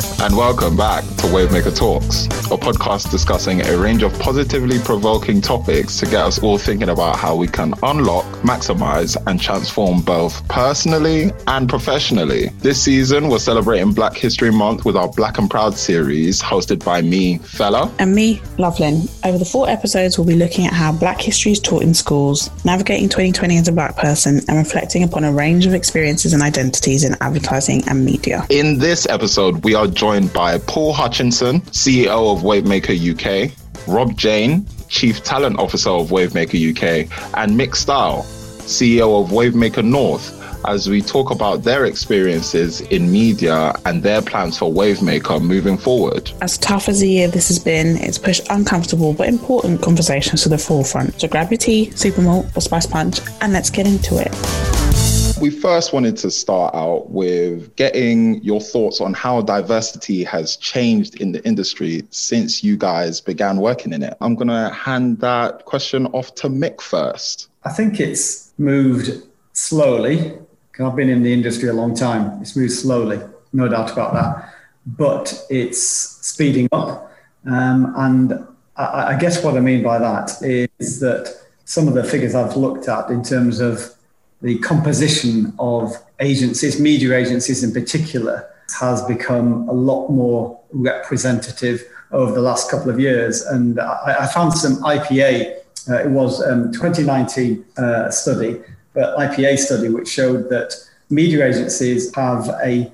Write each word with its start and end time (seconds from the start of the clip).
thank 0.00 0.12
you 0.12 0.17
and 0.20 0.36
welcome 0.36 0.76
back 0.76 1.04
to 1.04 1.26
Wavemaker 1.28 1.74
Talks, 1.76 2.26
a 2.50 2.56
podcast 2.58 3.08
discussing 3.08 3.64
a 3.64 3.78
range 3.78 4.02
of 4.02 4.18
positively 4.18 4.80
provoking 4.80 5.40
topics 5.40 5.96
to 6.00 6.06
get 6.06 6.24
us 6.24 6.42
all 6.42 6.58
thinking 6.58 6.88
about 6.88 7.14
how 7.14 7.36
we 7.36 7.46
can 7.46 7.72
unlock, 7.84 8.24
maximize, 8.42 9.16
and 9.28 9.40
transform 9.40 10.00
both 10.00 10.46
personally 10.48 11.30
and 11.46 11.68
professionally. 11.68 12.48
This 12.58 12.82
season, 12.82 13.28
we're 13.28 13.38
celebrating 13.38 13.92
Black 13.92 14.16
History 14.16 14.50
Month 14.50 14.84
with 14.84 14.96
our 14.96 15.08
Black 15.08 15.38
and 15.38 15.48
Proud 15.48 15.74
series, 15.74 16.42
hosted 16.42 16.84
by 16.84 17.00
me, 17.00 17.38
Fella. 17.38 17.92
And 18.00 18.12
me, 18.12 18.38
Lovelin. 18.58 19.08
Over 19.24 19.38
the 19.38 19.44
four 19.44 19.68
episodes, 19.68 20.18
we'll 20.18 20.26
be 20.26 20.34
looking 20.34 20.66
at 20.66 20.72
how 20.72 20.90
Black 20.90 21.20
history 21.20 21.52
is 21.52 21.60
taught 21.60 21.84
in 21.84 21.94
schools, 21.94 22.50
navigating 22.64 23.08
2020 23.08 23.56
as 23.56 23.68
a 23.68 23.72
Black 23.72 23.96
person, 23.96 24.40
and 24.48 24.58
reflecting 24.58 25.04
upon 25.04 25.22
a 25.22 25.32
range 25.32 25.64
of 25.64 25.74
experiences 25.74 26.32
and 26.32 26.42
identities 26.42 27.04
in 27.04 27.14
advertising 27.20 27.86
and 27.88 28.04
media. 28.04 28.44
In 28.50 28.78
this 28.78 29.06
episode, 29.08 29.62
we 29.62 29.76
are 29.76 29.86
joined 29.86 30.07
by 30.08 30.56
Paul 30.56 30.94
Hutchinson, 30.94 31.60
CEO 31.60 32.32
of 32.34 32.42
Wavemaker 32.42 32.96
UK, 32.96 33.52
Rob 33.86 34.16
Jane, 34.16 34.66
Chief 34.88 35.22
Talent 35.22 35.58
Officer 35.58 35.90
of 35.90 36.08
Wavemaker 36.08 36.56
UK, 36.70 37.10
and 37.36 37.52
Mick 37.52 37.76
Style, 37.76 38.22
CEO 38.62 39.22
of 39.22 39.30
Wavemaker 39.30 39.84
North, 39.84 40.34
as 40.66 40.88
we 40.88 41.02
talk 41.02 41.30
about 41.30 41.62
their 41.62 41.84
experiences 41.84 42.80
in 42.80 43.12
media 43.12 43.74
and 43.84 44.02
their 44.02 44.22
plans 44.22 44.56
for 44.56 44.72
Wavemaker 44.72 45.42
moving 45.42 45.76
forward. 45.76 46.32
As 46.40 46.56
tough 46.56 46.88
as 46.88 47.00
the 47.00 47.08
year 47.10 47.28
this 47.28 47.48
has 47.48 47.58
been, 47.58 47.98
it's 47.98 48.16
pushed 48.16 48.46
uncomfortable 48.48 49.12
but 49.12 49.28
important 49.28 49.82
conversations 49.82 50.42
to 50.44 50.48
the 50.48 50.56
forefront. 50.56 51.20
So 51.20 51.28
grab 51.28 51.50
your 51.50 51.58
tea, 51.58 51.90
super 51.90 52.22
malt, 52.22 52.46
or 52.56 52.62
Spice 52.62 52.86
Punch, 52.86 53.20
and 53.42 53.52
let's 53.52 53.68
get 53.68 53.86
into 53.86 54.16
it. 54.16 54.77
We 55.40 55.50
first 55.50 55.92
wanted 55.92 56.16
to 56.18 56.32
start 56.32 56.74
out 56.74 57.10
with 57.10 57.76
getting 57.76 58.42
your 58.42 58.60
thoughts 58.60 59.00
on 59.00 59.14
how 59.14 59.40
diversity 59.40 60.24
has 60.24 60.56
changed 60.56 61.20
in 61.20 61.30
the 61.30 61.44
industry 61.46 62.02
since 62.10 62.64
you 62.64 62.76
guys 62.76 63.20
began 63.20 63.58
working 63.58 63.92
in 63.92 64.02
it. 64.02 64.16
I'm 64.20 64.34
going 64.34 64.48
to 64.48 64.70
hand 64.70 65.20
that 65.20 65.64
question 65.64 66.06
off 66.06 66.34
to 66.36 66.48
Mick 66.48 66.80
first. 66.80 67.50
I 67.62 67.70
think 67.70 68.00
it's 68.00 68.52
moved 68.58 69.22
slowly. 69.52 70.36
I've 70.80 70.96
been 70.96 71.08
in 71.08 71.22
the 71.22 71.32
industry 71.32 71.68
a 71.68 71.72
long 71.72 71.94
time. 71.94 72.42
It's 72.42 72.56
moved 72.56 72.72
slowly, 72.72 73.20
no 73.52 73.68
doubt 73.68 73.92
about 73.92 74.14
that. 74.14 74.54
But 74.86 75.40
it's 75.50 75.80
speeding 75.80 76.68
up. 76.72 77.12
Um, 77.46 77.94
and 77.96 78.44
I, 78.76 79.14
I 79.14 79.18
guess 79.18 79.44
what 79.44 79.56
I 79.56 79.60
mean 79.60 79.84
by 79.84 79.98
that 79.98 80.32
is 80.42 80.98
that 80.98 81.32
some 81.64 81.86
of 81.86 81.94
the 81.94 82.02
figures 82.02 82.34
I've 82.34 82.56
looked 82.56 82.88
at 82.88 83.08
in 83.10 83.22
terms 83.22 83.60
of 83.60 83.94
the 84.40 84.58
composition 84.58 85.52
of 85.58 85.92
agencies, 86.20 86.80
media 86.80 87.16
agencies 87.16 87.64
in 87.64 87.72
particular, 87.72 88.48
has 88.78 89.02
become 89.04 89.68
a 89.68 89.72
lot 89.72 90.08
more 90.08 90.60
representative 90.72 91.82
over 92.12 92.32
the 92.32 92.40
last 92.40 92.70
couple 92.70 92.90
of 92.90 93.00
years. 93.00 93.42
And 93.42 93.80
I, 93.80 94.16
I 94.20 94.26
found 94.26 94.52
some 94.52 94.76
IPA, 94.76 95.56
uh, 95.88 96.04
it 96.04 96.10
was 96.10 96.40
um, 96.46 96.70
2019 96.72 97.64
uh, 97.76 98.10
study, 98.10 98.60
but 98.94 99.18
IPA 99.18 99.58
study, 99.58 99.88
which 99.88 100.08
showed 100.08 100.48
that 100.50 100.74
media 101.10 101.44
agencies 101.46 102.14
have 102.14 102.48
a 102.62 102.92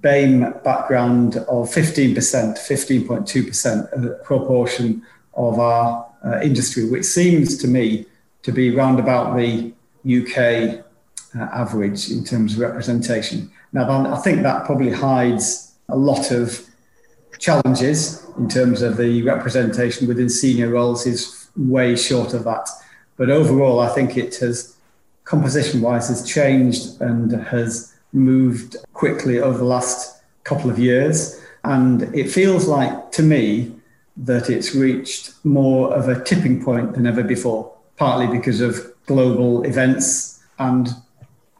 BAME 0.00 0.64
background 0.64 1.36
of 1.36 1.68
15%, 1.68 2.14
15.2% 2.14 4.24
proportion 4.24 5.02
of 5.34 5.58
our 5.58 6.06
uh, 6.24 6.40
industry, 6.40 6.88
which 6.88 7.04
seems 7.04 7.58
to 7.58 7.68
me 7.68 8.06
to 8.42 8.52
be 8.52 8.70
round 8.70 8.98
about 8.98 9.36
the 9.36 9.74
UK 10.06 10.85
uh, 11.38 11.48
average 11.52 12.10
in 12.10 12.24
terms 12.24 12.54
of 12.54 12.60
representation. 12.60 13.50
Now, 13.72 14.12
I 14.12 14.16
think 14.18 14.42
that 14.42 14.64
probably 14.64 14.90
hides 14.90 15.74
a 15.88 15.96
lot 15.96 16.30
of 16.30 16.66
challenges 17.38 18.26
in 18.38 18.48
terms 18.48 18.82
of 18.82 18.96
the 18.96 19.22
representation 19.22 20.08
within 20.08 20.28
senior 20.28 20.70
roles 20.70 21.06
is 21.06 21.48
way 21.56 21.96
short 21.96 22.34
of 22.34 22.44
that. 22.44 22.68
But 23.16 23.30
overall, 23.30 23.80
I 23.80 23.88
think 23.88 24.16
it 24.16 24.36
has, 24.36 24.76
composition 25.24 25.80
wise, 25.80 26.08
has 26.08 26.26
changed 26.26 27.00
and 27.00 27.32
has 27.46 27.94
moved 28.12 28.76
quickly 28.92 29.40
over 29.40 29.58
the 29.58 29.64
last 29.64 30.22
couple 30.44 30.70
of 30.70 30.78
years. 30.78 31.40
And 31.64 32.02
it 32.14 32.30
feels 32.30 32.66
like 32.66 33.10
to 33.12 33.22
me 33.22 33.72
that 34.16 34.48
it's 34.48 34.74
reached 34.74 35.32
more 35.44 35.92
of 35.92 36.08
a 36.08 36.22
tipping 36.24 36.64
point 36.64 36.94
than 36.94 37.06
ever 37.06 37.22
before, 37.22 37.72
partly 37.96 38.26
because 38.26 38.60
of 38.60 38.92
global 39.06 39.64
events 39.64 40.42
and 40.58 40.88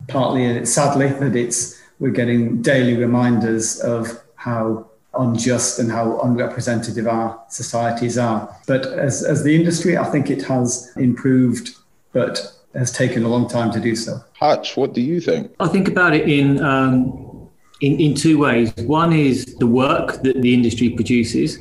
partly, 0.09 0.65
sadly, 0.67 1.09
that 1.09 1.37
it's 1.37 1.81
we're 1.99 2.11
getting 2.11 2.61
daily 2.62 2.97
reminders 2.97 3.81
of 3.81 4.22
how 4.34 4.87
unjust 5.19 5.78
and 5.78 5.91
how 5.91 6.21
unrepresentative 6.21 7.06
our 7.06 7.43
societies 7.49 8.19
are. 8.19 8.55
But 8.67 8.87
as, 8.87 9.25
as 9.25 9.44
the 9.44 9.55
industry, 9.55 9.97
I 9.97 10.05
think 10.05 10.31
it 10.31 10.43
has 10.43 10.93
improved, 10.97 11.71
but 12.12 12.53
has 12.75 12.93
taken 12.93 13.25
a 13.25 13.28
long 13.28 13.49
time 13.49 13.71
to 13.72 13.81
do 13.81 13.97
so. 13.97 14.22
Hutch, 14.34 14.77
what 14.77 14.93
do 14.93 15.00
you 15.00 15.21
think? 15.21 15.53
I 15.59 15.69
think 15.69 15.89
about 15.89 16.15
it 16.15 16.28
in, 16.28 16.62
um, 16.62 17.49
in, 17.81 17.99
in 17.99 18.15
two 18.15 18.38
ways. 18.38 18.75
One 18.77 19.12
is 19.12 19.56
the 19.56 19.67
work 19.67 20.23
that 20.23 20.43
the 20.43 20.53
industry 20.53 20.91
produces. 20.91 21.59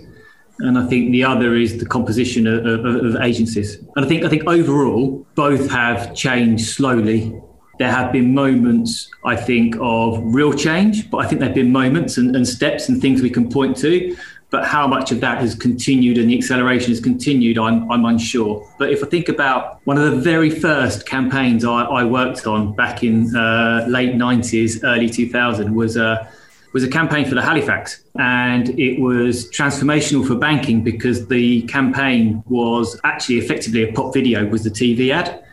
And 0.59 0.77
I 0.77 0.85
think 0.88 1.12
the 1.12 1.23
other 1.23 1.56
is 1.56 1.79
the 1.79 1.85
composition 1.85 2.47
of, 2.47 2.66
of, 2.66 2.85
of 2.85 3.16
agencies. 3.22 3.75
And 3.95 4.06
I 4.06 4.07
think 4.07 4.23
I 4.23 4.29
think 4.29 4.47
overall 4.47 5.25
both 5.35 5.69
have 5.69 6.16
changed 6.16 6.67
slowly 6.67 7.41
there 7.78 7.91
have 7.91 8.12
been 8.12 8.34
moments, 8.34 9.09
I 9.24 9.36
think, 9.36 9.75
of 9.80 10.22
real 10.24 10.53
change, 10.53 11.09
but 11.09 11.18
I 11.18 11.28
think 11.28 11.40
there 11.40 11.50
have 11.50 11.56
been 11.56 11.72
moments 11.72 12.18
and, 12.18 12.36
and, 12.36 12.47
steps 12.47 12.88
and 12.88 13.02
things 13.02 13.22
we 13.22 13.30
can 13.30 13.50
point 13.50 13.75
to. 13.78 14.16
But 14.50 14.66
how 14.66 14.88
much 14.88 15.12
of 15.12 15.19
that 15.22 15.40
has 15.40 15.56
continued 15.56 16.18
and 16.18 16.30
the 16.30 16.38
acceleration 16.38 16.91
has 16.91 17.02
continued, 17.02 17.58
I'm, 17.58 17.91
I'm 17.91 18.06
unsure. 18.06 18.66
But 18.78 18.91
if 18.91 19.03
I 19.03 19.08
think 19.08 19.28
about 19.28 19.81
one 19.86 19.97
of 19.97 20.09
the 20.09 20.18
very 20.18 20.50
first 20.50 21.06
campaigns 21.06 21.66
I, 21.66 21.84
I 21.84 22.03
worked 22.06 22.47
on 22.47 22.74
back 22.74 23.03
in 23.03 23.36
uh, 23.36 23.86
late 23.90 24.13
90s, 24.13 24.81
early 24.84 25.09
2000 25.09 25.74
was 25.74 25.97
a, 25.97 26.30
was 26.72 26.84
a 26.84 26.88
campaign 26.88 27.25
for 27.25 27.36
the 27.36 27.42
Halifax. 27.42 28.03
And 28.18 28.80
it 28.80 29.02
was 29.02 29.50
transformational 29.50 30.25
for 30.25 30.36
banking 30.36 30.84
because 30.84 31.28
the 31.28 31.63
campaign 31.63 32.42
was 32.47 32.97
actually 33.03 33.40
effectively 33.40 33.84
a 33.84 33.92
pop 33.92 34.13
video, 34.13 34.46
was 34.46 34.63
the 34.63 34.69
TV 34.69 35.12
ad 35.12 35.44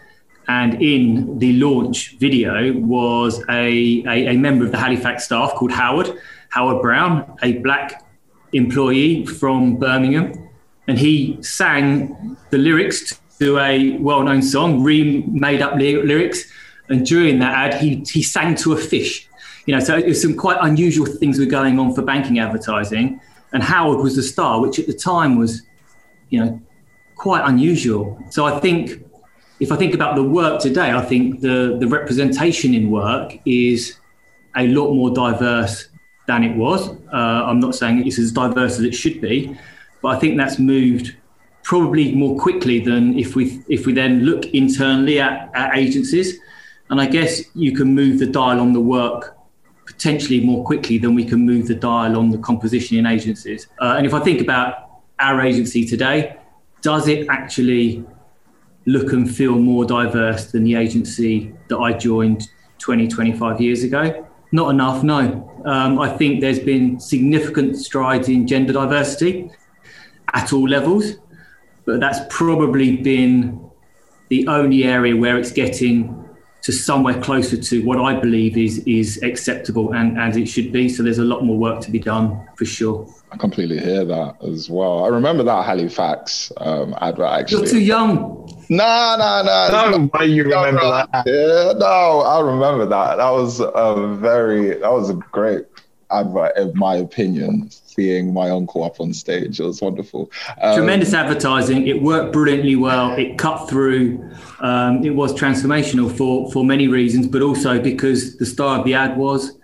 and 0.48 0.82
in 0.82 1.38
the 1.38 1.52
launch 1.54 2.16
video 2.18 2.72
was 2.72 3.42
a, 3.48 4.02
a, 4.06 4.28
a, 4.28 4.36
member 4.36 4.64
of 4.64 4.72
the 4.72 4.78
Halifax 4.78 5.24
staff 5.24 5.52
called 5.54 5.70
Howard, 5.70 6.18
Howard 6.48 6.82
Brown, 6.82 7.36
a 7.42 7.54
black 7.58 8.04
employee 8.52 9.24
from 9.24 9.76
Birmingham. 9.76 10.48
And 10.88 10.98
he 10.98 11.38
sang 11.42 12.36
the 12.50 12.58
lyrics 12.58 13.20
to 13.38 13.58
a 13.58 13.96
well 13.98 14.22
known 14.22 14.42
song, 14.42 14.82
remade 14.82 15.62
up 15.62 15.74
lyrics. 15.76 16.44
And 16.88 17.06
during 17.06 17.38
that 17.38 17.74
ad, 17.74 17.80
he, 17.80 18.04
he 18.08 18.22
sang 18.22 18.56
to 18.56 18.72
a 18.72 18.76
fish. 18.76 19.28
You 19.66 19.74
know, 19.76 19.80
so 19.80 19.96
it 19.96 20.06
was 20.06 20.20
some 20.20 20.36
quite 20.36 20.58
unusual 20.60 21.06
things 21.06 21.38
were 21.38 21.46
going 21.46 21.78
on 21.78 21.94
for 21.94 22.02
banking 22.02 22.40
advertising. 22.40 23.20
And 23.52 23.62
Howard 23.62 23.98
was 23.98 24.16
the 24.16 24.22
star, 24.22 24.60
which 24.60 24.80
at 24.80 24.88
the 24.88 24.92
time 24.92 25.38
was, 25.38 25.62
you 26.30 26.44
know, 26.44 26.60
quite 27.14 27.46
unusual. 27.48 28.18
So 28.30 28.44
I 28.44 28.58
think 28.58 29.04
if 29.62 29.70
I 29.70 29.76
think 29.76 29.94
about 29.94 30.16
the 30.16 30.24
work 30.24 30.60
today, 30.60 30.90
I 30.90 31.02
think 31.02 31.40
the, 31.40 31.76
the 31.78 31.86
representation 31.86 32.74
in 32.74 32.90
work 32.90 33.38
is 33.46 33.96
a 34.56 34.66
lot 34.66 34.92
more 34.92 35.14
diverse 35.14 35.86
than 36.26 36.42
it 36.42 36.56
was. 36.56 36.90
Uh, 37.12 37.46
I'm 37.46 37.60
not 37.60 37.76
saying 37.76 38.04
it's 38.04 38.18
as 38.18 38.32
diverse 38.32 38.80
as 38.80 38.84
it 38.84 38.92
should 38.92 39.20
be, 39.20 39.56
but 40.02 40.08
I 40.08 40.18
think 40.18 40.36
that's 40.36 40.58
moved 40.58 41.14
probably 41.62 42.12
more 42.12 42.36
quickly 42.36 42.80
than 42.80 43.16
if 43.16 43.36
we 43.36 43.62
if 43.68 43.86
we 43.86 43.92
then 43.92 44.24
look 44.24 44.46
internally 44.46 45.20
at, 45.20 45.48
at 45.54 45.76
agencies. 45.76 46.40
And 46.90 47.00
I 47.00 47.06
guess 47.06 47.42
you 47.54 47.70
can 47.72 47.94
move 47.94 48.18
the 48.18 48.26
dial 48.26 48.58
on 48.58 48.72
the 48.72 48.80
work 48.80 49.36
potentially 49.86 50.40
more 50.40 50.64
quickly 50.64 50.98
than 50.98 51.14
we 51.14 51.24
can 51.24 51.38
move 51.46 51.68
the 51.68 51.76
dial 51.76 52.18
on 52.18 52.30
the 52.30 52.38
composition 52.38 52.98
in 52.98 53.06
agencies. 53.06 53.68
Uh, 53.80 53.94
and 53.96 54.06
if 54.06 54.12
I 54.12 54.18
think 54.18 54.40
about 54.40 54.90
our 55.20 55.40
agency 55.40 55.86
today, 55.86 56.36
does 56.80 57.06
it 57.06 57.28
actually 57.28 58.04
look 58.86 59.12
and 59.12 59.32
feel 59.32 59.56
more 59.58 59.84
diverse 59.84 60.50
than 60.50 60.64
the 60.64 60.74
agency 60.74 61.54
that 61.68 61.78
I 61.78 61.92
joined 61.92 62.48
20, 62.78 63.08
25 63.08 63.60
years 63.60 63.84
ago? 63.84 64.26
Not 64.50 64.70
enough, 64.70 65.02
no. 65.02 65.50
Um, 65.64 65.98
I 65.98 66.14
think 66.16 66.40
there's 66.40 66.58
been 66.58 67.00
significant 67.00 67.76
strides 67.76 68.28
in 68.28 68.46
gender 68.46 68.72
diversity 68.72 69.50
at 70.34 70.52
all 70.52 70.68
levels, 70.68 71.14
but 71.84 72.00
that's 72.00 72.20
probably 72.28 72.96
been 72.96 73.58
the 74.28 74.46
only 74.48 74.84
area 74.84 75.16
where 75.16 75.38
it's 75.38 75.52
getting 75.52 76.21
to 76.62 76.72
somewhere 76.72 77.20
closer 77.20 77.56
to 77.56 77.84
what 77.84 77.98
I 78.00 78.18
believe 78.18 78.56
is 78.56 78.78
is 78.86 79.22
acceptable 79.22 79.92
and 79.92 80.18
as 80.18 80.36
it 80.36 80.46
should 80.46 80.72
be. 80.72 80.88
So 80.88 81.02
there's 81.02 81.18
a 81.18 81.24
lot 81.24 81.44
more 81.44 81.58
work 81.58 81.80
to 81.82 81.90
be 81.90 81.98
done 81.98 82.48
for 82.56 82.64
sure. 82.64 83.06
I 83.32 83.36
completely 83.36 83.78
hear 83.78 84.04
that 84.04 84.36
as 84.42 84.68
well. 84.68 85.04
I 85.04 85.08
remember 85.08 85.42
that 85.42 85.64
Halifax 85.64 86.52
um, 86.58 86.94
advert 87.00 87.26
actually. 87.26 87.62
You're 87.62 87.70
too 87.70 87.80
young. 87.80 88.48
No, 88.68 89.16
no, 89.18 89.42
no. 89.44 89.90
No, 89.98 90.06
why 90.12 90.24
you 90.24 90.44
remember 90.44 90.80
that? 90.80 91.24
Yeah, 91.26 91.72
no, 91.78 92.20
I 92.20 92.40
remember 92.40 92.86
that. 92.86 93.16
That 93.16 93.30
was 93.30 93.60
a 93.60 94.16
very, 94.20 94.78
that 94.78 94.92
was 94.92 95.10
a 95.10 95.14
great 95.14 95.71
advert, 96.12 96.56
in 96.56 96.72
my 96.76 96.96
opinion, 96.96 97.70
seeing 97.70 98.32
my 98.32 98.50
uncle 98.50 98.84
up 98.84 99.00
on 99.00 99.12
stage. 99.12 99.60
It 99.60 99.64
was 99.64 99.80
wonderful. 99.80 100.30
Um, 100.60 100.76
Tremendous 100.76 101.14
advertising. 101.14 101.86
It 101.86 102.02
worked 102.02 102.32
brilliantly 102.32 102.76
well. 102.76 103.12
It 103.12 103.38
cut 103.38 103.68
through. 103.68 104.30
Um, 104.60 105.04
it 105.04 105.10
was 105.10 105.32
transformational 105.34 106.14
for, 106.16 106.50
for 106.52 106.64
many 106.64 106.88
reasons, 106.88 107.26
but 107.26 107.42
also 107.42 107.80
because 107.80 108.36
the 108.36 108.46
star 108.46 108.78
of 108.78 108.84
the 108.84 108.94
ad 108.94 109.16
was 109.16 109.58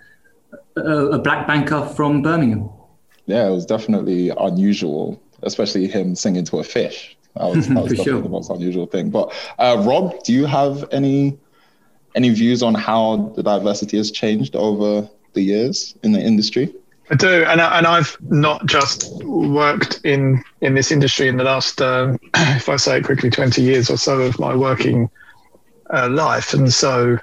a, 0.76 0.80
a 0.80 1.18
black 1.18 1.46
banker 1.46 1.86
from 1.96 2.22
Birmingham. 2.22 2.70
Yeah, 3.26 3.46
it 3.46 3.50
was 3.50 3.66
definitely 3.66 4.30
unusual, 4.30 5.20
especially 5.42 5.86
him 5.86 6.14
singing 6.14 6.44
to 6.46 6.58
a 6.58 6.64
fish. 6.64 7.16
That 7.36 7.44
was, 7.44 7.68
that 7.68 7.74
was 7.82 7.90
definitely 7.90 8.04
sure. 8.04 8.22
the 8.22 8.28
most 8.28 8.50
unusual 8.50 8.86
thing. 8.86 9.10
But 9.10 9.32
uh, 9.58 9.82
Rob, 9.86 10.22
do 10.24 10.32
you 10.32 10.46
have 10.46 10.84
any 10.92 11.38
any 12.14 12.30
views 12.30 12.62
on 12.62 12.74
how 12.74 13.32
the 13.36 13.42
diversity 13.42 13.96
has 13.96 14.10
changed 14.10 14.56
over 14.56 15.08
the 15.38 15.44
years 15.44 15.94
in 16.02 16.10
the 16.12 16.20
industry? 16.20 16.74
I 17.10 17.14
do, 17.14 17.44
and 17.44 17.60
I, 17.60 17.78
and 17.78 17.86
I've 17.86 18.16
not 18.20 18.66
just 18.66 19.22
worked 19.24 20.00
in 20.04 20.42
in 20.60 20.74
this 20.74 20.90
industry 20.90 21.28
in 21.28 21.36
the 21.36 21.44
last, 21.44 21.80
uh, 21.80 22.18
if 22.34 22.68
I 22.68 22.76
say 22.76 22.98
it 22.98 23.04
quickly, 23.04 23.30
twenty 23.30 23.62
years 23.62 23.88
or 23.88 23.96
so 23.96 24.20
of 24.20 24.38
my 24.38 24.54
working 24.54 25.08
uh, 25.90 26.08
life, 26.10 26.52
and 26.52 26.72
so 26.72 27.18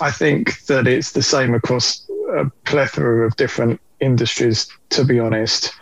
I 0.00 0.10
think 0.10 0.64
that 0.66 0.86
it's 0.86 1.12
the 1.12 1.22
same 1.22 1.52
across 1.52 2.08
a 2.30 2.50
plethora 2.64 3.26
of 3.26 3.36
different 3.36 3.80
industries. 4.00 4.68
To 4.90 5.04
be 5.04 5.18
honest, 5.18 5.74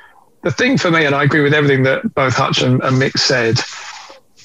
the 0.42 0.50
thing 0.50 0.76
for 0.78 0.90
me, 0.90 1.04
and 1.04 1.14
I 1.14 1.24
agree 1.24 1.42
with 1.42 1.54
everything 1.54 1.84
that 1.84 2.14
both 2.14 2.34
Hutch 2.34 2.62
and, 2.62 2.82
and 2.82 2.96
Mick 2.96 3.16
said, 3.16 3.60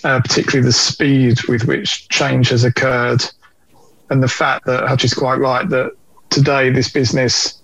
uh, 0.04 0.20
particularly 0.20 0.66
the 0.66 0.74
speed 0.74 1.42
with 1.48 1.64
which 1.66 2.08
change 2.10 2.50
has 2.50 2.64
occurred, 2.64 3.24
and 4.12 4.22
the 4.22 4.28
fact 4.28 4.66
that 4.68 4.88
Hutch 4.88 5.06
is 5.06 5.14
quite 5.14 5.40
right 5.40 5.68
that 5.70 5.94
today 6.30 6.70
this 6.70 6.92
business 6.92 7.62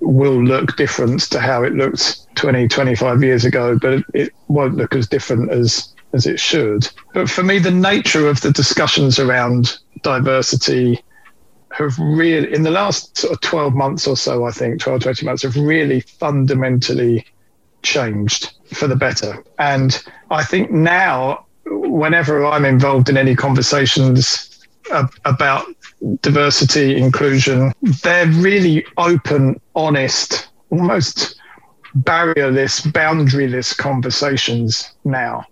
will 0.00 0.42
look 0.42 0.76
different 0.76 1.20
to 1.30 1.40
how 1.40 1.62
it 1.62 1.74
looked 1.74 2.26
20, 2.36 2.68
25 2.68 3.22
years 3.22 3.44
ago, 3.44 3.78
but 3.78 4.02
it 4.12 4.32
won't 4.48 4.76
look 4.76 4.94
as 4.94 5.08
different 5.08 5.50
as 5.50 5.94
as 6.14 6.26
it 6.26 6.40
should. 6.40 6.88
But 7.12 7.28
for 7.28 7.42
me, 7.42 7.58
the 7.58 7.70
nature 7.70 8.28
of 8.28 8.40
the 8.40 8.52
discussions 8.52 9.18
around 9.18 9.76
diversity 10.02 11.04
have 11.72 11.98
really, 11.98 12.54
in 12.54 12.62
the 12.62 12.70
last 12.70 13.18
sort 13.18 13.32
of 13.32 13.40
12 13.40 13.74
months 13.74 14.06
or 14.06 14.16
so, 14.16 14.44
I 14.44 14.52
think, 14.52 14.80
12, 14.80 15.02
20 15.02 15.26
months, 15.26 15.42
have 15.42 15.56
really 15.56 16.00
fundamentally 16.00 17.26
changed 17.82 18.54
for 18.72 18.86
the 18.86 18.96
better. 18.96 19.44
And 19.58 20.00
I 20.30 20.44
think 20.44 20.70
now, 20.70 21.46
whenever 21.66 22.46
I'm 22.46 22.64
involved 22.64 23.08
in 23.08 23.16
any 23.16 23.34
conversations 23.34 24.66
about 25.24 25.66
diversity, 26.20 26.96
inclusion. 26.96 27.72
They're 28.02 28.26
really 28.26 28.86
open, 28.96 29.60
honest, 29.74 30.48
almost 30.70 31.40
barrierless, 31.98 32.80
boundaryless 32.92 33.76
conversations 33.76 34.92
now. 35.04 35.44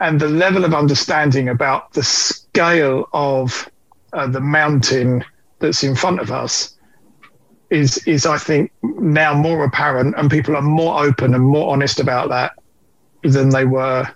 And 0.00 0.20
the 0.20 0.28
level 0.28 0.64
of 0.64 0.74
understanding 0.74 1.48
about 1.48 1.92
the 1.92 2.02
scale 2.02 3.08
of 3.12 3.68
uh, 4.12 4.26
the 4.26 4.40
mountain 4.40 5.24
that's 5.60 5.84
in 5.84 5.94
front 5.94 6.20
of 6.20 6.30
us 6.32 6.76
is, 7.70 7.98
is, 8.06 8.26
I 8.26 8.36
think, 8.36 8.70
now 8.82 9.32
more 9.32 9.64
apparent, 9.64 10.14
and 10.18 10.30
people 10.30 10.56
are 10.56 10.62
more 10.62 11.02
open 11.02 11.34
and 11.34 11.44
more 11.44 11.72
honest 11.72 12.00
about 12.00 12.28
that 12.28 12.52
than 13.22 13.48
they 13.48 13.64
were, 13.64 14.06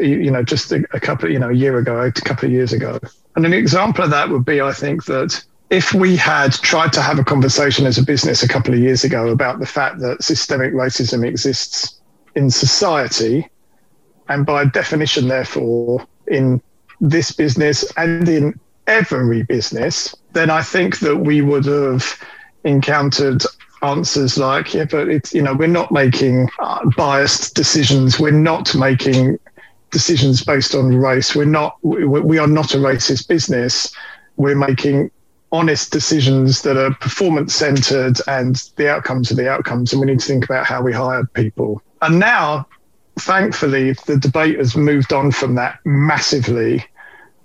you 0.00 0.30
know, 0.30 0.42
just 0.42 0.72
a, 0.72 0.84
a 0.92 1.00
couple, 1.00 1.30
you 1.30 1.38
know, 1.38 1.50
a 1.50 1.54
year 1.54 1.78
ago, 1.78 2.00
a 2.00 2.12
couple 2.12 2.46
of 2.46 2.52
years 2.52 2.72
ago. 2.72 2.98
And 3.36 3.46
an 3.46 3.52
example 3.52 4.04
of 4.04 4.10
that 4.10 4.28
would 4.28 4.44
be, 4.44 4.60
I 4.60 4.72
think, 4.72 5.04
that 5.04 5.42
if 5.70 5.94
we 5.94 6.16
had 6.16 6.52
tried 6.52 6.92
to 6.94 7.02
have 7.02 7.18
a 7.18 7.24
conversation 7.24 7.86
as 7.86 7.96
a 7.96 8.04
business 8.04 8.42
a 8.42 8.48
couple 8.48 8.74
of 8.74 8.80
years 8.80 9.04
ago 9.04 9.28
about 9.28 9.60
the 9.60 9.66
fact 9.66 10.00
that 10.00 10.22
systemic 10.22 10.72
racism 10.72 11.26
exists 11.26 12.00
in 12.34 12.50
society, 12.50 13.48
and 14.28 14.44
by 14.44 14.64
definition, 14.64 15.28
therefore, 15.28 16.06
in 16.26 16.60
this 17.00 17.32
business 17.32 17.84
and 17.96 18.28
in 18.28 18.58
every 18.86 19.42
business, 19.42 20.14
then 20.32 20.50
I 20.50 20.62
think 20.62 20.98
that 21.00 21.16
we 21.16 21.40
would 21.40 21.66
have 21.66 22.04
encountered 22.64 23.42
answers 23.82 24.36
like, 24.36 24.74
yeah, 24.74 24.84
but 24.84 25.08
it's, 25.08 25.32
you 25.32 25.42
know, 25.42 25.54
we're 25.54 25.68
not 25.68 25.90
making 25.90 26.50
uh, 26.58 26.88
biased 26.96 27.54
decisions. 27.54 28.18
We're 28.18 28.30
not 28.30 28.74
making 28.74 29.38
decisions 29.90 30.44
based 30.44 30.74
on 30.74 30.94
race. 30.96 31.34
We're 31.34 31.44
not. 31.44 31.76
We, 31.82 32.38
are 32.38 32.46
not 32.46 32.74
a 32.74 32.78
racist 32.78 33.28
business. 33.28 33.92
We're 34.36 34.56
making 34.56 35.10
honest 35.52 35.90
decisions 35.92 36.62
that 36.62 36.76
are 36.76 36.94
performance 36.94 37.54
centered 37.54 38.18
and 38.28 38.56
the 38.76 38.88
outcomes 38.88 39.32
are 39.32 39.34
the 39.34 39.50
outcomes 39.50 39.92
and 39.92 40.00
we 40.00 40.06
need 40.06 40.20
to 40.20 40.26
think 40.26 40.44
about 40.44 40.64
how 40.64 40.80
we 40.80 40.92
hire 40.92 41.24
people 41.34 41.82
and 42.02 42.20
now 42.20 42.66
thankfully 43.18 43.92
the 44.06 44.16
debate 44.16 44.56
has 44.58 44.76
moved 44.76 45.12
on 45.12 45.30
from 45.30 45.56
that 45.56 45.80
massively 45.84 46.84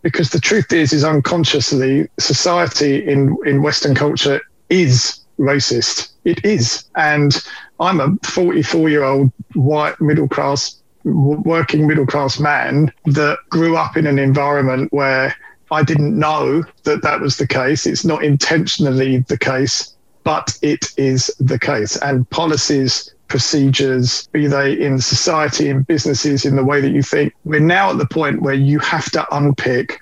because 0.03 0.30
the 0.30 0.39
truth 0.39 0.71
is 0.71 0.94
is 0.94 1.03
unconsciously 1.03 2.07
society 2.19 3.03
in 3.07 3.36
in 3.45 3.63
western 3.63 3.95
culture 3.95 4.39
is 4.69 5.21
racist 5.39 6.13
it 6.25 6.44
is 6.45 6.86
and 6.95 7.44
i'm 7.80 8.00
a 8.00 8.15
44 8.24 8.88
year 8.88 9.03
old 9.03 9.31
white 9.56 10.00
middle 10.00 10.27
class 10.27 10.80
working 11.06 11.88
middle 11.88 12.06
class 12.06 12.40
man 12.40 12.92
that 13.06 13.38
grew 13.50 13.78
up 13.78 13.96
in 13.96 14.07
an 14.07 14.19
environment 14.19 14.92
where 14.92 15.36
I 15.72 15.84
didn't 15.84 16.18
know 16.18 16.63
that 16.84 17.02
that 17.04 17.22
was 17.22 17.38
the 17.38 17.48
case. 17.48 17.86
It's 17.86 18.06
not 18.06 18.24
intentionally 18.24 19.19
the 19.19 19.38
case, 19.38 19.96
but 20.24 20.57
it 20.62 20.86
is 20.98 21.34
the 21.40 21.60
case. 21.60 21.96
And 21.98 22.30
policies, 22.30 23.13
procedures, 23.28 24.28
be 24.31 24.48
they 24.48 24.74
in 24.74 25.00
society, 25.00 25.69
in 25.69 25.84
businesses, 25.84 26.46
in 26.46 26.56
the 26.56 26.63
way 26.63 26.81
that 26.81 26.92
you 26.92 27.02
think, 27.02 27.34
we're 27.46 27.60
now 27.60 27.92
at 27.92 27.98
the 27.98 28.08
point 28.08 28.42
where 28.42 28.54
you 28.54 28.80
have 28.80 29.10
to 29.12 29.36
unpick 29.36 30.01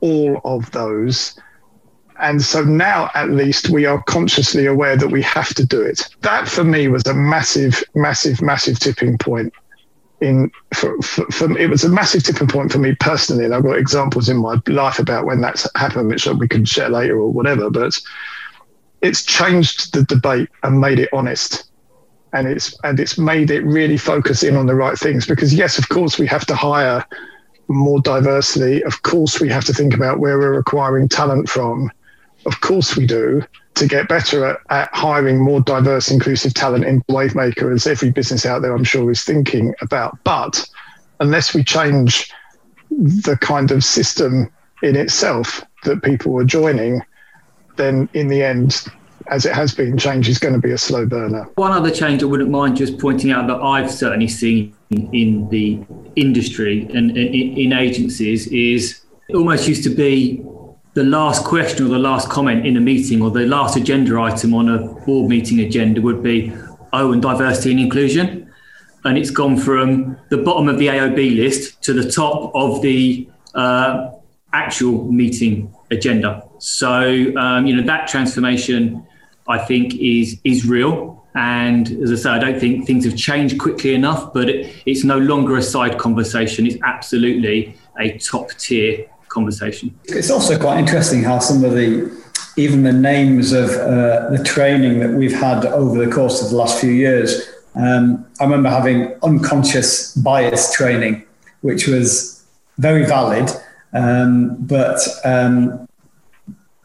all 0.00 0.40
of 0.44 0.70
those. 0.72 1.38
And 2.18 2.40
so 2.40 2.64
now, 2.64 3.10
at 3.14 3.30
least, 3.30 3.68
we 3.68 3.84
are 3.84 4.02
consciously 4.04 4.64
aware 4.64 4.96
that 4.96 5.08
we 5.08 5.20
have 5.22 5.52
to 5.54 5.66
do 5.66 5.82
it. 5.82 6.08
That 6.22 6.48
for 6.48 6.64
me 6.64 6.88
was 6.88 7.06
a 7.06 7.12
massive, 7.14 7.84
massive, 7.94 8.40
massive 8.40 8.78
tipping 8.78 9.18
point 9.18 9.52
in 10.20 10.50
for, 10.72 11.00
for, 11.02 11.26
for, 11.26 11.58
it 11.58 11.68
was 11.68 11.84
a 11.84 11.88
massive 11.88 12.22
tipping 12.22 12.48
point 12.48 12.72
for 12.72 12.78
me 12.78 12.94
personally 13.00 13.44
and 13.44 13.54
i've 13.54 13.62
got 13.62 13.76
examples 13.76 14.30
in 14.30 14.38
my 14.38 14.58
life 14.66 14.98
about 14.98 15.26
when 15.26 15.42
that's 15.42 15.68
happened 15.76 16.08
which 16.08 16.26
we 16.26 16.48
can 16.48 16.64
share 16.64 16.88
later 16.88 17.18
or 17.18 17.30
whatever 17.30 17.68
but 17.68 18.00
it's 19.02 19.24
changed 19.24 19.94
the 19.94 20.04
debate 20.04 20.48
and 20.62 20.80
made 20.80 20.98
it 20.98 21.08
honest. 21.12 21.70
And 22.32 22.48
it's 22.48 22.76
and 22.84 23.00
it's 23.00 23.16
made 23.16 23.50
it 23.50 23.64
really 23.64 23.96
focus 23.96 24.42
in 24.42 24.56
on 24.56 24.66
the 24.66 24.74
right 24.74 24.98
things 24.98 25.26
because 25.26 25.54
yes 25.54 25.78
of 25.78 25.88
course 25.88 26.18
we 26.18 26.26
have 26.26 26.44
to 26.46 26.54
hire 26.54 27.04
more 27.68 28.00
diversity 28.00 28.84
of 28.84 29.02
course 29.02 29.40
we 29.40 29.48
have 29.48 29.64
to 29.64 29.72
think 29.72 29.94
about 29.94 30.18
where 30.18 30.38
we're 30.38 30.58
acquiring 30.58 31.08
talent 31.08 31.48
from. 31.48 31.90
Of 32.44 32.60
course 32.60 32.96
we 32.96 33.06
do 33.06 33.42
to 33.76 33.86
get 33.86 34.08
better 34.08 34.44
at, 34.44 34.60
at, 34.70 34.94
hiring 34.94 35.38
more 35.38 35.60
diverse, 35.60 36.10
inclusive 36.10 36.54
talent 36.54 36.84
into 36.84 37.04
Wavemaker, 37.06 37.72
as 37.72 37.86
every 37.86 38.10
business 38.10 38.44
out 38.44 38.62
there, 38.62 38.74
I'm 38.74 38.84
sure, 38.84 39.10
is 39.10 39.22
thinking 39.22 39.74
about. 39.80 40.18
But 40.24 40.66
unless 41.20 41.54
we 41.54 41.62
change 41.62 42.32
the 42.90 43.38
kind 43.40 43.70
of 43.70 43.84
system 43.84 44.50
in 44.82 44.96
itself 44.96 45.62
that 45.84 46.02
people 46.02 46.38
are 46.38 46.44
joining, 46.44 47.02
then 47.76 48.08
in 48.14 48.28
the 48.28 48.42
end, 48.42 48.86
as 49.28 49.44
it 49.44 49.52
has 49.54 49.74
been, 49.74 49.98
change 49.98 50.28
is 50.28 50.38
going 50.38 50.54
to 50.54 50.60
be 50.60 50.72
a 50.72 50.78
slow 50.78 51.04
burner. 51.04 51.46
One 51.56 51.72
other 51.72 51.90
change 51.90 52.22
I 52.22 52.26
wouldn't 52.26 52.50
mind 52.50 52.76
just 52.76 52.98
pointing 52.98 53.30
out 53.30 53.46
that 53.48 53.56
I've 53.56 53.90
certainly 53.90 54.28
seen 54.28 54.74
in 54.90 55.48
the 55.50 55.84
industry 56.14 56.88
and 56.94 57.16
in 57.16 57.72
agencies 57.72 58.46
is 58.46 59.02
it 59.28 59.34
almost 59.34 59.66
used 59.66 59.82
to 59.82 59.90
be 59.90 60.44
the 60.96 61.04
last 61.04 61.44
question 61.44 61.84
or 61.84 61.90
the 61.90 61.98
last 61.98 62.30
comment 62.30 62.66
in 62.66 62.78
a 62.78 62.80
meeting 62.80 63.20
or 63.20 63.30
the 63.30 63.44
last 63.44 63.76
agenda 63.76 64.18
item 64.18 64.54
on 64.54 64.70
a 64.70 64.78
board 65.04 65.28
meeting 65.28 65.60
agenda 65.60 66.00
would 66.00 66.22
be, 66.22 66.50
oh, 66.94 67.12
and 67.12 67.20
diversity 67.20 67.70
and 67.70 67.78
inclusion. 67.78 68.50
And 69.04 69.18
it's 69.18 69.28
gone 69.28 69.58
from 69.58 70.16
the 70.30 70.38
bottom 70.38 70.68
of 70.68 70.78
the 70.78 70.86
AOB 70.86 71.36
list 71.36 71.82
to 71.82 71.92
the 71.92 72.10
top 72.10 72.50
of 72.54 72.80
the 72.80 73.28
uh, 73.54 74.10
actual 74.54 75.12
meeting 75.12 75.70
agenda. 75.90 76.42
So, 76.60 77.36
um, 77.36 77.66
you 77.66 77.76
know, 77.76 77.82
that 77.82 78.08
transformation, 78.08 79.06
I 79.46 79.58
think, 79.58 79.96
is 79.96 80.40
is 80.44 80.66
real. 80.66 81.22
And 81.34 81.88
as 82.02 82.10
I 82.10 82.14
say, 82.14 82.30
I 82.30 82.38
don't 82.38 82.58
think 82.58 82.86
things 82.86 83.04
have 83.04 83.18
changed 83.18 83.58
quickly 83.58 83.94
enough, 83.94 84.32
but 84.32 84.48
it, 84.48 84.74
it's 84.86 85.04
no 85.04 85.18
longer 85.18 85.58
a 85.58 85.62
side 85.62 85.98
conversation. 85.98 86.66
It's 86.66 86.78
absolutely 86.82 87.76
a 88.00 88.16
top 88.16 88.52
tier 88.52 89.06
conversation. 89.28 89.98
It's 90.04 90.30
also 90.30 90.58
quite 90.58 90.78
interesting 90.78 91.22
how 91.22 91.38
some 91.38 91.64
of 91.64 91.72
the 91.72 92.10
even 92.56 92.82
the 92.82 92.92
names 92.92 93.52
of 93.52 93.70
uh, 93.70 94.30
the 94.30 94.42
training 94.42 95.00
that 95.00 95.10
we've 95.10 95.38
had 95.38 95.66
over 95.66 96.02
the 96.02 96.10
course 96.10 96.42
of 96.42 96.50
the 96.50 96.56
last 96.56 96.80
few 96.80 96.90
years. 96.90 97.48
Um, 97.74 98.24
I 98.40 98.44
remember 98.44 98.70
having 98.70 99.14
unconscious 99.22 100.14
bias 100.14 100.72
training, 100.72 101.26
which 101.60 101.86
was 101.86 102.42
very 102.78 103.04
valid, 103.04 103.50
um, 103.92 104.56
but 104.60 104.98
um, 105.24 105.86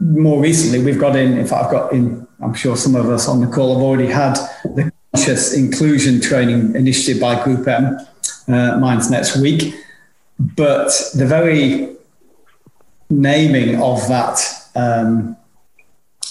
more 0.01 0.41
recently, 0.41 0.83
we've 0.83 0.99
got 0.99 1.15
in, 1.15 1.37
in 1.37 1.47
fact, 1.47 1.65
I've 1.65 1.71
got 1.71 1.93
in, 1.93 2.27
I'm 2.41 2.53
sure 2.53 2.75
some 2.75 2.95
of 2.95 3.09
us 3.09 3.27
on 3.27 3.39
the 3.39 3.47
call 3.47 3.73
have 3.73 3.83
already 3.83 4.11
had 4.11 4.33
the 4.63 4.91
conscious 5.13 5.53
inclusion 5.53 6.19
training 6.19 6.75
initiative 6.75 7.21
by 7.21 7.41
Group 7.43 7.67
M. 7.67 7.97
Uh, 8.47 8.77
mine's 8.79 9.09
next 9.11 9.37
week. 9.37 9.75
But 10.39 10.87
the 11.15 11.25
very 11.25 11.95
naming 13.11 13.81
of 13.81 14.07
that 14.07 14.39
um, 14.73 15.37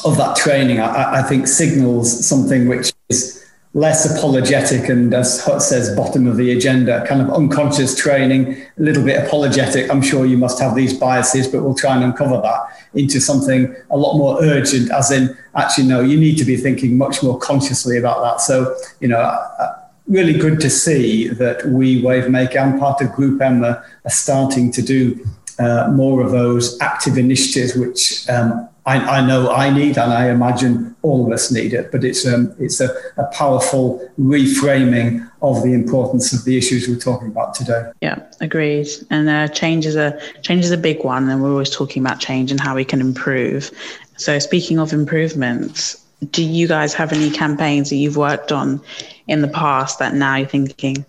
of 0.04 0.16
that 0.16 0.36
training, 0.36 0.80
I, 0.80 1.20
I, 1.20 1.22
think, 1.22 1.46
signals 1.46 2.26
something 2.26 2.68
which 2.68 2.92
is 3.10 3.44
less 3.74 4.16
apologetic 4.16 4.88
and, 4.88 5.12
as 5.12 5.44
Hut 5.44 5.62
says, 5.62 5.94
bottom 5.94 6.26
of 6.26 6.36
the 6.36 6.52
agenda, 6.52 7.06
kind 7.06 7.20
of 7.20 7.30
unconscious 7.30 7.96
training, 7.96 8.54
a 8.54 8.82
little 8.82 9.04
bit 9.04 9.22
apologetic. 9.24 9.90
I'm 9.90 10.02
sure 10.02 10.24
you 10.24 10.38
must 10.38 10.58
have 10.58 10.74
these 10.74 10.98
biases, 10.98 11.46
but 11.48 11.62
we'll 11.62 11.74
try 11.74 11.94
and 11.94 12.04
uncover 12.04 12.40
that 12.40 12.60
into 12.94 13.20
something 13.20 13.74
a 13.90 13.96
lot 13.96 14.16
more 14.16 14.42
urgent, 14.42 14.90
as 14.90 15.10
in, 15.10 15.36
actually, 15.54 15.86
no, 15.86 16.00
you 16.00 16.18
need 16.18 16.36
to 16.38 16.44
be 16.44 16.56
thinking 16.56 16.96
much 16.96 17.22
more 17.22 17.38
consciously 17.38 17.98
about 17.98 18.22
that. 18.22 18.40
So, 18.40 18.74
you 19.00 19.08
know, 19.08 19.20
uh, 19.20 19.76
really 20.08 20.36
good 20.36 20.60
to 20.60 20.70
see 20.70 21.28
that 21.28 21.64
we, 21.66 22.02
Wavemaker, 22.02 22.56
and 22.56 22.80
part 22.80 23.00
of 23.00 23.12
Group 23.12 23.40
M 23.40 23.64
are 23.64 23.84
starting 24.08 24.72
to 24.72 24.82
do 24.82 25.24
uh, 25.60 25.90
more 25.92 26.22
of 26.22 26.30
those 26.32 26.80
active 26.80 27.18
initiatives, 27.18 27.74
which 27.76 28.28
um, 28.28 28.68
I, 28.86 29.18
I, 29.18 29.26
know 29.26 29.50
I 29.50 29.70
need, 29.70 29.98
and 29.98 30.12
I 30.12 30.30
imagine 30.30 30.96
all 31.02 31.26
of 31.26 31.32
us 31.32 31.52
need 31.52 31.74
it. 31.74 31.92
But 31.92 32.02
it's 32.02 32.26
um, 32.26 32.54
it's 32.58 32.80
a, 32.80 32.88
a, 33.18 33.24
powerful 33.26 34.00
reframing 34.18 35.30
of 35.42 35.62
the 35.62 35.74
importance 35.74 36.32
of 36.32 36.44
the 36.44 36.56
issues 36.56 36.88
we're 36.88 36.96
talking 36.96 37.28
about 37.28 37.54
today. 37.54 37.90
Yeah, 38.00 38.20
agreed. 38.40 38.88
And 39.10 39.28
uh, 39.28 39.48
change 39.48 39.84
is 39.84 39.96
a 39.96 40.18
change 40.42 40.64
is 40.64 40.70
a 40.70 40.78
big 40.78 41.04
one, 41.04 41.28
and 41.28 41.42
we're 41.42 41.50
always 41.50 41.70
talking 41.70 42.02
about 42.04 42.20
change 42.20 42.50
and 42.50 42.60
how 42.60 42.74
we 42.74 42.84
can 42.84 43.00
improve. 43.00 43.70
So, 44.16 44.38
speaking 44.38 44.78
of 44.78 44.92
improvements, 44.92 46.02
do 46.30 46.42
you 46.42 46.66
guys 46.68 46.94
have 46.94 47.12
any 47.12 47.30
campaigns 47.30 47.90
that 47.90 47.96
you've 47.96 48.16
worked 48.16 48.52
on 48.52 48.80
in 49.28 49.42
the 49.42 49.48
past 49.48 49.98
that 49.98 50.14
now 50.14 50.36
you're 50.36 50.48
thinking? 50.48 51.04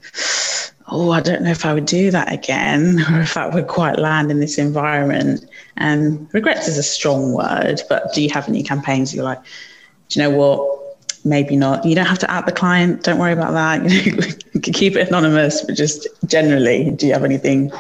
Oh, 0.91 1.11
I 1.11 1.21
don't 1.21 1.41
know 1.41 1.51
if 1.51 1.65
I 1.65 1.73
would 1.73 1.85
do 1.85 2.11
that 2.11 2.31
again 2.31 2.99
or 3.11 3.21
if 3.21 3.37
I 3.37 3.47
would 3.47 3.67
quite 3.67 3.97
land 3.97 4.29
in 4.29 4.39
this 4.39 4.57
environment. 4.57 5.45
And 5.77 6.29
regrets 6.33 6.67
is 6.67 6.77
a 6.77 6.83
strong 6.83 7.33
word, 7.33 7.81
but 7.89 8.13
do 8.13 8.21
you 8.21 8.29
have 8.29 8.47
any 8.47 8.61
campaigns 8.61 9.15
you're 9.15 9.23
like, 9.23 9.41
do 10.09 10.19
you 10.19 10.29
know 10.29 10.37
what? 10.37 10.79
Maybe 11.23 11.55
not. 11.55 11.85
You 11.85 11.95
don't 11.95 12.07
have 12.07 12.19
to 12.19 12.31
out 12.31 12.47
the 12.47 12.51
client. 12.51 13.03
Don't 13.03 13.19
worry 13.19 13.31
about 13.31 13.53
that. 13.53 14.43
Keep 14.63 14.95
it 14.95 15.07
anonymous, 15.07 15.61
but 15.61 15.75
just 15.75 16.07
generally, 16.25 16.91
do 16.91 17.07
you 17.07 17.13
have 17.13 17.23
anything? 17.23 17.71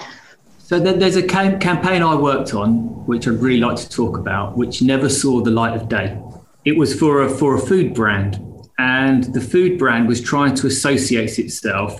So 0.59 0.79
there's 0.79 1.17
a 1.17 1.23
campaign 1.23 2.01
I 2.01 2.15
worked 2.15 2.53
on, 2.53 3.05
which 3.05 3.27
I'd 3.27 3.41
really 3.41 3.59
like 3.59 3.77
to 3.77 3.89
talk 3.89 4.17
about, 4.17 4.55
which 4.55 4.81
never 4.81 5.09
saw 5.09 5.41
the 5.41 5.51
light 5.51 5.75
of 5.75 5.89
day. 5.89 6.17
It 6.63 6.77
was 6.77 6.97
for 6.97 7.23
a 7.23 7.29
for 7.29 7.55
a 7.55 7.59
food 7.59 7.93
brand, 7.93 8.39
and 8.77 9.23
the 9.33 9.41
food 9.41 9.77
brand 9.79 10.07
was 10.07 10.21
trying 10.21 10.55
to 10.55 10.67
associate 10.67 11.39
itself 11.39 11.99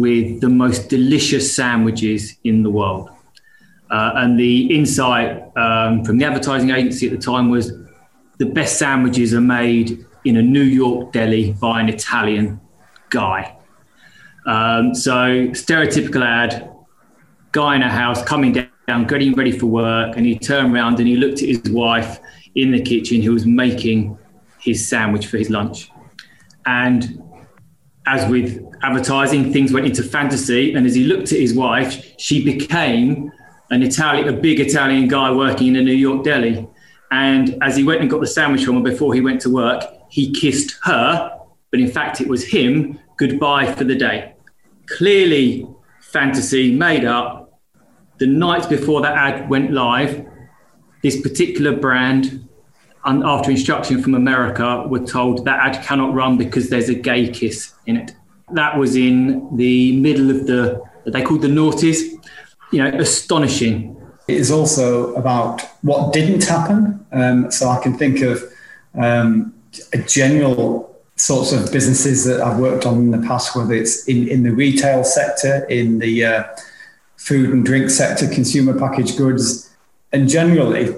with 0.00 0.40
the 0.40 0.48
most 0.48 0.88
delicious 0.88 1.54
sandwiches 1.54 2.36
in 2.44 2.62
the 2.62 2.70
world. 2.70 3.10
Uh, 3.90 4.12
and 4.16 4.38
the 4.38 4.74
insight 4.74 5.42
um, 5.58 6.02
from 6.04 6.16
the 6.16 6.24
advertising 6.24 6.70
agency 6.70 7.06
at 7.06 7.12
the 7.12 7.18
time 7.18 7.50
was 7.50 7.70
the 8.38 8.46
best 8.46 8.78
sandwiches 8.78 9.34
are 9.34 9.42
made 9.42 10.06
in 10.24 10.38
a 10.38 10.42
New 10.42 10.62
York 10.62 11.12
deli 11.12 11.52
by 11.52 11.82
an 11.82 11.90
Italian 11.90 12.58
guy. 13.10 13.54
Um, 14.46 14.94
so, 14.94 15.48
stereotypical 15.64 16.24
ad 16.24 16.70
guy 17.52 17.76
in 17.76 17.82
a 17.82 17.90
house 17.90 18.22
coming 18.22 18.52
down, 18.52 19.06
getting 19.06 19.34
ready 19.34 19.52
for 19.52 19.66
work, 19.66 20.16
and 20.16 20.24
he 20.24 20.38
turned 20.38 20.74
around 20.74 20.98
and 20.98 21.08
he 21.08 21.16
looked 21.16 21.42
at 21.42 21.48
his 21.48 21.62
wife 21.64 22.20
in 22.54 22.70
the 22.70 22.80
kitchen 22.80 23.20
who 23.20 23.32
was 23.32 23.44
making 23.44 24.16
his 24.60 24.88
sandwich 24.88 25.26
for 25.26 25.36
his 25.36 25.50
lunch. 25.50 25.90
And 26.64 27.22
as 28.06 28.30
with 28.30 28.69
advertising, 28.82 29.52
things 29.52 29.72
went 29.72 29.86
into 29.86 30.02
fantasy. 30.02 30.74
And 30.74 30.86
as 30.86 30.94
he 30.94 31.04
looked 31.04 31.32
at 31.32 31.38
his 31.38 31.54
wife, 31.54 32.14
she 32.18 32.44
became 32.44 33.32
an 33.70 33.82
Italian, 33.82 34.28
a 34.28 34.32
big 34.32 34.60
Italian 34.60 35.08
guy 35.08 35.30
working 35.32 35.68
in 35.68 35.76
a 35.76 35.82
New 35.82 35.92
York 35.92 36.24
deli. 36.24 36.68
And 37.10 37.56
as 37.62 37.76
he 37.76 37.84
went 37.84 38.00
and 38.00 38.10
got 38.10 38.20
the 38.20 38.26
sandwich 38.26 38.64
from 38.64 38.76
her 38.76 38.82
before 38.82 39.14
he 39.14 39.20
went 39.20 39.40
to 39.42 39.50
work, 39.50 39.84
he 40.08 40.32
kissed 40.32 40.76
her, 40.82 41.38
but 41.70 41.80
in 41.80 41.90
fact, 41.90 42.20
it 42.20 42.28
was 42.28 42.44
him 42.44 42.98
goodbye 43.16 43.72
for 43.72 43.84
the 43.84 43.94
day. 43.94 44.34
Clearly, 44.86 45.66
fantasy 46.00 46.74
made 46.74 47.04
up. 47.04 47.60
The 48.18 48.26
night 48.26 48.68
before 48.68 49.00
that 49.02 49.16
ad 49.16 49.48
went 49.48 49.72
live, 49.72 50.26
this 51.02 51.20
particular 51.20 51.76
brand, 51.76 52.48
after 53.04 53.50
instruction 53.50 54.02
from 54.02 54.14
America, 54.14 54.84
were 54.88 55.04
told 55.04 55.44
that 55.44 55.58
ad 55.60 55.84
cannot 55.84 56.12
run 56.12 56.36
because 56.36 56.70
there's 56.70 56.88
a 56.88 56.94
gay 56.94 57.28
kiss 57.28 57.72
in 57.86 57.96
it. 57.96 58.14
That 58.52 58.78
was 58.78 58.96
in 58.96 59.56
the 59.56 59.96
middle 60.00 60.30
of 60.30 60.46
the, 60.46 60.82
they 61.06 61.22
called 61.22 61.42
the 61.42 61.48
noughties. 61.48 61.98
You 62.72 62.84
know, 62.84 62.98
astonishing. 62.98 63.96
It 64.28 64.36
is 64.36 64.52
also 64.52 65.12
about 65.14 65.60
what 65.82 66.12
didn't 66.12 66.44
happen. 66.44 67.04
Um, 67.10 67.50
so 67.50 67.68
I 67.68 67.82
can 67.82 67.98
think 67.98 68.20
of 68.20 68.40
um, 68.94 69.52
general 70.06 70.90
sorts 71.16 71.52
of 71.52 71.70
businesses 71.72 72.24
that 72.24 72.40
I've 72.40 72.58
worked 72.58 72.86
on 72.86 72.98
in 72.98 73.10
the 73.10 73.26
past, 73.26 73.54
whether 73.56 73.74
it's 73.74 74.06
in, 74.06 74.28
in 74.28 74.42
the 74.42 74.52
retail 74.52 75.04
sector, 75.04 75.64
in 75.64 75.98
the 75.98 76.24
uh, 76.24 76.44
food 77.16 77.50
and 77.50 77.64
drink 77.64 77.90
sector, 77.90 78.26
consumer 78.28 78.78
packaged 78.78 79.18
goods, 79.18 79.70
and 80.12 80.28
generally 80.28 80.94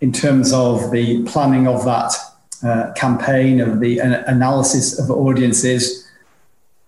in 0.00 0.12
terms 0.12 0.52
of 0.52 0.90
the 0.90 1.24
planning 1.24 1.66
of 1.66 1.84
that 1.84 2.12
uh, 2.62 2.92
campaign, 2.92 3.60
of 3.60 3.80
the 3.80 4.00
uh, 4.00 4.22
analysis 4.26 4.98
of 4.98 5.10
audiences, 5.10 6.03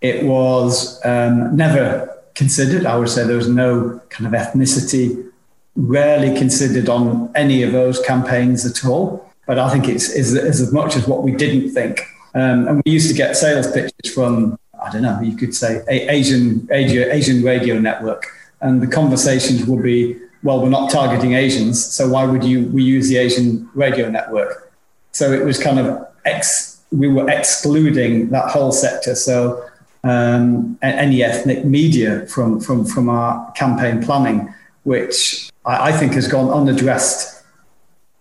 it 0.00 0.24
was 0.24 1.00
um, 1.04 1.56
never 1.56 2.16
considered. 2.34 2.86
I 2.86 2.96
would 2.96 3.08
say 3.08 3.24
there 3.24 3.36
was 3.36 3.48
no 3.48 4.00
kind 4.10 4.26
of 4.26 4.32
ethnicity, 4.32 5.30
rarely 5.74 6.36
considered 6.36 6.88
on 6.88 7.30
any 7.34 7.62
of 7.62 7.72
those 7.72 8.00
campaigns 8.00 8.64
at 8.64 8.84
all. 8.88 9.30
But 9.46 9.58
I 9.58 9.70
think 9.70 9.88
it's, 9.88 10.10
it's, 10.10 10.32
it's 10.32 10.60
as 10.60 10.72
much 10.72 10.96
as 10.96 11.06
what 11.06 11.22
we 11.22 11.32
didn't 11.32 11.72
think. 11.72 12.00
Um, 12.34 12.68
and 12.68 12.82
we 12.84 12.92
used 12.92 13.08
to 13.08 13.14
get 13.14 13.36
sales 13.36 13.70
pitches 13.70 14.12
from, 14.12 14.58
I 14.82 14.90
don't 14.90 15.02
know, 15.02 15.20
you 15.20 15.36
could 15.36 15.54
say 15.54 15.82
Asian, 15.88 16.68
Asia, 16.70 17.12
Asian 17.14 17.42
radio 17.42 17.78
network. 17.78 18.26
And 18.60 18.82
the 18.82 18.86
conversations 18.86 19.64
would 19.66 19.82
be, 19.82 20.16
well, 20.42 20.62
we're 20.62 20.68
not 20.68 20.90
targeting 20.90 21.34
Asians, 21.34 21.82
so 21.84 22.08
why 22.08 22.24
would 22.24 22.44
you 22.44 22.66
we 22.66 22.82
use 22.82 23.08
the 23.08 23.16
Asian 23.16 23.68
radio 23.74 24.08
network? 24.10 24.72
So 25.12 25.32
it 25.32 25.44
was 25.44 25.58
kind 25.58 25.78
of 25.78 26.06
ex, 26.24 26.82
we 26.92 27.08
were 27.08 27.28
excluding 27.28 28.28
that 28.30 28.50
whole 28.50 28.70
sector. 28.70 29.14
So 29.14 29.64
um, 30.08 30.78
any 30.82 31.22
ethnic 31.22 31.64
media 31.64 32.26
from, 32.26 32.60
from, 32.60 32.84
from 32.84 33.08
our 33.08 33.50
campaign 33.52 34.02
planning, 34.02 34.52
which 34.84 35.50
I, 35.64 35.90
I 35.90 35.92
think 35.92 36.12
has 36.14 36.28
gone 36.28 36.50
unaddressed 36.50 37.44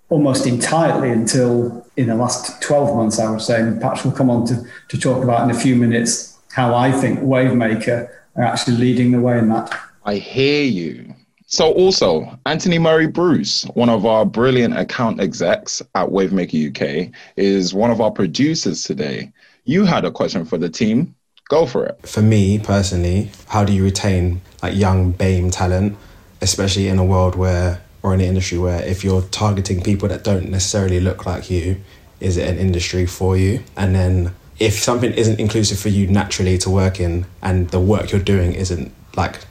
almost 0.09 0.45
entirely 0.45 1.09
until 1.09 1.85
in 1.97 2.07
the 2.07 2.15
last 2.15 2.61
12 2.61 2.95
months, 2.95 3.19
I 3.19 3.29
would 3.29 3.41
say. 3.41 3.59
And 3.61 3.79
perhaps 3.79 4.03
we'll 4.03 4.13
come 4.13 4.29
on 4.29 4.45
to, 4.47 4.63
to 4.89 4.97
talk 4.97 5.23
about 5.23 5.49
in 5.49 5.55
a 5.55 5.59
few 5.59 5.75
minutes 5.75 6.37
how 6.51 6.75
I 6.75 6.91
think 6.91 7.19
Wavemaker 7.19 8.09
are 8.35 8.43
actually 8.43 8.77
leading 8.77 9.11
the 9.11 9.19
way 9.19 9.37
in 9.37 9.49
that. 9.49 9.77
I 10.05 10.15
hear 10.15 10.63
you. 10.63 11.13
So, 11.47 11.71
also, 11.73 12.39
Anthony 12.45 12.79
Murray 12.79 13.07
Bruce, 13.07 13.63
one 13.75 13.89
of 13.89 14.05
our 14.05 14.25
brilliant 14.25 14.77
account 14.77 15.21
execs 15.21 15.81
at 15.93 16.09
Wavemaker 16.09 16.69
UK, 16.69 17.11
is 17.35 17.73
one 17.73 17.91
of 17.91 18.01
our 18.01 18.11
producers 18.11 18.83
today. 18.83 19.31
You 19.65 19.85
had 19.85 20.05
a 20.05 20.11
question 20.11 20.45
for 20.45 20.57
the 20.57 20.69
team. 20.69 21.15
Go 21.47 21.67
for 21.67 21.85
it. 21.85 22.07
For 22.07 22.21
me 22.21 22.57
personally, 22.57 23.29
how 23.49 23.63
do 23.63 23.71
you 23.71 23.83
retain 23.83 24.41
like 24.63 24.75
young 24.75 25.13
BAME 25.13 25.51
talent, 25.51 25.95
especially 26.41 26.87
in 26.87 26.97
a 26.97 27.05
world 27.05 27.35
where 27.35 27.81
or 28.01 28.13
in 28.13 28.19
an 28.19 28.27
industry 28.27 28.57
where 28.57 28.83
if 28.83 29.03
you're 29.03 29.23
targeting 29.23 29.81
people 29.81 30.07
that 30.09 30.23
don't 30.23 30.49
necessarily 30.49 30.99
look 30.99 31.25
like 31.25 31.49
you, 31.49 31.81
is 32.19 32.37
it 32.37 32.47
an 32.47 32.57
industry 32.57 33.05
for 33.05 33.35
you? 33.37 33.63
And 33.75 33.93
then 33.93 34.35
if 34.59 34.73
something 34.75 35.11
isn't 35.13 35.39
inclusive 35.39 35.79
for 35.79 35.89
you 35.89 36.07
naturally 36.07 36.57
to 36.59 36.69
work 36.69 36.99
in 36.99 37.25
and 37.41 37.69
the 37.69 37.79
work 37.79 38.11
you're 38.11 38.21
doing 38.21 38.53
isn't 38.53 38.93
like 39.15 39.45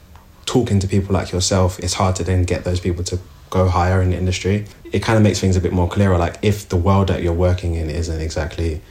talking 0.45 0.79
to 0.79 0.87
people 0.87 1.13
like 1.13 1.31
yourself, 1.31 1.79
it's 1.79 1.93
hard 1.93 2.15
to 2.17 2.23
then 2.23 2.43
get 2.43 2.63
those 2.63 2.79
people 2.79 3.03
to 3.05 3.19
go 3.49 3.67
higher 3.69 4.01
in 4.01 4.11
the 4.11 4.17
industry. 4.17 4.65
It 4.91 4.99
kind 4.99 5.17
of 5.17 5.23
makes 5.23 5.39
things 5.39 5.55
a 5.55 5.61
bit 5.61 5.71
more 5.71 5.87
clearer. 5.87 6.17
Like 6.17 6.37
if 6.41 6.67
the 6.67 6.77
world 6.77 7.07
that 7.07 7.23
you're 7.23 7.33
working 7.33 7.75
in 7.75 7.89
isn't 7.89 8.21
exactly 8.21 8.81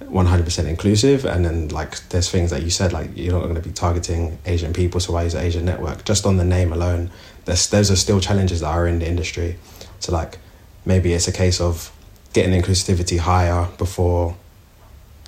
100% 0.00 0.68
inclusive 0.68 1.24
and 1.24 1.44
then 1.44 1.68
like 1.68 2.08
there's 2.10 2.30
things 2.30 2.50
that 2.50 2.62
you 2.62 2.70
said 2.70 2.92
like 2.92 3.10
you're 3.16 3.32
not 3.32 3.42
going 3.42 3.54
to 3.56 3.60
be 3.60 3.72
targeting 3.72 4.38
asian 4.46 4.72
people 4.72 5.00
so 5.00 5.12
why 5.12 5.24
use 5.24 5.34
asian 5.34 5.64
network? 5.64 6.04
Just 6.04 6.24
on 6.24 6.36
the 6.36 6.44
name 6.44 6.72
alone 6.72 7.10
there's 7.44 7.68
those 7.68 7.90
are 7.90 7.96
still 7.96 8.20
challenges 8.20 8.60
that 8.60 8.68
are 8.68 8.86
in 8.86 9.00
the 9.00 9.08
industry. 9.08 9.56
So 10.00 10.12
like 10.12 10.38
maybe 10.84 11.12
it's 11.12 11.28
a 11.28 11.32
case 11.32 11.60
of 11.60 11.90
getting 12.32 12.60
inclusivity 12.60 13.18
higher 13.18 13.66
before 13.78 14.36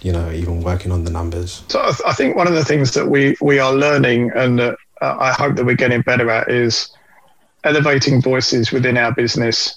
you 0.03 0.12
know 0.12 0.31
even 0.31 0.62
working 0.62 0.93
on 0.93 1.05
the 1.05 1.11
numbers. 1.11 1.62
So 1.69 1.81
i, 1.81 1.91
th- 1.91 2.03
I 2.07 2.12
think 2.12 2.37
one 2.37 2.47
of 2.47 2.55
the 2.55 2.65
things 2.65 2.95
that 2.95 3.09
we 3.09 3.37
we 3.41 3.59
are 3.59 3.73
learning 3.73 4.31
and 4.35 4.61
uh, 4.61 4.77
i 5.00 5.33
hope 5.33 5.57
that 5.57 5.65
we're 5.65 5.77
getting 5.77 6.03
better 6.03 6.31
at 6.31 6.50
is 6.50 6.91
elevating 7.65 8.23
voices 8.23 8.73
within 8.73 8.97
our 8.97 9.12
business 9.12 9.75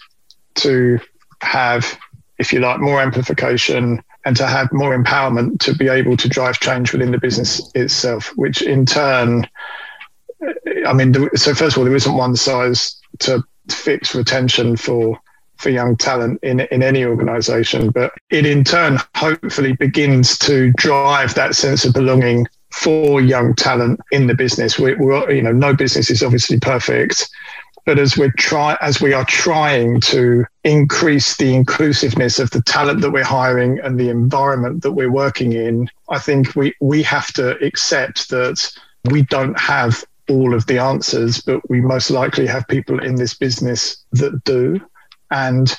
to 0.55 0.99
have, 1.41 1.97
if 2.37 2.53
you 2.53 2.59
like, 2.59 2.79
more 2.79 3.01
amplification 3.01 4.01
and 4.25 4.35
to 4.37 4.47
have 4.47 4.71
more 4.71 4.97
empowerment 4.97 5.59
to 5.59 5.75
be 5.75 5.87
able 5.87 6.15
to 6.17 6.29
drive 6.29 6.59
change 6.59 6.93
within 6.93 7.11
the 7.11 7.19
business 7.19 7.71
itself, 7.75 8.31
which 8.35 8.61
in 8.61 8.85
turn, 8.85 9.47
I 10.87 10.93
mean, 10.93 11.13
so 11.35 11.53
first 11.53 11.75
of 11.75 11.79
all, 11.79 11.85
there 11.85 11.95
isn't 11.95 12.15
one 12.15 12.35
size 12.35 12.99
to 13.19 13.43
fix 13.69 14.13
retention 14.15 14.75
for 14.75 15.19
for 15.57 15.69
young 15.69 15.95
talent 15.95 16.39
in 16.43 16.59
in 16.59 16.83
any 16.83 17.05
organization 17.05 17.89
but 17.91 18.11
it 18.31 18.45
in 18.45 18.65
turn 18.65 18.97
hopefully 19.15 19.71
begins 19.73 20.37
to 20.37 20.73
drive 20.73 21.35
that 21.35 21.55
sense 21.55 21.85
of 21.85 21.93
belonging 21.93 22.45
for 22.73 23.21
young 23.21 23.53
talent 23.53 23.99
in 24.11 24.25
the 24.25 24.33
business. 24.33 24.79
We, 24.79 24.95
we're 24.95 25.31
you 25.31 25.43
know 25.43 25.51
no 25.51 25.73
business 25.73 26.09
is 26.09 26.23
obviously 26.23 26.59
perfect 26.59 27.29
but 27.85 27.99
as 27.99 28.17
we're 28.17 28.33
try 28.37 28.77
as 28.81 29.01
we 29.01 29.13
are 29.13 29.25
trying 29.25 29.99
to 30.01 30.45
increase 30.63 31.37
the 31.37 31.53
inclusiveness 31.53 32.39
of 32.39 32.49
the 32.51 32.61
talent 32.61 33.01
that 33.01 33.11
we're 33.11 33.23
hiring 33.23 33.79
and 33.79 33.99
the 33.99 34.09
environment 34.09 34.81
that 34.83 34.93
we're 34.93 35.11
working 35.11 35.53
in 35.53 35.89
i 36.09 36.19
think 36.19 36.55
we 36.55 36.73
we 36.79 37.03
have 37.03 37.31
to 37.33 37.57
accept 37.63 38.29
that 38.29 38.71
we 39.11 39.21
don't 39.23 39.59
have 39.59 40.03
all 40.29 40.53
of 40.53 40.65
the 40.67 40.77
answers 40.77 41.41
but 41.41 41.67
we 41.69 41.81
most 41.81 42.09
likely 42.09 42.47
have 42.47 42.67
people 42.67 43.03
in 43.03 43.15
this 43.15 43.33
business 43.33 44.03
that 44.13 44.43
do. 44.43 44.79
And 45.31 45.75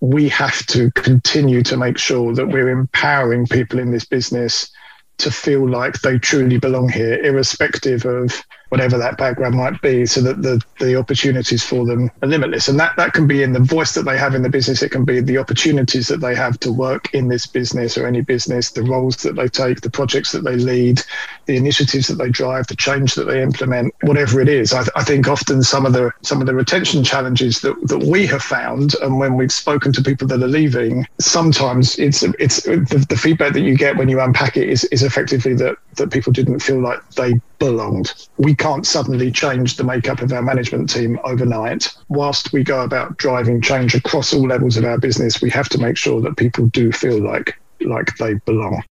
we 0.00 0.28
have 0.28 0.64
to 0.66 0.90
continue 0.92 1.62
to 1.64 1.76
make 1.76 1.98
sure 1.98 2.34
that 2.34 2.46
we're 2.46 2.70
empowering 2.70 3.46
people 3.46 3.78
in 3.78 3.90
this 3.90 4.04
business 4.04 4.70
to 5.18 5.30
feel 5.30 5.68
like 5.68 6.00
they 6.00 6.18
truly 6.18 6.58
belong 6.58 6.88
here, 6.88 7.20
irrespective 7.24 8.04
of 8.04 8.40
whatever 8.68 8.98
that 8.98 9.16
background 9.16 9.54
might 9.54 9.80
be, 9.80 10.06
so 10.06 10.20
that 10.20 10.42
the, 10.42 10.62
the 10.78 10.96
opportunities 10.96 11.64
for 11.64 11.86
them 11.86 12.10
are 12.22 12.28
limitless. 12.28 12.68
And 12.68 12.78
that, 12.80 12.96
that 12.96 13.12
can 13.12 13.26
be 13.26 13.42
in 13.42 13.52
the 13.52 13.60
voice 13.60 13.94
that 13.94 14.04
they 14.04 14.18
have 14.18 14.34
in 14.34 14.42
the 14.42 14.48
business, 14.48 14.82
it 14.82 14.90
can 14.90 15.04
be 15.04 15.20
the 15.20 15.38
opportunities 15.38 16.08
that 16.08 16.20
they 16.20 16.34
have 16.34 16.58
to 16.60 16.72
work 16.72 17.12
in 17.14 17.28
this 17.28 17.46
business 17.46 17.96
or 17.96 18.06
any 18.06 18.20
business, 18.20 18.70
the 18.70 18.82
roles 18.82 19.16
that 19.22 19.36
they 19.36 19.48
take, 19.48 19.80
the 19.80 19.90
projects 19.90 20.32
that 20.32 20.44
they 20.44 20.56
lead, 20.56 21.00
the 21.46 21.56
initiatives 21.56 22.08
that 22.08 22.16
they 22.16 22.28
drive, 22.28 22.66
the 22.66 22.76
change 22.76 23.14
that 23.14 23.24
they 23.24 23.42
implement, 23.42 23.94
whatever 24.02 24.40
it 24.40 24.48
is. 24.48 24.72
I, 24.72 24.84
I 24.96 25.04
think 25.04 25.28
often 25.28 25.62
some 25.62 25.86
of 25.86 25.92
the 25.92 26.10
some 26.22 26.40
of 26.40 26.46
the 26.46 26.54
retention 26.54 27.02
challenges 27.04 27.60
that, 27.60 27.74
that 27.88 27.98
we 27.98 28.26
have 28.26 28.42
found, 28.42 28.94
and 29.02 29.18
when 29.18 29.36
we've 29.36 29.52
spoken 29.52 29.92
to 29.92 30.02
people 30.02 30.26
that 30.28 30.42
are 30.42 30.48
leaving, 30.48 31.06
sometimes 31.18 31.98
it's 31.98 32.22
it's 32.38 32.62
the, 32.62 33.04
the 33.08 33.16
feedback 33.16 33.52
that 33.54 33.62
you 33.62 33.76
get 33.76 33.96
when 33.96 34.08
you 34.08 34.20
unpack 34.20 34.56
it 34.56 34.68
is, 34.68 34.84
is 34.84 35.02
effectively 35.02 35.54
that 35.54 35.76
that 35.98 36.10
people 36.10 36.32
didn't 36.32 36.60
feel 36.60 36.80
like 36.80 36.98
they 37.10 37.40
belonged. 37.58 38.14
We 38.38 38.54
can't 38.54 38.86
suddenly 38.86 39.30
change 39.30 39.76
the 39.76 39.84
makeup 39.84 40.20
of 40.20 40.32
our 40.32 40.42
management 40.42 40.90
team 40.90 41.18
overnight. 41.24 41.94
Whilst 42.08 42.52
we 42.52 42.64
go 42.64 42.82
about 42.82 43.16
driving 43.18 43.60
change 43.60 43.94
across 43.94 44.32
all 44.32 44.46
levels 44.46 44.76
of 44.76 44.84
our 44.84 44.98
business, 44.98 45.42
we 45.42 45.50
have 45.50 45.68
to 45.70 45.78
make 45.78 45.96
sure 45.96 46.20
that 46.22 46.36
people 46.36 46.66
do 46.66 46.90
feel 46.92 47.22
like 47.22 47.58
like 47.80 48.16
they 48.16 48.34
belong. 48.34 48.82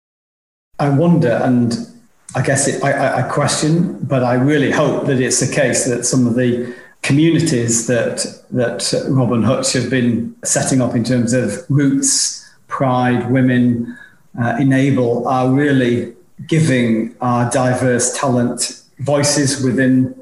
I 0.79 0.89
wonder, 0.89 1.41
and 1.43 1.75
I 2.35 2.41
guess 2.41 2.67
it, 2.67 2.83
I, 2.83 3.19
I 3.19 3.23
question, 3.23 3.99
but 4.03 4.23
I 4.23 4.35
really 4.35 4.71
hope 4.71 5.07
that 5.07 5.19
it's 5.19 5.39
the 5.39 5.53
case 5.53 5.85
that 5.85 6.05
some 6.05 6.27
of 6.27 6.35
the 6.35 6.73
communities 7.01 7.87
that 7.87 8.25
that 8.51 8.93
Robin 9.09 9.43
Hutch 9.43 9.73
have 9.73 9.89
been 9.89 10.35
setting 10.43 10.81
up 10.81 10.95
in 10.95 11.03
terms 11.03 11.33
of 11.33 11.65
roots, 11.69 12.45
pride, 12.67 13.31
women, 13.31 13.97
uh, 14.39 14.57
enable 14.59 15.27
are 15.27 15.51
really 15.51 16.13
giving 16.45 17.15
our 17.21 17.49
diverse 17.49 18.17
talent 18.17 18.83
voices 18.99 19.63
within 19.63 20.13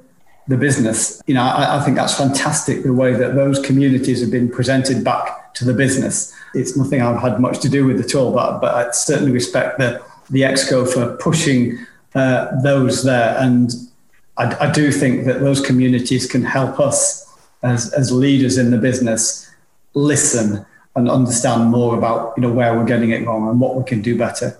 the 0.47 0.57
business. 0.57 1.21
You 1.27 1.33
know, 1.33 1.43
I, 1.43 1.77
I, 1.77 1.83
think 1.83 1.97
that's 1.97 2.15
fantastic 2.17 2.83
the 2.83 2.93
way 2.93 3.13
that 3.13 3.35
those 3.35 3.59
communities 3.59 4.21
have 4.21 4.31
been 4.31 4.49
presented 4.49 5.03
back 5.03 5.53
to 5.55 5.65
the 5.65 5.73
business. 5.73 6.33
It's 6.53 6.77
nothing 6.77 7.01
I've 7.01 7.21
had 7.21 7.39
much 7.39 7.59
to 7.61 7.69
do 7.69 7.85
with 7.85 7.99
at 7.99 8.13
all, 8.15 8.31
but 8.31 8.59
but 8.59 8.75
I 8.75 8.91
certainly 8.91 9.31
respect 9.31 9.79
the 9.79 10.01
the 10.29 10.41
exco 10.41 10.91
for 10.91 11.15
pushing 11.17 11.77
uh, 12.13 12.61
those 12.61 13.03
there, 13.03 13.35
and 13.39 13.71
I, 14.37 14.67
I 14.67 14.71
do 14.71 14.91
think 14.91 15.25
that 15.25 15.39
those 15.39 15.61
communities 15.61 16.27
can 16.27 16.43
help 16.43 16.79
us 16.79 17.25
as 17.63 17.91
as 17.93 18.11
leaders 18.11 18.57
in 18.57 18.71
the 18.71 18.77
business 18.77 19.49
listen 19.95 20.65
and 20.95 21.09
understand 21.09 21.69
more 21.69 21.97
about 21.97 22.33
you 22.37 22.41
know 22.41 22.51
where 22.51 22.77
we're 22.77 22.85
getting 22.85 23.09
it 23.09 23.25
wrong 23.25 23.49
and 23.49 23.59
what 23.59 23.75
we 23.75 23.83
can 23.83 24.01
do 24.01 24.17
better. 24.17 24.55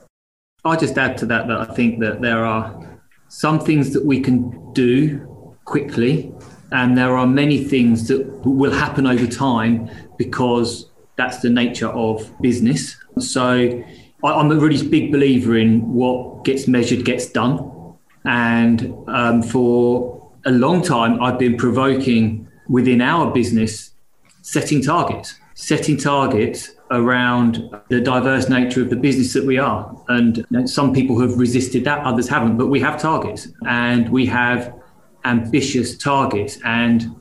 I'll 0.65 0.78
just 0.78 0.97
add 0.97 1.17
to 1.19 1.28
that 1.28 1.47
that 1.47 1.69
I 1.69 1.73
think 1.75 1.99
that 1.99 2.21
there 2.21 2.43
are 2.43 2.99
some 3.30 3.60
things 3.60 3.93
that 3.93 4.04
we 4.04 4.19
can 4.19 4.73
do 4.73 5.56
quickly, 5.65 6.34
and 6.71 6.97
there 6.97 7.15
are 7.15 7.28
many 7.28 7.63
things 7.63 8.08
that 8.08 8.25
will 8.43 8.71
happen 8.71 9.06
over 9.06 9.28
time 9.28 9.89
because 10.17 10.89
that's 11.17 11.39
the 11.39 11.49
nature 11.49 11.89
of 11.89 12.30
business. 12.41 12.95
So 13.19 13.84
I'm 14.23 14.51
a 14.51 14.56
really 14.56 14.88
big 14.88 15.12
believer 15.12 15.56
in 15.56 15.93
what 15.93 16.43
gets 16.43 16.67
measured 16.67 17.06
gets 17.06 17.28
done. 17.28 17.71
And 18.25 18.93
um, 19.08 19.43
for 19.43 20.32
a 20.45 20.51
long 20.51 20.82
time, 20.82 21.21
I've 21.21 21.38
been 21.38 21.58
provoking 21.58 22.47
within 22.67 23.01
our 23.01 23.32
business 23.32 23.91
setting 24.41 24.82
targets, 24.82 25.36
setting 25.54 25.97
targets 25.97 26.71
around 26.91 27.69
the 27.89 28.00
diverse 28.00 28.50
nature 28.50 28.82
of 28.82 28.89
the 28.89 28.95
business 28.95 29.34
that 29.34 29.45
we 29.45 29.58
are. 29.58 29.95
And 30.08 30.38
you 30.38 30.45
know, 30.52 30.65
some 30.65 30.93
people 30.93 31.19
have 31.19 31.38
resisted 31.38 31.84
that, 31.86 32.06
others 32.06 32.28
haven't, 32.28 32.58
but 32.58 32.67
we 32.67 32.80
have 32.80 33.02
targets 33.02 33.48
and 33.65 34.08
we 34.10 34.26
have 34.28 34.74
ambitious 35.24 35.98
targets. 35.98 36.60
And 36.63 37.15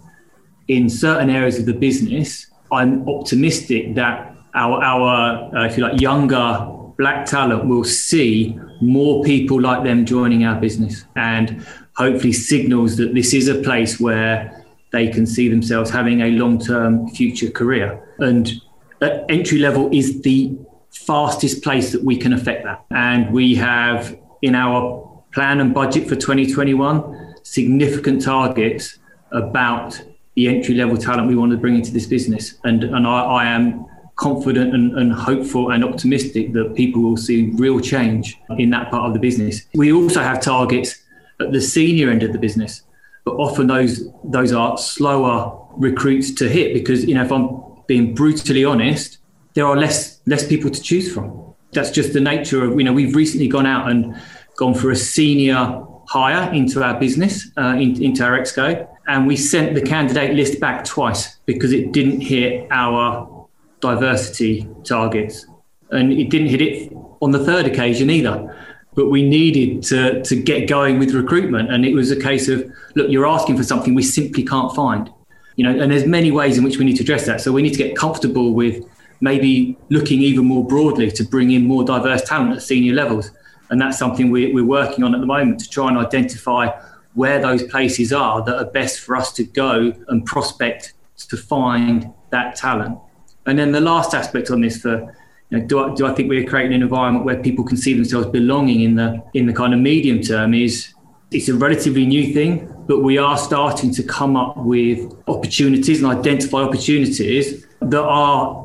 in 0.68 0.88
certain 0.88 1.30
areas 1.30 1.58
of 1.58 1.66
the 1.66 1.74
business, 1.74 2.46
I'm 2.70 3.08
optimistic 3.08 3.94
that 3.94 4.36
our, 4.54 4.82
our 4.82 5.56
uh, 5.56 5.66
if 5.66 5.76
you 5.76 5.84
like, 5.84 6.00
younger 6.00 6.70
black 6.96 7.26
talent 7.26 7.66
will 7.66 7.84
see 7.84 8.58
more 8.80 9.24
people 9.24 9.60
like 9.60 9.82
them 9.84 10.04
joining 10.04 10.44
our 10.44 10.60
business 10.60 11.04
and 11.16 11.66
hopefully 11.96 12.32
signals 12.32 12.96
that 12.96 13.14
this 13.14 13.32
is 13.34 13.48
a 13.48 13.54
place 13.62 13.98
where 13.98 14.64
they 14.92 15.08
can 15.08 15.26
see 15.26 15.48
themselves 15.48 15.90
having 15.90 16.20
a 16.20 16.30
long-term 16.30 17.08
future 17.08 17.50
career. 17.50 18.00
And 18.18 18.52
that 19.00 19.24
entry 19.28 19.58
level 19.58 19.88
is 19.92 20.22
the 20.22 20.56
fastest 20.90 21.62
place 21.62 21.92
that 21.92 22.02
we 22.02 22.16
can 22.16 22.32
affect 22.32 22.64
that. 22.64 22.84
And 22.90 23.32
we 23.32 23.54
have 23.56 24.18
in 24.42 24.54
our 24.54 25.22
plan 25.32 25.60
and 25.60 25.74
budget 25.74 26.08
for 26.08 26.14
2021 26.16 27.34
significant 27.42 28.22
targets 28.22 28.98
about 29.32 30.00
the 30.36 30.48
entry 30.48 30.74
level 30.74 30.96
talent 30.96 31.28
we 31.28 31.36
want 31.36 31.52
to 31.52 31.58
bring 31.58 31.74
into 31.74 31.92
this 31.92 32.06
business. 32.06 32.54
And, 32.64 32.84
and 32.84 33.06
I, 33.06 33.20
I 33.22 33.44
am 33.46 33.86
confident 34.16 34.74
and, 34.74 34.96
and, 34.96 35.12
hopeful 35.12 35.70
and 35.70 35.84
optimistic 35.84 36.52
that 36.52 36.74
people 36.76 37.02
will 37.02 37.16
see 37.16 37.50
real 37.54 37.80
change 37.80 38.38
in 38.58 38.70
that 38.70 38.90
part 38.90 39.06
of 39.06 39.12
the 39.12 39.18
business. 39.18 39.62
We 39.74 39.92
also 39.92 40.20
have 40.20 40.40
targets 40.40 41.02
at 41.40 41.52
the 41.52 41.60
senior 41.60 42.10
end 42.10 42.22
of 42.22 42.32
the 42.32 42.38
business, 42.38 42.82
but 43.24 43.32
often 43.32 43.66
those 43.66 44.08
those 44.22 44.52
are 44.52 44.78
slower 44.78 45.66
recruits 45.72 46.30
to 46.34 46.48
hit 46.48 46.74
because 46.74 47.04
you 47.04 47.14
know 47.14 47.24
if 47.24 47.32
I'm 47.32 47.73
being 47.86 48.14
brutally 48.14 48.64
honest, 48.64 49.18
there 49.54 49.66
are 49.66 49.76
less 49.76 50.20
less 50.26 50.46
people 50.46 50.70
to 50.70 50.80
choose 50.80 51.12
from. 51.12 51.54
That's 51.72 51.90
just 51.90 52.12
the 52.12 52.20
nature 52.20 52.64
of 52.64 52.78
you 52.78 52.84
know 52.84 52.92
we've 52.92 53.14
recently 53.14 53.48
gone 53.48 53.66
out 53.66 53.90
and 53.90 54.14
gone 54.56 54.74
for 54.74 54.90
a 54.90 54.96
senior 54.96 55.84
hire 56.06 56.52
into 56.52 56.82
our 56.82 56.98
business 56.98 57.50
uh, 57.56 57.76
in, 57.78 58.02
into 58.02 58.24
our 58.24 58.38
exco, 58.38 58.86
and 59.06 59.26
we 59.26 59.36
sent 59.36 59.74
the 59.74 59.80
candidate 59.80 60.34
list 60.34 60.60
back 60.60 60.84
twice 60.84 61.36
because 61.46 61.72
it 61.72 61.92
didn't 61.92 62.20
hit 62.20 62.66
our 62.70 63.48
diversity 63.80 64.68
targets, 64.84 65.46
and 65.90 66.12
it 66.12 66.30
didn't 66.30 66.48
hit 66.48 66.62
it 66.62 66.92
on 67.20 67.30
the 67.30 67.44
third 67.44 67.66
occasion 67.66 68.10
either. 68.10 68.54
But 68.94 69.10
we 69.10 69.28
needed 69.28 69.82
to 69.84 70.22
to 70.22 70.36
get 70.36 70.68
going 70.68 70.98
with 70.98 71.12
recruitment, 71.12 71.72
and 71.72 71.84
it 71.84 71.94
was 71.94 72.10
a 72.10 72.20
case 72.20 72.48
of 72.48 72.64
look, 72.94 73.10
you're 73.10 73.26
asking 73.26 73.56
for 73.56 73.64
something 73.64 73.94
we 73.94 74.02
simply 74.02 74.44
can't 74.44 74.74
find 74.74 75.10
you 75.56 75.64
know, 75.64 75.82
and 75.82 75.90
there's 75.90 76.06
many 76.06 76.30
ways 76.30 76.58
in 76.58 76.64
which 76.64 76.78
we 76.78 76.84
need 76.84 76.96
to 76.96 77.02
address 77.02 77.26
that. 77.26 77.40
So 77.40 77.52
we 77.52 77.62
need 77.62 77.72
to 77.72 77.78
get 77.78 77.96
comfortable 77.96 78.54
with 78.54 78.84
maybe 79.20 79.78
looking 79.90 80.20
even 80.20 80.44
more 80.44 80.66
broadly 80.66 81.10
to 81.10 81.24
bring 81.24 81.50
in 81.52 81.64
more 81.64 81.84
diverse 81.84 82.22
talent 82.22 82.54
at 82.54 82.62
senior 82.62 82.94
levels. 82.94 83.30
And 83.70 83.80
that's 83.80 83.98
something 83.98 84.30
we, 84.30 84.52
we're 84.52 84.64
working 84.64 85.04
on 85.04 85.14
at 85.14 85.20
the 85.20 85.26
moment 85.26 85.60
to 85.60 85.70
try 85.70 85.88
and 85.88 85.98
identify 85.98 86.68
where 87.14 87.40
those 87.40 87.62
places 87.64 88.12
are 88.12 88.44
that 88.44 88.56
are 88.56 88.70
best 88.70 89.00
for 89.00 89.16
us 89.16 89.32
to 89.32 89.44
go 89.44 89.92
and 90.08 90.26
prospect 90.26 90.94
to 91.28 91.36
find 91.36 92.12
that 92.30 92.56
talent. 92.56 92.98
And 93.46 93.58
then 93.58 93.72
the 93.72 93.80
last 93.80 94.14
aspect 94.14 94.50
on 94.50 94.60
this 94.60 94.78
for 94.80 95.14
you 95.50 95.58
know, 95.58 95.66
do, 95.66 95.78
I, 95.84 95.94
do 95.94 96.06
I 96.06 96.12
think 96.12 96.28
we're 96.28 96.44
creating 96.44 96.74
an 96.74 96.82
environment 96.82 97.24
where 97.24 97.40
people 97.40 97.64
can 97.64 97.76
see 97.76 97.94
themselves 97.94 98.26
belonging 98.28 98.80
in 98.80 98.96
the 98.96 99.22
in 99.34 99.46
the 99.46 99.52
kind 99.52 99.72
of 99.74 99.80
medium 99.80 100.20
term 100.20 100.54
is 100.54 100.94
it's 101.30 101.48
a 101.48 101.54
relatively 101.54 102.06
new 102.06 102.32
thing, 102.32 102.73
but 102.86 103.02
we 103.02 103.18
are 103.18 103.38
starting 103.38 103.92
to 103.94 104.02
come 104.02 104.36
up 104.36 104.56
with 104.56 105.12
opportunities 105.26 106.02
and 106.02 106.10
identify 106.10 106.58
opportunities 106.58 107.66
that 107.80 108.02
are 108.02 108.64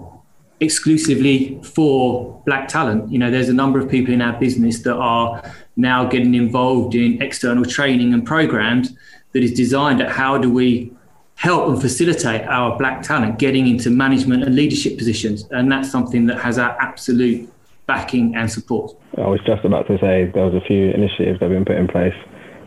exclusively 0.59 1.59
for 1.63 2.41
black 2.45 2.67
talent. 2.67 3.11
You 3.11 3.19
know, 3.19 3.31
there's 3.31 3.49
a 3.49 3.53
number 3.53 3.79
of 3.79 3.89
people 3.89 4.13
in 4.13 4.21
our 4.21 4.37
business 4.39 4.81
that 4.83 4.95
are 4.95 5.41
now 5.77 6.05
getting 6.05 6.35
involved 6.35 6.95
in 6.95 7.21
external 7.21 7.63
training 7.65 8.13
and 8.13 8.25
programs 8.25 8.93
that 9.31 9.43
is 9.43 9.53
designed 9.53 10.01
at 10.01 10.11
how 10.11 10.37
do 10.37 10.51
we 10.51 10.91
help 11.35 11.69
and 11.69 11.81
facilitate 11.81 12.41
our 12.47 12.77
black 12.77 13.01
talent 13.01 13.39
getting 13.39 13.67
into 13.67 13.89
management 13.89 14.43
and 14.43 14.55
leadership 14.55 14.97
positions. 14.97 15.45
And 15.51 15.71
that's 15.71 15.89
something 15.89 16.25
that 16.25 16.39
has 16.39 16.57
our 16.57 16.75
absolute 16.81 17.49
backing 17.87 18.35
and 18.35 18.51
support. 18.51 18.95
I 19.17 19.27
was 19.27 19.39
just 19.45 19.63
about 19.63 19.87
to 19.87 19.97
say 19.99 20.29
there 20.33 20.45
was 20.45 20.53
a 20.53 20.65
few 20.67 20.91
initiatives 20.91 21.39
that 21.39 21.45
have 21.45 21.51
been 21.51 21.65
put 21.65 21.77
in 21.77 21.87
place 21.87 22.13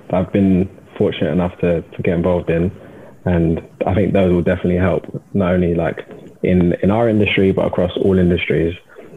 that 0.08 0.16
I've 0.16 0.32
been 0.32 0.68
fortunate 1.02 1.32
enough 1.38 1.54
to, 1.62 1.70
to 1.94 1.98
get 2.06 2.14
involved 2.14 2.50
in. 2.58 2.70
And 3.24 3.52
I 3.90 3.92
think 3.94 4.12
those 4.12 4.30
will 4.32 4.42
definitely 4.52 4.80
help, 4.90 5.02
not 5.32 5.54
only 5.54 5.74
like 5.74 5.98
in, 6.42 6.60
in 6.84 6.90
our 6.90 7.08
industry, 7.08 7.52
but 7.52 7.66
across 7.70 7.92
all 8.04 8.18
industries. 8.18 8.74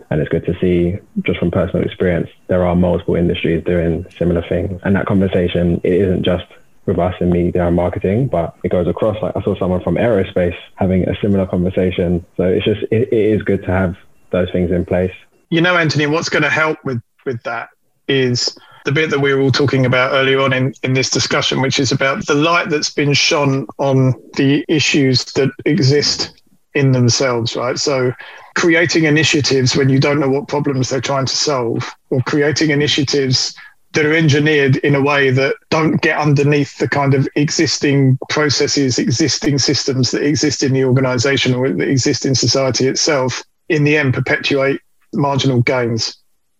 And 0.09 0.21
it's 0.21 0.29
good 0.29 0.45
to 0.45 0.55
see, 0.61 0.97
just 1.27 1.39
from 1.39 1.51
personal 1.51 1.83
experience, 1.83 2.29
there 2.47 2.63
are 2.67 2.75
multiple 2.75 3.15
industries 3.15 3.63
doing 3.63 4.05
similar 4.17 4.43
things. 4.47 4.79
And 4.83 4.95
that 4.95 5.05
conversation, 5.13 5.81
it 5.83 5.93
isn't 5.93 6.23
just 6.23 6.45
with 6.85 6.99
us 6.99 7.15
in 7.19 7.31
media 7.31 7.65
and 7.67 7.75
marketing, 7.75 8.27
but 8.27 8.55
it 8.63 8.69
goes 8.69 8.87
across. 8.87 9.17
Like 9.21 9.35
I 9.35 9.41
saw 9.41 9.57
someone 9.57 9.81
from 9.81 9.95
aerospace 9.95 10.57
having 10.75 11.09
a 11.09 11.15
similar 11.21 11.47
conversation. 11.47 12.23
So 12.37 12.43
it's 12.43 12.65
just, 12.65 12.81
it, 12.91 13.03
it 13.11 13.25
is 13.35 13.41
good 13.41 13.61
to 13.63 13.71
have 13.81 13.95
those 14.31 14.51
things 14.51 14.69
in 14.71 14.85
place. 14.85 15.15
You 15.49 15.61
know, 15.61 15.75
Anthony, 15.77 16.05
what's 16.05 16.29
going 16.29 16.43
to 16.43 16.55
help 16.63 16.77
with, 16.85 17.01
with 17.25 17.41
that 17.43 17.69
is 18.07 18.55
the 18.85 18.91
bit 18.91 19.09
that 19.09 19.19
we 19.19 19.33
were 19.33 19.41
all 19.41 19.51
talking 19.51 19.85
about 19.85 20.13
earlier 20.13 20.39
on 20.39 20.53
in, 20.53 20.73
in 20.83 20.93
this 20.93 21.09
discussion, 21.09 21.61
which 21.61 21.79
is 21.79 21.91
about 21.91 22.25
the 22.27 22.35
light 22.35 22.69
that's 22.69 22.89
been 22.89 23.13
shone 23.13 23.67
on 23.77 24.13
the 24.35 24.63
issues 24.69 25.25
that 25.33 25.49
exist 25.65 26.41
in 26.75 26.91
themselves, 26.91 27.55
right? 27.55 27.77
So 27.77 28.13
creating 28.55 29.05
initiatives 29.05 29.75
when 29.75 29.89
you 29.89 29.99
don't 29.99 30.19
know 30.19 30.29
what 30.29 30.47
problems 30.47 30.89
they're 30.89 31.01
trying 31.01 31.25
to 31.25 31.35
solve, 31.35 31.89
or 32.09 32.21
creating 32.21 32.69
initiatives 32.69 33.55
that 33.93 34.05
are 34.05 34.13
engineered 34.13 34.75
in 34.77 34.93
a 34.93 35.01
way 35.01 35.31
that 35.31 35.55
don't 35.69 36.01
get 36.01 36.19
underneath 36.19 36.77
the 36.77 36.87
kind 36.87 37.13
of 37.13 37.27
existing 37.35 38.19
processes, 38.29 38.99
existing 38.99 39.57
systems 39.57 40.11
that 40.11 40.21
exist 40.21 40.63
in 40.63 40.73
the 40.73 40.83
organization 40.83 41.55
or 41.55 41.69
that 41.69 41.87
exist 41.87 42.25
in 42.25 42.35
society 42.35 42.87
itself, 42.87 43.41
in 43.69 43.83
the 43.83 43.97
end 43.97 44.13
perpetuate 44.13 44.81
marginal 45.13 45.61
gains. 45.61 46.17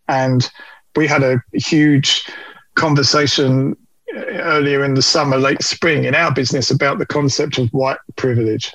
And 0.07 0.49
we 0.95 1.07
had 1.07 1.23
a 1.23 1.41
huge 1.53 2.27
conversation 2.75 3.75
earlier 4.13 4.83
in 4.83 4.93
the 4.93 5.01
summer, 5.01 5.37
late 5.37 5.61
spring, 5.61 6.05
in 6.05 6.15
our 6.15 6.33
business 6.33 6.71
about 6.71 6.99
the 6.99 7.05
concept 7.05 7.57
of 7.57 7.69
white 7.69 7.97
privilege 8.15 8.71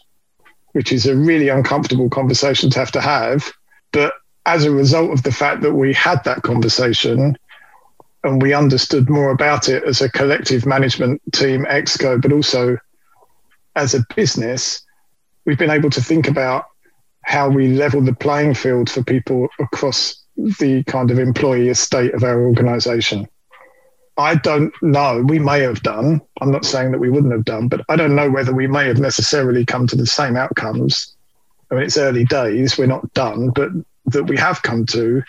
which 0.73 0.93
is 0.93 1.07
a 1.07 1.17
really 1.17 1.49
uncomfortable 1.49 2.09
conversation 2.09 2.71
to 2.71 2.79
have 2.79 2.93
to 2.93 3.01
have. 3.01 3.51
But 3.93 4.13
as 4.47 4.65
a 4.65 4.71
result 4.71 5.11
of 5.11 5.23
the 5.23 5.33
fact 5.33 5.63
that 5.63 5.75
we 5.75 5.93
had 5.93 6.23
that 6.25 6.43
conversation 6.43 7.37
and 8.23 8.43
we 8.43 8.53
understood 8.53 9.09
more 9.09 9.31
about 9.31 9.69
it 9.69 9.83
as 9.85 10.01
a 10.01 10.11
collective 10.11 10.67
management 10.67 11.21
team, 11.33 11.65
Exco, 11.65 12.21
but 12.21 12.33
also 12.33 12.77
as 13.77 13.95
a 13.95 14.05
business, 14.15 14.83
we've 15.45 15.59
been 15.59 15.71
able 15.71 15.91
to 15.91 16.03
think 16.03 16.29
about 16.29 16.67
how 17.23 17.49
we 17.49 17.69
level 17.69 18.01
the 18.01 18.15
playing 18.15 18.55
field 18.55 18.91
for 18.91 19.03
people 19.03 19.49
across 19.59 20.20
the 20.59 20.83
kind 20.85 21.11
of 21.11 21.19
employee 21.19 21.69
estate 21.69 22.15
of 22.15 22.25
our 22.25 22.43
organization. 22.43 23.29
I 24.17 24.35
don't 24.35 24.73
know. 24.83 25.23
We 25.27 25.39
may 25.39 25.61
have 25.61 25.83
done. 25.83 26.21
I'm 26.41 26.51
not 26.51 26.65
saying 26.65 26.91
that 26.93 26.99
we 26.99 27.11
wouldn't 27.11 27.33
have 27.33 27.45
done, 27.45 27.69
but 27.69 27.81
I 27.89 27.97
don't 27.97 28.15
know 28.15 28.31
whether 28.31 28.53
we 28.53 28.67
may 28.67 28.87
have 28.87 28.99
necessarily 28.99 29.65
come 29.65 29.87
to 29.87 29.97
the 29.97 30.07
same 30.07 30.37
outcomes. 30.37 31.17
I 31.71 31.77
mean, 31.77 31.85
it's 31.85 31.97
early 31.97 32.25
days. 32.25 32.77
We're 32.77 32.87
not 32.87 33.13
done, 33.15 33.51
but 33.51 33.71
that 34.07 34.25
we 34.25 34.37
have 34.37 34.63
come 34.63 34.85
to 34.87 35.23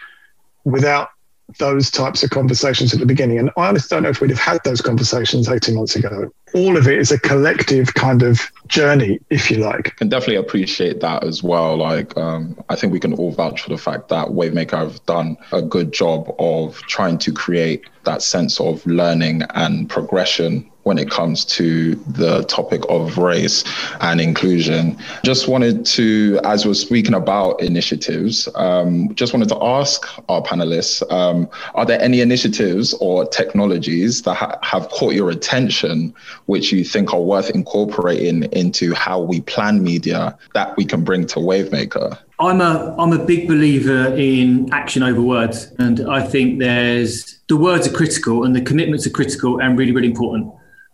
without 0.64 1.10
those 1.58 1.90
types 1.92 2.24
of 2.24 2.30
conversations 2.30 2.94
at 2.94 3.00
the 3.00 3.06
beginning. 3.06 3.40
And 3.40 3.50
I 3.58 3.68
honestly 3.68 3.96
don't 3.96 4.04
know 4.04 4.10
if 4.10 4.22
we'd 4.22 4.30
have 4.30 4.40
had 4.40 4.60
those 4.64 4.82
conversations 4.82 5.50
18 5.50 5.76
months 5.76 5.96
ago. 5.96 6.32
All 6.54 6.78
of 6.78 6.88
it 6.88 6.98
is 6.98 7.12
a 7.12 7.20
collective 7.20 7.94
kind 7.94 8.24
of 8.24 8.40
journey, 8.68 9.20
if 9.30 9.50
you 9.50 9.58
like. 9.58 9.96
Can 9.98 10.10
definitely 10.10 10.36
appreciate 10.36 11.00
that 11.00 11.24
as 11.24 11.44
well. 11.44 11.78
Like, 11.78 12.16
um, 12.18 12.62
I 12.70 12.76
think 12.76 12.92
we 12.92 13.00
can 13.00 13.14
all 13.14 13.32
vouch 13.32 13.62
for 13.62 13.70
the 13.70 13.78
fact 13.78 14.10
that 14.10 14.30
Wavemaker 14.30 14.78
have 14.78 15.06
done 15.06 15.38
a 15.52 15.62
good 15.62 15.94
job 15.94 16.34
of 16.40 16.78
trying 16.84 17.18
to 17.20 17.32
create 17.32 17.86
that 18.04 18.22
sense 18.22 18.60
of 18.60 18.86
learning 18.86 19.44
and 19.54 19.90
progression 19.90 20.71
when 20.84 20.98
it 20.98 21.10
comes 21.10 21.46
to 21.46 21.96
the 21.96 22.44
topic 22.44 22.82
of 22.90 23.18
race 23.18 23.64
and 24.02 24.20
inclusion. 24.20 24.98
Just 25.24 25.48
wanted 25.48 25.86
to, 25.86 26.40
as 26.44 26.66
we're 26.66 26.74
speaking 26.74 27.14
about 27.14 27.62
initiatives, 27.62 28.48
um, 28.56 29.14
just 29.16 29.34
wanted 29.34 29.50
to 29.50 29.64
ask 29.64 30.04
our 30.30 30.42
panelists 30.42 31.10
um, 31.12 31.48
are 31.76 31.86
there 31.86 32.02
any 32.02 32.22
initiatives 32.22 32.94
or 32.96 33.26
technologies 33.28 34.24
that 34.24 34.34
ha- 34.34 34.58
have 34.64 34.90
caught 34.90 35.14
your 35.14 35.30
attention 35.30 36.14
which 36.46 36.72
you 36.72 36.84
think 36.84 37.14
are 37.14 37.22
worth 37.22 37.50
incorporating 37.50 38.44
into 38.52 38.94
how 38.94 39.20
we 39.20 39.42
plan 39.42 39.84
media 39.84 40.38
that 40.54 40.76
we 40.78 40.86
can 40.86 41.04
bring 41.04 41.26
to 41.28 41.40
Wavemaker? 41.40 42.18
I'm 42.40 42.60
a 42.60 42.96
I'm 42.98 43.14
a 43.14 43.24
big 43.24 43.48
believer 43.48 44.16
in 44.16 44.68
action 44.74 45.04
over 45.04 45.22
words, 45.22 45.72
and 45.78 46.10
I 46.10 46.24
think 46.24 46.58
there's 46.58 47.40
the 47.48 47.56
words 47.56 47.88
are 47.88 47.92
critical 47.92 48.44
and 48.44 48.56
the 48.56 48.62
commitments 48.62 49.06
are 49.06 49.12
critical 49.12 49.62
and 49.62 49.78
really 49.78 49.92
really 49.92 50.08
important. 50.08 50.52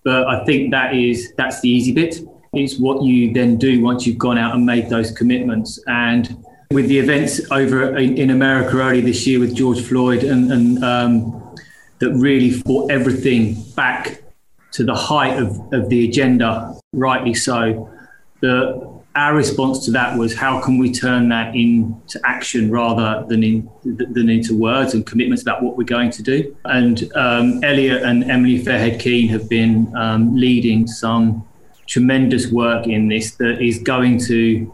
But 0.08 0.26
I 0.26 0.46
think 0.46 0.72
that 0.72 0.96
is 0.96 1.34
that's 1.36 1.60
the 1.60 1.68
easy 1.68 1.92
bit. 1.92 2.22
It's 2.54 2.80
what 2.80 3.04
you 3.04 3.34
then 3.34 3.58
do 3.58 3.82
once 3.82 4.08
you've 4.08 4.18
gone 4.18 4.38
out 4.38 4.56
and 4.56 4.66
made 4.66 4.88
those 4.90 5.12
commitments. 5.12 5.84
And 5.86 6.46
with 6.72 6.88
the 6.88 6.98
events 6.98 7.42
over 7.52 7.98
in, 7.98 8.18
in 8.18 8.30
America 8.30 8.78
early 8.78 9.02
this 9.02 9.28
year 9.28 9.38
with 9.38 9.54
George 9.54 9.82
Floyd 9.82 10.24
and, 10.24 10.50
and 10.50 10.82
um, 10.82 11.56
that 12.00 12.14
really 12.14 12.62
brought 12.62 12.90
everything 12.90 13.62
back 13.76 14.24
to 14.72 14.86
the 14.86 14.96
height 14.96 15.38
of, 15.44 15.60
of 15.74 15.90
the 15.90 16.08
agenda, 16.08 16.74
rightly 16.94 17.34
so. 17.34 17.92
The 18.40 18.87
our 19.18 19.34
response 19.34 19.84
to 19.84 19.92
that 19.92 20.16
was 20.16 20.36
how 20.36 20.62
can 20.62 20.78
we 20.78 20.92
turn 20.92 21.28
that 21.30 21.56
into 21.56 22.20
action 22.24 22.70
rather 22.70 23.26
than 23.28 23.44
in, 23.44 23.70
than 23.84 24.30
into 24.30 24.56
words 24.56 24.94
and 24.94 25.08
commitments 25.08 25.42
about 25.42 25.64
what 25.64 25.76
we're 25.76 25.84
going 25.84 26.12
to 26.12 26.22
do. 26.22 26.56
And 26.66 27.12
um, 27.16 27.64
Elliot 27.64 28.04
and 28.04 28.30
Emily 28.30 28.64
Fairhead 28.64 29.00
Keane 29.00 29.28
have 29.30 29.50
been 29.50 29.92
um, 29.98 30.36
leading 30.36 30.86
some 30.86 31.44
tremendous 31.88 32.52
work 32.52 32.86
in 32.86 33.08
this 33.08 33.32
that 33.38 33.60
is 33.60 33.80
going 33.80 34.20
to 34.26 34.72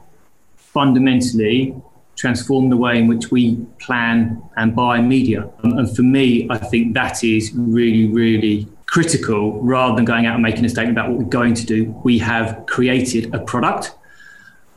fundamentally 0.57 1.73
transform 2.17 2.69
the 2.69 2.77
way 2.77 2.99
in 2.99 3.07
which 3.07 3.31
we 3.31 3.55
plan 3.79 4.43
and 4.57 4.75
buy 4.75 4.99
media. 4.99 5.49
and 5.63 5.95
for 5.95 6.03
me, 6.03 6.47
I 6.49 6.57
think 6.57 6.95
that 6.95 7.23
is 7.23 7.53
really, 7.53 8.07
really 8.07 8.67
critical 8.87 9.61
rather 9.61 9.95
than 9.95 10.03
going 10.03 10.25
out 10.25 10.33
and 10.33 10.43
making 10.43 10.65
a 10.65 10.69
statement 10.69 10.97
about 10.97 11.11
what 11.11 11.19
we're 11.19 11.29
going 11.29 11.53
to 11.53 11.65
do. 11.65 11.85
We 12.03 12.19
have 12.19 12.65
created 12.65 13.33
a 13.33 13.39
product 13.39 13.95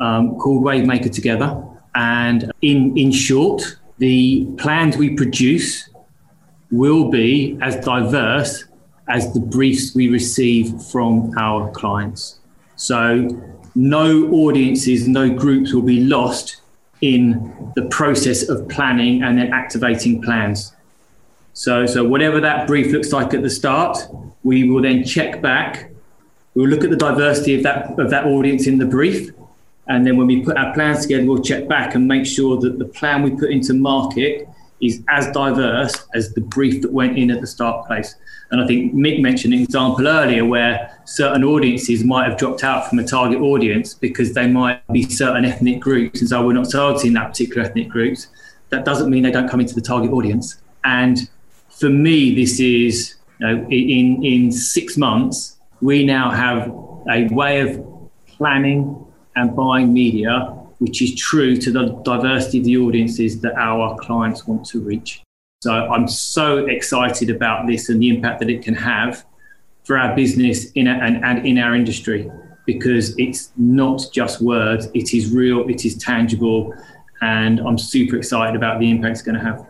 um, 0.00 0.36
called 0.36 0.64
Wavemaker 0.64 1.12
Together. 1.12 1.62
And 1.94 2.52
in, 2.62 2.96
in 2.96 3.10
short, 3.12 3.78
the 3.98 4.46
plans 4.58 4.96
we 4.96 5.14
produce 5.14 5.88
will 6.70 7.10
be 7.10 7.58
as 7.62 7.76
diverse 7.76 8.64
as 9.08 9.32
the 9.32 9.40
briefs 9.40 9.94
we 9.94 10.08
receive 10.08 10.80
from 10.90 11.32
our 11.38 11.70
clients. 11.70 12.38
So, 12.76 13.28
no 13.74 14.28
audiences, 14.30 15.06
no 15.06 15.32
groups 15.32 15.72
will 15.72 15.82
be 15.82 16.04
lost 16.04 16.60
in 17.00 17.72
the 17.76 17.82
process 17.86 18.48
of 18.48 18.68
planning 18.68 19.22
and 19.22 19.38
then 19.38 19.52
activating 19.52 20.22
plans. 20.22 20.72
So, 21.52 21.86
so 21.86 22.04
whatever 22.04 22.40
that 22.40 22.66
brief 22.66 22.92
looks 22.92 23.12
like 23.12 23.32
at 23.32 23.42
the 23.42 23.50
start, 23.50 23.98
we 24.42 24.68
will 24.68 24.82
then 24.82 25.04
check 25.04 25.40
back. 25.40 25.90
We'll 26.54 26.68
look 26.68 26.84
at 26.84 26.90
the 26.90 26.96
diversity 26.96 27.54
of 27.54 27.62
that 27.64 27.98
of 27.98 28.10
that 28.10 28.26
audience 28.26 28.66
in 28.66 28.78
the 28.78 28.86
brief, 28.86 29.30
and 29.88 30.06
then 30.06 30.16
when 30.16 30.26
we 30.26 30.42
put 30.42 30.56
our 30.56 30.74
plans 30.74 31.02
together, 31.02 31.24
we'll 31.24 31.42
check 31.42 31.68
back 31.68 31.94
and 31.94 32.06
make 32.08 32.26
sure 32.26 32.58
that 32.60 32.78
the 32.78 32.84
plan 32.84 33.22
we 33.22 33.30
put 33.30 33.50
into 33.50 33.72
market 33.72 34.48
is 34.80 35.02
as 35.08 35.30
diverse 35.30 36.06
as 36.14 36.34
the 36.34 36.40
brief 36.40 36.82
that 36.82 36.92
went 36.92 37.16
in 37.16 37.30
at 37.30 37.40
the 37.40 37.46
start 37.46 37.86
place. 37.86 38.14
And 38.50 38.60
I 38.60 38.66
think 38.66 38.94
Mick 38.94 39.20
mentioned 39.20 39.54
an 39.54 39.62
example 39.62 40.06
earlier 40.06 40.44
where 40.44 41.00
certain 41.04 41.42
audiences 41.44 42.04
might 42.04 42.28
have 42.28 42.38
dropped 42.38 42.62
out 42.62 42.88
from 42.88 42.98
a 42.98 43.04
target 43.04 43.40
audience 43.40 43.94
because 43.94 44.34
they 44.34 44.46
might 44.46 44.86
be 44.92 45.02
certain 45.02 45.44
ethnic 45.44 45.80
groups. 45.80 46.20
And 46.20 46.28
so 46.28 46.44
we're 46.46 46.52
not 46.52 46.70
targeting 46.70 47.14
that 47.14 47.28
particular 47.28 47.66
ethnic 47.66 47.88
groups. 47.88 48.28
That 48.70 48.84
doesn't 48.84 49.08
mean 49.08 49.22
they 49.22 49.30
don't 49.30 49.48
come 49.48 49.60
into 49.60 49.74
the 49.74 49.80
target 49.80 50.10
audience. 50.10 50.60
And 50.84 51.28
for 51.70 51.88
me, 51.88 52.34
this 52.34 52.60
is, 52.60 53.14
you 53.40 53.46
know, 53.46 53.66
in, 53.68 54.24
in 54.24 54.52
six 54.52 54.96
months, 54.96 55.56
we 55.80 56.04
now 56.04 56.30
have 56.30 56.68
a 57.10 57.28
way 57.32 57.60
of 57.60 57.84
planning 58.26 59.05
and 59.36 59.54
buying 59.54 59.92
media 59.92 60.56
which 60.78 61.00
is 61.00 61.14
true 61.14 61.56
to 61.56 61.70
the 61.70 61.86
diversity 62.04 62.58
of 62.58 62.64
the 62.64 62.76
audiences 62.76 63.40
that 63.40 63.54
our 63.56 63.96
clients 63.98 64.46
want 64.46 64.66
to 64.66 64.80
reach. 64.80 65.22
So 65.62 65.72
I'm 65.72 66.06
so 66.06 66.66
excited 66.66 67.30
about 67.30 67.66
this 67.66 67.88
and 67.88 68.00
the 68.00 68.10
impact 68.10 68.40
that 68.40 68.50
it 68.50 68.62
can 68.62 68.74
have 68.74 69.24
for 69.84 69.96
our 69.96 70.14
business 70.14 70.70
in 70.72 70.86
a, 70.86 70.92
and, 70.92 71.24
and 71.24 71.46
in 71.46 71.58
our 71.58 71.74
industry 71.74 72.30
because 72.66 73.16
it's 73.18 73.52
not 73.56 74.02
just 74.12 74.42
words, 74.42 74.88
it 74.92 75.14
is 75.14 75.32
real, 75.32 75.68
it 75.68 75.84
is 75.84 75.96
tangible, 75.96 76.74
and 77.22 77.60
I'm 77.60 77.78
super 77.78 78.16
excited 78.16 78.56
about 78.56 78.80
the 78.80 78.90
impact 78.90 79.12
it's 79.12 79.22
going 79.22 79.38
to 79.38 79.44
have. 79.44 79.64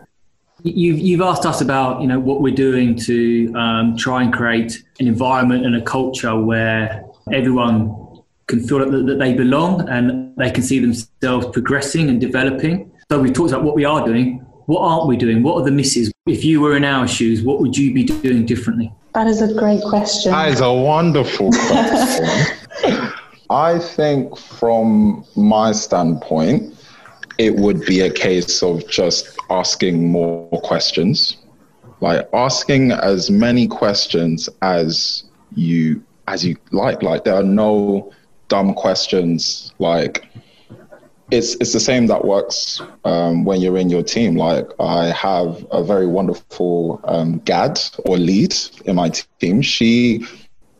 You've, 0.63 0.97
you've 0.97 1.21
asked 1.21 1.45
us 1.45 1.61
about 1.61 2.01
you 2.01 2.07
know 2.07 2.19
what 2.19 2.41
we're 2.41 2.55
doing 2.55 2.95
to 3.01 3.53
um, 3.53 3.95
try 3.95 4.23
and 4.23 4.33
create 4.33 4.83
an 4.99 5.07
environment 5.07 5.67
and 5.67 5.75
a 5.75 5.81
culture 5.81 6.35
where 6.35 7.05
everyone 7.31 8.06
can 8.47 8.65
feel 8.65 8.79
that, 8.79 9.05
that 9.05 9.19
they 9.19 9.33
belong 9.33 9.87
and 9.89 10.35
they 10.37 10.49
can 10.49 10.63
see 10.63 10.79
themselves 10.79 11.47
progressing 11.47 12.09
and 12.09 12.19
developing. 12.19 12.91
So 13.11 13.19
we've 13.19 13.33
talked 13.33 13.51
about 13.51 13.63
what 13.63 13.75
we 13.75 13.85
are 13.85 14.05
doing. 14.05 14.39
What 14.65 14.81
aren't 14.81 15.07
we 15.07 15.15
doing? 15.15 15.43
What 15.43 15.61
are 15.61 15.63
the 15.63 15.71
misses? 15.71 16.11
If 16.25 16.43
you 16.43 16.59
were 16.59 16.75
in 16.75 16.83
our 16.83 17.07
shoes, 17.07 17.41
what 17.43 17.59
would 17.59 17.77
you 17.77 17.93
be 17.93 18.03
doing 18.03 18.45
differently? 18.45 18.91
That 19.13 19.27
is 19.27 19.41
a 19.41 19.53
great 19.53 19.81
question. 19.81 20.31
That 20.31 20.49
is 20.49 20.61
a 20.61 20.71
wonderful 20.71 21.51
question. 21.51 23.13
I 23.49 23.79
think 23.79 24.37
from 24.37 25.25
my 25.35 25.71
standpoint, 25.71 26.77
it 27.37 27.55
would 27.55 27.85
be 27.85 28.01
a 28.01 28.11
case 28.11 28.61
of 28.61 28.87
just 28.89 29.37
asking 29.49 30.11
more 30.11 30.49
questions. 30.63 31.37
Like 32.01 32.27
asking 32.33 32.91
as 32.91 33.31
many 33.31 33.67
questions 33.67 34.49
as 34.61 35.23
you 35.55 36.03
as 36.27 36.45
you 36.45 36.57
like. 36.71 37.01
Like 37.01 37.23
there 37.23 37.35
are 37.35 37.43
no 37.43 38.11
dumb 38.47 38.73
questions. 38.73 39.73
Like 39.79 40.25
it's 41.31 41.55
it's 41.55 41.73
the 41.73 41.79
same 41.79 42.07
that 42.07 42.25
works 42.25 42.81
um, 43.03 43.43
when 43.43 43.61
you're 43.61 43.77
in 43.77 43.89
your 43.89 44.03
team. 44.03 44.35
Like 44.35 44.67
I 44.79 45.07
have 45.07 45.65
a 45.71 45.83
very 45.83 46.07
wonderful 46.07 47.01
um, 47.03 47.39
GAD 47.39 47.79
or 48.05 48.17
lead 48.17 48.55
in 48.85 48.95
my 48.95 49.11
team. 49.39 49.61
She 49.61 50.25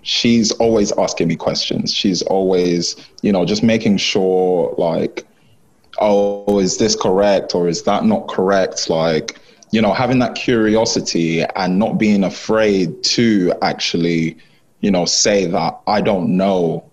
she's 0.02 0.52
always 0.54 0.92
asking 0.94 1.28
me 1.28 1.36
questions. 1.36 1.94
She's 1.94 2.22
always 2.24 2.96
you 3.22 3.32
know 3.32 3.46
just 3.46 3.64
making 3.64 3.98
sure 3.98 4.74
like 4.78 5.28
oh 6.00 6.60
is 6.60 6.78
this 6.78 6.96
correct 6.96 7.56
or 7.56 7.68
is 7.68 7.84
that 7.84 8.06
not 8.06 8.28
correct 8.28 8.88
like 8.90 9.40
you 9.72 9.82
know 9.82 9.92
having 9.94 10.20
that 10.20 10.36
curiosity 10.36 11.44
and 11.56 11.80
not 11.80 11.98
being 11.98 12.24
afraid 12.24 13.04
to 13.04 13.52
actually 13.62 14.38
you 14.82 14.92
know 14.92 15.06
say 15.06 15.46
that 15.46 15.80
I 15.88 16.02
don't 16.02 16.38
know 16.38 16.87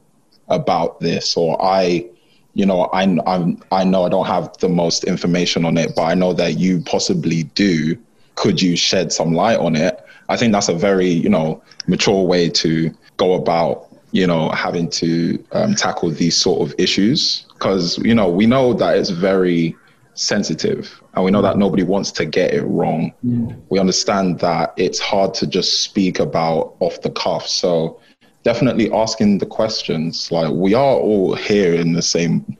about 0.49 1.01
this 1.01 1.37
or 1.37 1.61
I 1.63 2.07
you 2.55 2.65
know, 2.65 2.83
I, 2.87 3.03
I'm, 3.27 3.61
I 3.73 3.85
know 3.85 4.05
I 4.05 4.09
don't 4.09 4.27
have 4.27 4.57
the 4.59 4.69
most 4.69 5.05
information 5.05 5.65
on 5.65 5.77
it, 5.77 5.95
but 5.95 6.03
I 6.03 6.15
know 6.15 6.33
that 6.35 6.59
you 6.59 6.81
possibly 6.83 7.43
do. 7.55 7.99
Could 8.37 8.63
you 8.63 8.77
shed 8.77 9.13
some 9.13 9.35
light 9.35 9.59
on 9.59 9.77
it? 9.77 10.05
I 10.29 10.37
think 10.37 10.53
that's 10.53 10.69
a 10.69 10.75
very, 10.75 11.09
you 11.09 11.29
know, 11.29 11.63
mature 11.87 12.23
way 12.23 12.49
to 12.51 12.95
go 13.17 13.35
about, 13.35 13.89
you 14.13 14.27
know, 14.27 14.51
having 14.51 14.89
to 14.91 15.45
um, 15.53 15.75
tackle 15.75 16.11
these 16.11 16.37
sort 16.37 16.69
of 16.69 16.75
issues. 16.79 17.45
Because, 17.55 17.99
you 17.99 18.15
know, 18.15 18.29
we 18.29 18.47
know 18.47 18.73
that 18.73 18.97
it's 18.97 19.11
very 19.11 19.77
sensitive 20.15 21.03
and 21.15 21.25
we 21.25 21.33
know 21.33 21.43
that 21.43 21.59
nobody 21.59 21.83
wants 21.83 22.13
to 22.13 22.25
get 22.25 22.55
it 22.55 22.63
wrong. 22.63 23.13
Mm. 23.27 23.61
We 23.69 23.81
understand 23.81 24.39
that 24.41 24.73
it's 24.77 25.01
hard 25.01 25.35
to 25.35 25.47
just 25.47 25.83
speak 25.83 26.21
about 26.21 26.77
off 26.79 27.03
the 27.03 27.11
cuff. 27.11 27.49
So, 27.49 28.01
definitely 28.45 28.93
asking 28.93 29.39
the 29.39 29.47
questions. 29.47 30.31
Like 30.31 30.53
we 30.53 30.75
are 30.75 30.95
all 30.97 31.35
here 31.35 31.75
in 31.75 31.93
the 31.93 32.03
same 32.03 32.57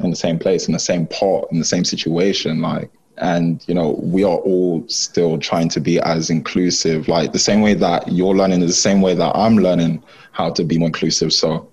in 0.00 0.10
the 0.10 0.16
same 0.16 0.38
place, 0.38 0.66
in 0.66 0.72
the 0.72 0.78
same 0.78 1.06
pot, 1.06 1.46
in 1.50 1.58
the 1.58 1.64
same 1.64 1.84
situation. 1.84 2.60
Like 2.60 2.90
and 3.18 3.62
you 3.68 3.74
know 3.74 4.00
we 4.02 4.24
are 4.24 4.38
all 4.38 4.84
still 4.88 5.38
trying 5.38 5.68
to 5.68 5.80
be 5.80 6.00
as 6.00 6.30
inclusive 6.30 7.06
like 7.06 7.32
the 7.32 7.38
same 7.38 7.60
way 7.60 7.74
that 7.74 8.10
you're 8.10 8.34
learning 8.34 8.60
the 8.60 8.72
same 8.72 9.02
way 9.02 9.14
that 9.14 9.30
i'm 9.36 9.58
learning 9.58 10.02
how 10.32 10.50
to 10.50 10.64
be 10.64 10.78
more 10.78 10.86
inclusive 10.86 11.30
so 11.30 11.68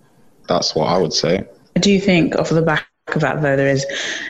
that's 0.49 0.75
what 0.75 0.87
i 0.87 0.97
would 0.97 1.13
say 1.13 1.47
i 1.77 1.79
do 1.79 1.97
think 2.01 2.35
off 2.35 2.49
the 2.49 2.61
back 2.61 2.89
of 3.15 3.21
that 3.21 3.41
though 3.41 3.55
there 3.55 3.69
is 3.69 3.85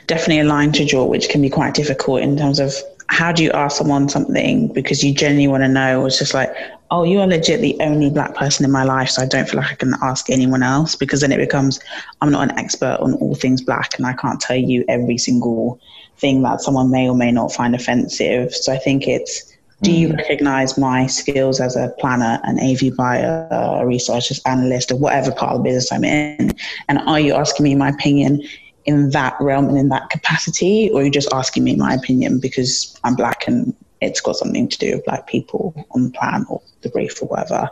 definitely 0.06 0.38
a 0.38 0.44
line 0.44 0.70
to 0.70 0.84
draw 0.84 1.04
which 1.04 1.28
can 1.28 1.42
be 1.42 1.50
quite 1.50 1.74
difficult 1.74 2.20
in 2.20 2.36
terms 2.36 2.60
of 2.60 2.72
how 3.08 3.32
do 3.32 3.42
you 3.42 3.50
ask 3.52 3.76
someone 3.76 4.08
something 4.08 4.72
because 4.72 5.02
you 5.02 5.14
genuinely 5.14 5.48
want 5.48 5.62
to 5.62 5.68
know? 5.68 6.06
It's 6.06 6.18
just 6.18 6.34
like, 6.34 6.54
oh, 6.90 7.04
you 7.04 7.20
are 7.20 7.26
legit 7.26 7.60
the 7.60 7.76
only 7.80 8.10
black 8.10 8.34
person 8.34 8.64
in 8.64 8.70
my 8.70 8.84
life, 8.84 9.10
so 9.10 9.22
I 9.22 9.26
don't 9.26 9.48
feel 9.48 9.60
like 9.60 9.72
I 9.72 9.74
can 9.74 9.94
ask 10.02 10.30
anyone 10.30 10.62
else 10.62 10.94
because 10.94 11.20
then 11.20 11.32
it 11.32 11.38
becomes, 11.38 11.80
I'm 12.20 12.30
not 12.30 12.50
an 12.50 12.58
expert 12.58 12.98
on 13.00 13.14
all 13.14 13.34
things 13.34 13.60
black 13.60 13.98
and 13.98 14.06
I 14.06 14.14
can't 14.14 14.40
tell 14.40 14.56
you 14.56 14.84
every 14.88 15.18
single 15.18 15.80
thing 16.16 16.42
that 16.42 16.60
someone 16.60 16.90
may 16.90 17.08
or 17.08 17.14
may 17.14 17.30
not 17.30 17.52
find 17.52 17.74
offensive. 17.74 18.54
So 18.54 18.72
I 18.72 18.78
think 18.78 19.06
it's, 19.06 19.54
do 19.82 19.92
you 19.92 20.08
mm. 20.08 20.16
recognize 20.16 20.76
my 20.76 21.06
skills 21.06 21.60
as 21.60 21.76
a 21.76 21.94
planner, 22.00 22.40
an 22.42 22.58
AV 22.58 22.96
buyer, 22.96 23.46
a 23.50 23.86
research 23.86 24.32
analyst, 24.44 24.90
or 24.90 24.96
whatever 24.96 25.30
part 25.30 25.52
of 25.52 25.58
the 25.58 25.64
business 25.64 25.92
I'm 25.92 26.04
in? 26.04 26.52
And 26.88 26.98
are 27.00 27.20
you 27.20 27.34
asking 27.34 27.64
me 27.64 27.74
my 27.74 27.90
opinion 27.90 28.42
in 28.86 29.10
that 29.10 29.36
realm 29.40 29.68
and 29.68 29.78
in 29.78 29.88
that 29.90 30.08
capacity, 30.10 30.90
or 30.90 31.00
are 31.00 31.04
you 31.04 31.10
just 31.10 31.32
asking 31.32 31.62
me 31.62 31.76
my 31.76 31.94
opinion 31.94 32.40
because 32.40 32.98
I'm 33.04 33.14
black 33.14 33.46
and 33.46 33.74
it's 34.00 34.20
got 34.20 34.36
something 34.36 34.68
to 34.68 34.78
do 34.78 34.96
with 34.96 35.04
black 35.04 35.26
people 35.26 35.74
on 35.92 36.04
the 36.04 36.10
plan 36.10 36.46
or 36.48 36.62
the 36.82 36.88
brief 36.88 37.22
or 37.22 37.26
whatever? 37.26 37.68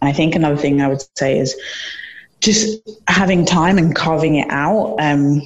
And 0.00 0.08
I 0.08 0.12
think 0.12 0.34
another 0.34 0.56
thing 0.56 0.80
I 0.80 0.88
would 0.88 1.02
say 1.16 1.38
is 1.38 1.56
just 2.40 2.80
having 3.08 3.44
time 3.44 3.78
and 3.78 3.94
carving 3.94 4.36
it 4.36 4.50
out. 4.50 4.96
Um, 4.98 5.40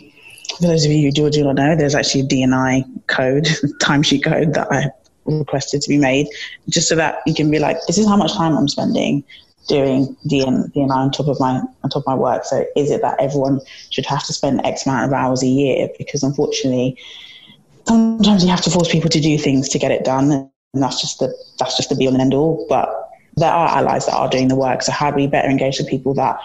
for 0.59 0.67
those 0.69 0.85
of 0.85 0.93
you 0.93 1.03
who 1.03 1.11
do 1.11 1.27
or 1.27 1.31
do 1.31 1.45
not 1.45 1.57
know, 1.57 1.77
there's 1.77 1.95
actually 1.95 2.23
a 2.23 2.27
DNI 2.27 3.07
code, 3.07 3.45
timesheet 3.83 4.25
code 4.25 4.55
that 4.55 4.71
I 4.71 4.91
requested 5.25 5.83
to 5.83 5.89
be 5.89 5.99
made, 5.99 6.29
just 6.69 6.89
so 6.89 6.97
that 6.97 7.19
you 7.27 7.35
can 7.35 7.51
be 7.51 7.59
like, 7.59 7.79
this 7.87 7.99
is 7.99 8.07
how 8.07 8.17
much 8.17 8.33
time 8.35 8.57
I'm 8.57 8.69
spending 8.69 9.25
doing 9.67 10.15
DN, 10.29 10.73
DNI 10.75 10.91
on 10.91 11.11
top 11.11 11.29
of 11.29 11.41
my 11.41 11.63
on 11.83 11.91
top 11.91 12.03
of 12.03 12.07
my 12.07 12.15
work. 12.15 12.45
So 12.45 12.65
is 12.77 12.91
it 12.91 13.01
that 13.03 13.21
everyone 13.21 13.61
should 13.91 14.07
have 14.07 14.25
to 14.25 14.33
spend 14.33 14.65
X 14.65 14.87
amount 14.87 15.07
of 15.07 15.13
hours 15.13 15.43
a 15.43 15.47
year? 15.47 15.89
Because 15.99 16.23
unfortunately, 16.23 16.99
sometimes 17.87 18.45
you 18.45 18.51
have 18.51 18.63
to 18.63 18.71
force 18.71 18.91
people 18.91 19.11
to 19.11 19.21
do 19.21 19.39
things 19.39 19.69
to 19.71 19.79
get 19.79 19.91
it 19.91 20.05
done, 20.05 20.33
and 20.33 20.83
that's 20.83 21.01
just 21.01 21.19
the 21.19 21.35
that's 21.59 21.77
just 21.77 21.89
the 21.89 21.97
be 21.97 22.07
all 22.07 22.13
and 22.13 22.23
end 22.23 22.35
all. 22.35 22.67
But 22.69 22.89
there 23.37 23.53
are 23.53 23.69
allies 23.69 24.07
that 24.07 24.15
are 24.15 24.29
doing 24.29 24.49
the 24.49 24.57
work. 24.57 24.83
So 24.83 24.93
how 24.93 25.11
do 25.11 25.17
we 25.17 25.27
better 25.27 25.49
engage 25.49 25.79
the 25.79 25.85
people 25.85 26.15
that 26.15 26.39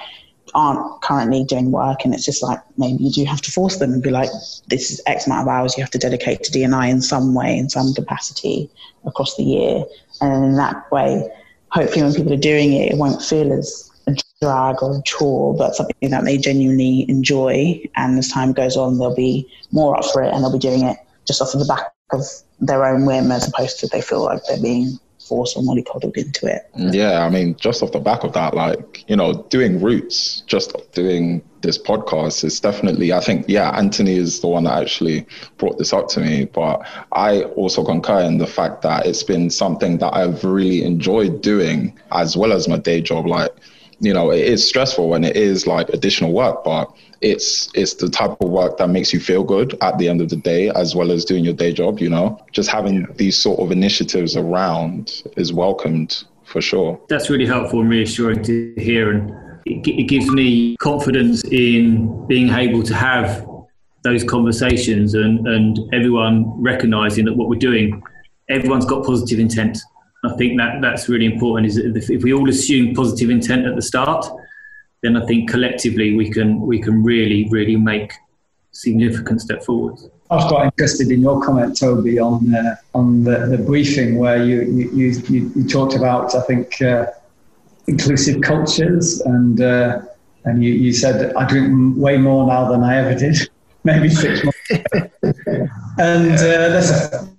aren't 0.55 1.01
currently 1.01 1.43
doing 1.43 1.71
work? 1.71 2.03
And 2.03 2.13
it's 2.13 2.25
just 2.25 2.41
like 2.41 2.59
maybe 2.77 3.03
you 3.03 3.11
do 3.11 3.25
have 3.25 3.41
to 3.41 3.51
force 3.51 3.77
them 3.77 3.93
and 3.93 4.01
be 4.01 4.09
like, 4.09 4.29
this 4.67 4.91
is 4.91 5.01
X 5.05 5.27
amount 5.27 5.47
of 5.47 5.47
hours 5.47 5.77
you 5.77 5.83
have 5.83 5.91
to 5.91 5.99
dedicate 5.99 6.43
to 6.43 6.51
DNI 6.51 6.89
in 6.89 7.01
some 7.01 7.33
way, 7.35 7.57
in 7.57 7.69
some 7.69 7.93
capacity 7.93 8.69
across 9.05 9.35
the 9.35 9.43
year, 9.43 9.83
and 10.21 10.45
in 10.45 10.55
that 10.55 10.91
way 10.91 11.29
hopefully 11.71 12.03
when 12.03 12.13
people 12.13 12.33
are 12.33 12.37
doing 12.37 12.73
it, 12.73 12.91
it 12.91 12.97
won't 12.97 13.21
feel 13.21 13.53
as 13.53 13.91
a 14.07 14.15
drag 14.41 14.81
or 14.81 14.97
a 14.97 15.01
chore, 15.03 15.55
but 15.55 15.75
something 15.75 16.09
that 16.09 16.23
they 16.23 16.37
genuinely 16.37 17.05
enjoy. 17.09 17.81
And 17.95 18.17
as 18.17 18.29
time 18.29 18.53
goes 18.53 18.75
on, 18.75 18.97
they'll 18.97 19.15
be 19.15 19.47
more 19.71 19.97
up 19.97 20.05
for 20.05 20.23
it 20.23 20.33
and 20.33 20.43
they'll 20.43 20.53
be 20.53 20.59
doing 20.59 20.83
it 20.83 20.97
just 21.29 21.43
off 21.43 21.53
of 21.53 21.59
the 21.59 21.65
back 21.67 21.93
of 22.11 22.25
their 22.59 22.83
own 22.83 23.05
whim 23.05 23.31
as 23.31 23.47
opposed 23.47 23.79
to 23.79 23.87
they 23.87 24.01
feel 24.01 24.23
like 24.23 24.41
they're 24.47 24.59
being 24.59 24.97
forced 25.19 25.55
or 25.55 25.61
mollycoddled 25.61 26.17
into 26.17 26.47
it. 26.47 26.67
Yeah, 26.75 27.23
I 27.23 27.29
mean, 27.29 27.55
just 27.57 27.83
off 27.83 27.91
the 27.91 27.99
back 27.99 28.23
of 28.23 28.33
that, 28.33 28.55
like, 28.55 29.07
you 29.07 29.15
know, 29.15 29.45
doing 29.49 29.79
roots, 29.79 30.41
just 30.47 30.75
doing 30.93 31.43
this 31.61 31.77
podcast 31.77 32.43
is 32.43 32.59
definitely, 32.59 33.13
I 33.13 33.19
think, 33.19 33.45
yeah, 33.47 33.69
Anthony 33.77 34.15
is 34.15 34.39
the 34.39 34.47
one 34.47 34.63
that 34.63 34.81
actually 34.81 35.27
brought 35.57 35.77
this 35.77 35.93
up 35.93 36.07
to 36.09 36.19
me. 36.19 36.45
But 36.45 36.81
I 37.11 37.43
also 37.43 37.85
concur 37.85 38.21
in 38.21 38.39
the 38.39 38.47
fact 38.47 38.81
that 38.81 39.05
it's 39.05 39.21
been 39.21 39.51
something 39.51 39.99
that 39.99 40.15
I've 40.15 40.43
really 40.43 40.83
enjoyed 40.83 41.43
doing 41.43 41.95
as 42.11 42.35
well 42.35 42.51
as 42.51 42.67
my 42.67 42.79
day 42.79 42.99
job. 42.99 43.27
Like, 43.27 43.51
you 43.99 44.13
know, 44.13 44.31
it 44.31 44.45
is 44.45 44.67
stressful 44.67 45.13
and 45.13 45.25
it 45.25 45.35
is 45.35 45.67
like 45.67 45.89
additional 45.89 46.31
work, 46.31 46.63
but 46.63 46.91
it's 47.21 47.69
it's 47.75 47.95
the 47.95 48.09
type 48.09 48.37
of 48.39 48.49
work 48.49 48.77
that 48.77 48.89
makes 48.89 49.13
you 49.13 49.19
feel 49.19 49.43
good 49.43 49.77
at 49.81 49.97
the 49.97 50.07
end 50.07 50.21
of 50.21 50.29
the 50.29 50.37
day 50.37 50.69
as 50.69 50.95
well 50.95 51.11
as 51.11 51.25
doing 51.25 51.43
your 51.43 51.53
day 51.53 51.73
job 51.73 51.99
you 51.99 52.09
know? 52.09 52.41
Just 52.51 52.69
having 52.69 53.05
these 53.15 53.37
sort 53.37 53.59
of 53.59 53.71
initiatives 53.71 54.37
around 54.37 55.23
is 55.35 55.51
welcomed 55.51 56.23
for 56.45 56.61
sure. 56.61 56.99
That's 57.09 57.29
really 57.29 57.45
helpful 57.45 57.81
and 57.81 57.89
reassuring 57.89 58.43
to 58.43 58.73
hear 58.77 59.11
and 59.11 59.31
it, 59.65 59.85
it 59.87 60.07
gives 60.07 60.29
me 60.29 60.77
confidence 60.77 61.43
in 61.45 62.25
being 62.27 62.49
able 62.49 62.83
to 62.83 62.95
have 62.95 63.45
those 64.03 64.23
conversations 64.23 65.13
and 65.13 65.45
and 65.45 65.77
everyone 65.93 66.45
recognizing 66.61 67.25
that 67.25 67.33
what 67.33 67.49
we're 67.49 67.59
doing 67.59 68.01
everyone's 68.49 68.85
got 68.85 69.05
positive 69.05 69.39
intent 69.39 69.77
I 70.23 70.33
think 70.33 70.57
that 70.57 70.81
that's 70.81 71.07
really 71.07 71.25
important. 71.25 71.67
Is 71.67 71.77
if 71.77 72.23
we 72.23 72.33
all 72.33 72.49
assume 72.49 72.93
positive 72.93 73.29
intent 73.29 73.65
at 73.65 73.75
the 73.75 73.81
start, 73.81 74.25
then 75.01 75.15
I 75.15 75.25
think 75.25 75.49
collectively 75.49 76.15
we 76.15 76.29
can 76.29 76.59
we 76.61 76.79
can 76.79 77.03
really 77.03 77.47
really 77.49 77.75
make 77.75 78.11
significant 78.71 79.41
step 79.41 79.63
forwards. 79.63 80.07
I 80.29 80.35
was 80.35 80.45
quite 80.45 80.65
interested 80.65 81.09
in 81.09 81.21
your 81.21 81.41
comment, 81.41 81.77
Toby, 81.77 82.19
on 82.19 82.53
uh, 82.53 82.75
on 82.93 83.23
the, 83.23 83.47
the 83.47 83.57
briefing 83.57 84.17
where 84.17 84.43
you 84.43 84.61
you, 84.61 85.11
you, 85.29 85.51
you 85.55 85.67
talked 85.67 85.95
about 85.95 86.35
I 86.35 86.41
think 86.41 86.81
uh, 86.81 87.07
inclusive 87.87 88.41
cultures 88.41 89.21
and 89.21 89.61
uh, 89.61 90.01
and 90.45 90.63
you, 90.63 90.73
you 90.73 90.93
said 90.93 91.33
I 91.35 91.45
drink 91.45 91.97
way 91.97 92.17
more 92.17 92.45
now 92.45 92.69
than 92.69 92.83
I 92.83 92.97
ever 92.97 93.15
did, 93.17 93.49
maybe 93.83 94.09
six 94.09 94.43
months. 94.43 94.58
and 95.97 96.39
uh, 96.39 96.81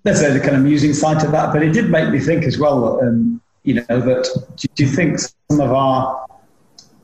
a 0.05 0.11
a 0.11 0.41
kind 0.41 0.49
of 0.49 0.55
amusing 0.55 0.93
side 0.93 1.21
to 1.21 1.29
that, 1.29 1.53
but 1.53 1.63
it 1.63 1.73
did 1.73 1.91
make 1.91 2.11
me 2.11 2.19
think 2.19 2.45
as 2.45 2.59
well. 2.59 3.01
Um, 3.01 3.41
you 3.63 3.75
know 3.75 4.01
that 4.01 4.27
do 4.57 4.83
you 4.83 4.89
think 4.89 5.19
some 5.19 5.61
of 5.61 5.73
our 5.73 6.27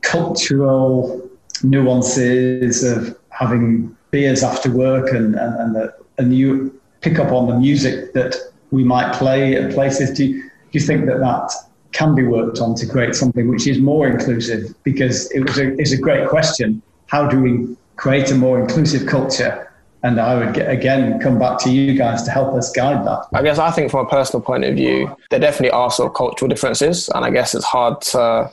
cultural 0.00 1.28
nuances 1.62 2.82
of 2.82 3.16
having 3.30 3.94
beers 4.10 4.42
after 4.42 4.70
work 4.70 5.12
and, 5.12 5.34
and, 5.34 5.60
and, 5.60 5.74
the, 5.74 5.94
and 6.18 6.34
you 6.34 6.80
pick 7.00 7.18
up 7.18 7.32
on 7.32 7.48
the 7.48 7.58
music 7.58 8.12
that 8.14 8.34
we 8.70 8.84
might 8.84 9.12
play 9.14 9.56
at 9.56 9.72
places. 9.72 10.16
Do 10.16 10.24
you, 10.24 10.42
do 10.42 10.50
you 10.72 10.80
think 10.80 11.06
that 11.06 11.18
that 11.20 11.52
can 11.92 12.14
be 12.14 12.22
worked 12.22 12.58
on 12.58 12.74
to 12.76 12.86
create 12.86 13.14
something 13.14 13.48
which 13.48 13.66
is 13.66 13.78
more 13.78 14.08
inclusive? 14.08 14.74
Because 14.84 15.30
it 15.32 15.40
was 15.40 15.58
a, 15.58 15.72
it's 15.78 15.92
a 15.92 15.98
great 15.98 16.28
question. 16.28 16.82
how 17.06 17.28
do 17.28 17.40
we 17.40 17.76
create 17.96 18.30
a 18.30 18.34
more 18.34 18.60
inclusive 18.60 19.06
culture? 19.06 19.65
And 20.06 20.20
I 20.20 20.36
would 20.36 20.56
again 20.58 21.18
come 21.18 21.36
back 21.36 21.58
to 21.64 21.68
you 21.68 21.98
guys 21.98 22.22
to 22.22 22.30
help 22.30 22.54
us 22.54 22.70
guide 22.70 23.04
that. 23.04 23.26
I 23.34 23.42
guess 23.42 23.58
I 23.58 23.72
think 23.72 23.90
from 23.90 24.06
a 24.06 24.08
personal 24.08 24.40
point 24.40 24.64
of 24.64 24.76
view, 24.76 25.14
there 25.30 25.40
definitely 25.40 25.72
are 25.72 25.90
sort 25.90 26.08
of 26.08 26.14
cultural 26.14 26.48
differences, 26.48 27.08
and 27.08 27.24
I 27.24 27.30
guess 27.30 27.56
it's 27.56 27.64
hard 27.64 28.00
to 28.12 28.48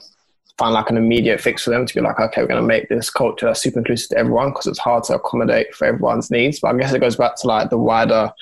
find 0.58 0.74
like 0.74 0.90
an 0.90 0.98
immediate 0.98 1.40
fix 1.40 1.64
for 1.64 1.70
them 1.70 1.86
to 1.86 1.94
be 1.94 2.02
like, 2.02 2.20
okay, 2.20 2.42
we're 2.42 2.48
going 2.48 2.60
to 2.62 2.68
make 2.68 2.90
this 2.90 3.12
culture 3.12 3.54
super 3.54 3.80
inclusive 3.80 4.10
to 4.10 4.18
everyone 4.18 4.50
because 4.50 4.66
it's 4.66 4.80
hard 4.80 5.04
to 5.04 5.14
accommodate 5.14 5.76
for 5.76 5.86
everyone's 5.86 6.32
needs. 6.32 6.60
But 6.60 6.74
I 6.74 6.78
guess 6.80 6.92
it 6.92 7.00
goes 7.00 7.18
back 7.18 7.36
to 7.38 7.48
like 7.48 7.70
the 7.70 7.78
wider 7.78 8.34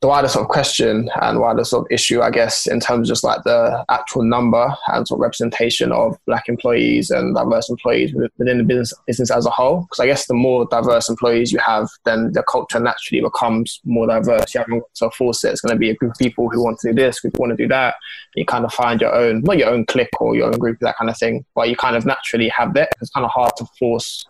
the 0.00 0.08
wider 0.08 0.28
sort 0.28 0.44
of 0.44 0.48
question 0.48 1.10
and 1.20 1.40
wider 1.40 1.62
sort 1.62 1.84
of 1.84 1.92
issue, 1.92 2.22
I 2.22 2.30
guess, 2.30 2.66
in 2.66 2.80
terms 2.80 3.10
of 3.10 3.12
just 3.12 3.24
like 3.24 3.42
the 3.44 3.84
actual 3.90 4.22
number 4.22 4.74
and 4.88 5.06
sort 5.06 5.18
of 5.18 5.22
representation 5.22 5.92
of 5.92 6.16
black 6.26 6.48
employees 6.48 7.10
and 7.10 7.34
diverse 7.34 7.68
employees 7.68 8.14
within 8.38 8.58
the 8.58 8.64
business 8.64 8.94
business 9.06 9.30
as 9.30 9.44
a 9.44 9.50
whole. 9.50 9.82
Because 9.82 10.00
I 10.00 10.06
guess 10.06 10.26
the 10.26 10.34
more 10.34 10.66
diverse 10.70 11.10
employees 11.10 11.52
you 11.52 11.58
have, 11.58 11.88
then 12.04 12.32
the 12.32 12.42
culture 12.42 12.80
naturally 12.80 13.20
becomes 13.20 13.80
more 13.84 14.06
diverse. 14.06 14.54
You 14.54 14.60
have 14.60 14.82
to 14.94 15.10
force 15.10 15.44
it. 15.44 15.50
It's 15.50 15.60
going 15.60 15.74
to 15.74 15.78
be 15.78 15.90
a 15.90 15.94
group 15.94 16.12
of 16.12 16.18
people 16.18 16.48
who 16.48 16.64
want 16.64 16.78
to 16.80 16.88
do 16.88 16.94
this, 16.94 17.18
who 17.18 17.30
want 17.34 17.50
to 17.50 17.56
do 17.56 17.68
that. 17.68 17.96
You 18.36 18.46
kind 18.46 18.64
of 18.64 18.72
find 18.72 19.02
your 19.02 19.14
own, 19.14 19.42
not 19.42 19.58
your 19.58 19.68
own 19.68 19.84
clique 19.84 20.18
or 20.18 20.34
your 20.34 20.46
own 20.46 20.58
group, 20.58 20.78
that 20.80 20.96
kind 20.96 21.10
of 21.10 21.18
thing, 21.18 21.44
but 21.54 21.68
you 21.68 21.76
kind 21.76 21.94
of 21.94 22.06
naturally 22.06 22.48
have 22.48 22.72
that. 22.72 22.90
It's 23.02 23.10
kind 23.10 23.26
of 23.26 23.30
hard 23.30 23.52
to 23.58 23.66
force 23.78 24.24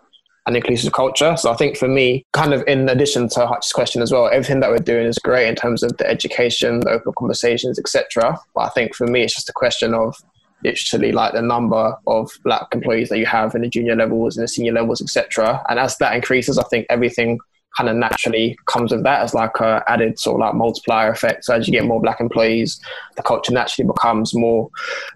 and 0.47 0.55
inclusive 0.55 0.93
culture. 0.93 1.35
So 1.37 1.51
I 1.51 1.55
think 1.55 1.77
for 1.77 1.87
me, 1.87 2.25
kind 2.33 2.53
of 2.53 2.63
in 2.67 2.89
addition 2.89 3.29
to 3.29 3.45
Hutch's 3.45 3.73
question 3.73 4.01
as 4.01 4.11
well, 4.11 4.27
everything 4.27 4.59
that 4.61 4.69
we're 4.69 4.77
doing 4.77 5.05
is 5.05 5.19
great 5.19 5.47
in 5.47 5.55
terms 5.55 5.83
of 5.83 5.95
the 5.97 6.07
education, 6.07 6.79
the 6.79 6.89
open 6.89 7.13
conversations, 7.17 7.77
etc. 7.77 8.39
But 8.55 8.61
I 8.61 8.69
think 8.69 8.95
for 8.95 9.07
me, 9.07 9.23
it's 9.23 9.35
just 9.35 9.49
a 9.49 9.53
question 9.53 9.93
of 9.93 10.15
literally 10.63 11.11
like 11.11 11.33
the 11.33 11.41
number 11.41 11.95
of 12.07 12.31
black 12.43 12.67
employees 12.71 13.09
that 13.09 13.17
you 13.17 13.25
have 13.25 13.55
in 13.55 13.61
the 13.61 13.69
junior 13.69 13.95
levels 13.95 14.37
and 14.37 14.43
the 14.43 14.47
senior 14.47 14.73
levels, 14.73 15.01
etc. 15.01 15.63
And 15.69 15.79
as 15.79 15.97
that 15.97 16.15
increases, 16.15 16.57
I 16.57 16.63
think 16.63 16.87
everything 16.89 17.39
kind 17.77 17.89
of 17.89 17.95
naturally 17.95 18.57
comes 18.65 18.91
with 18.91 19.03
that 19.03 19.21
as 19.21 19.33
like 19.33 19.59
a 19.59 19.83
added 19.87 20.19
sort 20.19 20.35
of 20.35 20.39
like 20.41 20.55
multiplier 20.55 21.11
effect. 21.11 21.45
So 21.45 21.53
as 21.53 21.67
you 21.67 21.71
get 21.71 21.85
more 21.85 22.01
black 22.01 22.19
employees, 22.19 22.81
the 23.15 23.23
culture 23.23 23.53
naturally 23.53 23.87
becomes 23.87 24.33
more 24.33 24.69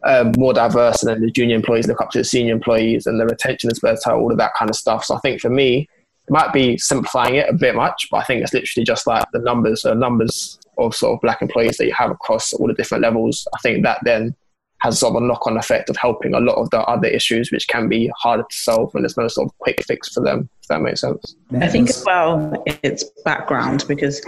um, 0.03 0.31
more 0.37 0.53
diverse, 0.53 1.03
and 1.03 1.09
then 1.09 1.21
the 1.21 1.31
junior 1.31 1.55
employees 1.55 1.87
look 1.87 2.01
up 2.01 2.11
to 2.11 2.19
the 2.19 2.23
senior 2.23 2.53
employees, 2.53 3.07
and 3.07 3.19
the 3.19 3.25
retention 3.25 3.71
is 3.71 3.79
better, 3.79 4.11
all 4.11 4.31
of 4.31 4.37
that 4.37 4.53
kind 4.55 4.69
of 4.69 4.75
stuff. 4.75 5.05
So 5.05 5.15
I 5.15 5.19
think 5.19 5.41
for 5.41 5.49
me, 5.49 5.87
it 6.27 6.31
might 6.31 6.53
be 6.53 6.77
simplifying 6.77 7.35
it 7.35 7.49
a 7.49 7.53
bit 7.53 7.75
much, 7.75 8.07
but 8.09 8.17
I 8.17 8.23
think 8.23 8.41
it's 8.41 8.53
literally 8.53 8.85
just 8.85 9.05
like 9.05 9.25
the 9.31 9.39
numbers, 9.39 9.85
uh, 9.85 9.93
numbers 9.93 10.59
of 10.77 10.95
sort 10.95 11.13
of 11.13 11.21
black 11.21 11.41
employees 11.41 11.77
that 11.77 11.85
you 11.85 11.93
have 11.93 12.11
across 12.11 12.51
all 12.53 12.67
the 12.67 12.73
different 12.73 13.03
levels. 13.03 13.47
I 13.53 13.59
think 13.59 13.83
that 13.83 13.99
then 14.03 14.35
has 14.79 14.99
sort 14.99 15.15
of 15.15 15.23
a 15.23 15.25
knock 15.25 15.47
on 15.47 15.57
effect 15.57 15.89
of 15.89 15.97
helping 15.97 16.33
a 16.33 16.39
lot 16.39 16.55
of 16.55 16.69
the 16.69 16.79
other 16.81 17.07
issues 17.07 17.51
which 17.51 17.67
can 17.67 17.87
be 17.87 18.11
harder 18.17 18.43
to 18.43 18.55
solve 18.55 18.93
when 18.93 19.03
there's 19.03 19.17
no 19.17 19.27
sort 19.27 19.47
of 19.47 19.57
quick 19.59 19.83
fix 19.85 20.09
for 20.13 20.21
them, 20.21 20.49
if 20.61 20.67
that 20.67 20.81
makes 20.81 21.01
sense. 21.01 21.35
I 21.59 21.67
think 21.67 21.89
as 21.89 22.03
well 22.05 22.63
it's 22.83 23.03
background 23.23 23.85
because 23.87 24.21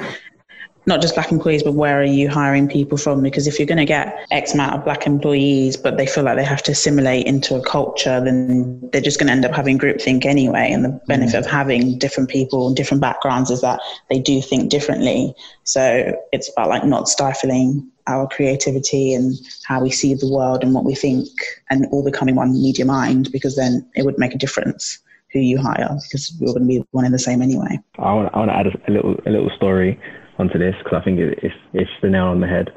not 0.88 1.02
just 1.02 1.16
black 1.16 1.34
employees, 1.34 1.64
but 1.64 1.74
where 1.74 2.00
are 2.00 2.06
you 2.06 2.30
hiring 2.30 2.70
people 2.70 2.98
from? 2.98 3.22
Because 3.22 3.46
if 3.46 3.60
you're 3.60 3.68
going 3.68 3.78
to 3.78 3.86
get 3.86 4.26
X 4.32 4.54
amount 4.54 4.74
of 4.74 4.86
black 4.86 5.06
employees, 5.06 5.76
but 5.76 5.98
they 5.98 6.08
feel 6.08 6.24
like 6.24 6.38
they 6.38 6.46
have 6.46 6.64
to 6.64 6.72
assimilate 6.72 7.26
into 7.26 7.56
a 7.56 7.62
culture, 7.62 8.22
then 8.24 8.80
they're 8.92 9.02
just 9.02 9.20
going 9.20 9.28
to 9.28 9.34
end 9.34 9.44
up 9.44 9.54
having 9.54 9.78
groupthink 9.78 10.26
anyway. 10.26 10.72
And 10.72 10.86
the 10.86 11.02
benefit 11.06 11.36
mm. 11.36 11.40
of 11.40 11.46
having 11.46 12.00
different 12.00 12.30
people 12.30 12.68
and 12.68 12.76
different 12.76 13.02
backgrounds 13.02 13.52
is 13.52 13.60
that 13.62 13.82
they 14.10 14.18
do 14.18 14.42
think 14.42 14.72
differently. 14.72 15.36
So 15.66 16.16
it's 16.32 16.50
about 16.50 16.70
like 16.70 16.86
not 16.86 17.10
stifling 17.10 17.92
our 18.08 18.28
creativity 18.28 19.14
and 19.14 19.36
how 19.66 19.82
we 19.82 19.92
see 19.92 20.14
the 20.14 20.32
world 20.32 20.64
and 20.64 20.74
what 20.74 20.86
we 20.86 20.96
think 20.96 21.28
and 21.70 21.86
all 21.92 22.04
becoming 22.04 22.36
one 22.36 22.54
media 22.54 22.86
mind 22.86 23.32
because 23.32 23.56
then 23.56 23.86
it 23.96 24.06
would 24.06 24.18
make 24.18 24.34
a 24.34 24.38
difference 24.38 25.00
who 25.34 25.40
you 25.40 25.58
hire 25.58 25.98
because 26.04 26.34
we're 26.40 26.54
going 26.54 26.62
to 26.62 26.68
be 26.68 26.86
one 26.92 27.06
in 27.06 27.12
the 27.12 27.20
same 27.20 27.42
anyway. 27.42 27.80
I 28.00 28.14
want, 28.14 28.30
I 28.34 28.38
want 28.40 28.52
to 28.52 28.56
add 28.56 28.68
a, 28.68 28.90
a 28.90 28.92
little 28.92 29.16
a 29.26 29.30
little 29.30 29.52
story 29.56 30.00
onto 30.40 30.58
this 30.58 30.76
because 30.84 31.00
I 31.02 31.04
think 31.04 31.20
it's 31.20 31.56
it's 31.74 31.92
the 32.02 32.10
nail 32.10 32.26
on 32.26 32.42
the 32.42 32.48
head. 32.48 32.70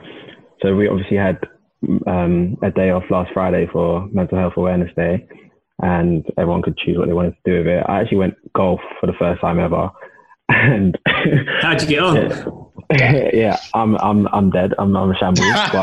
So 0.63 0.75
we 0.75 0.89
obviously 0.89 1.17
had 1.17 1.39
um, 2.07 2.57
a 2.63 2.71
day 2.71 2.91
off 2.91 3.05
last 3.11 3.31
Friday 3.33 3.69
for 3.73 4.07
Mental 4.09 4.39
Health 4.39 4.55
Awareness 4.57 4.91
Day, 4.97 5.27
and 5.83 6.25
everyone 6.37 6.63
could 6.63 6.77
choose 6.77 6.99
what 6.99 7.07
they 7.07 7.15
wanted 7.15 7.35
to 7.45 7.51
do 7.51 7.59
with 7.59 7.67
it. 7.67 7.85
I 7.89 8.01
actually 8.01 8.19
went 8.19 8.35
golf 8.55 8.81
for 9.01 9.07
the 9.07 9.15
first 9.19 9.41
time 9.41 9.59
ever, 9.59 9.91
and 10.49 10.99
how'd 11.61 11.81
you 11.83 11.89
get 11.89 12.03
on? 12.03 12.67
yeah, 12.93 13.57
I'm 13.73 13.95
I'm 13.99 14.27
I'm 14.29 14.51
dead. 14.51 14.75
I'm 14.77 14.97
I'm 14.97 15.13
a 15.13 15.17
shambles. 15.17 15.47
But 15.71 15.73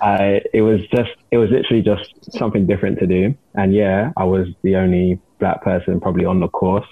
I, 0.00 0.40
it 0.54 0.62
was 0.62 0.80
just 0.94 1.10
it 1.32 1.38
was 1.38 1.50
literally 1.50 1.82
just 1.82 2.32
something 2.38 2.64
different 2.66 3.00
to 3.00 3.08
do. 3.08 3.34
And 3.54 3.74
yeah, 3.74 4.12
I 4.16 4.22
was 4.22 4.46
the 4.62 4.76
only 4.76 5.18
black 5.40 5.64
person 5.64 6.00
probably 6.00 6.26
on 6.26 6.38
the 6.38 6.46
course. 6.46 6.86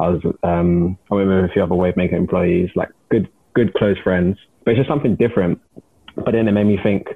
I 0.00 0.08
was 0.08 0.22
um, 0.42 0.98
I 1.08 1.14
went 1.14 1.28
with 1.28 1.44
a 1.44 1.48
few 1.52 1.62
other 1.62 1.76
wave 1.76 1.94
Wavemaker 1.94 2.14
employees, 2.14 2.70
like 2.74 2.88
good 3.10 3.28
good 3.54 3.74
close 3.74 3.96
friends. 4.02 4.36
But 4.64 4.72
it's 4.72 4.78
just 4.78 4.88
something 4.88 5.14
different. 5.14 5.60
But 6.16 6.32
then 6.32 6.48
it 6.48 6.52
made 6.52 6.66
me 6.66 6.80
think, 6.82 7.06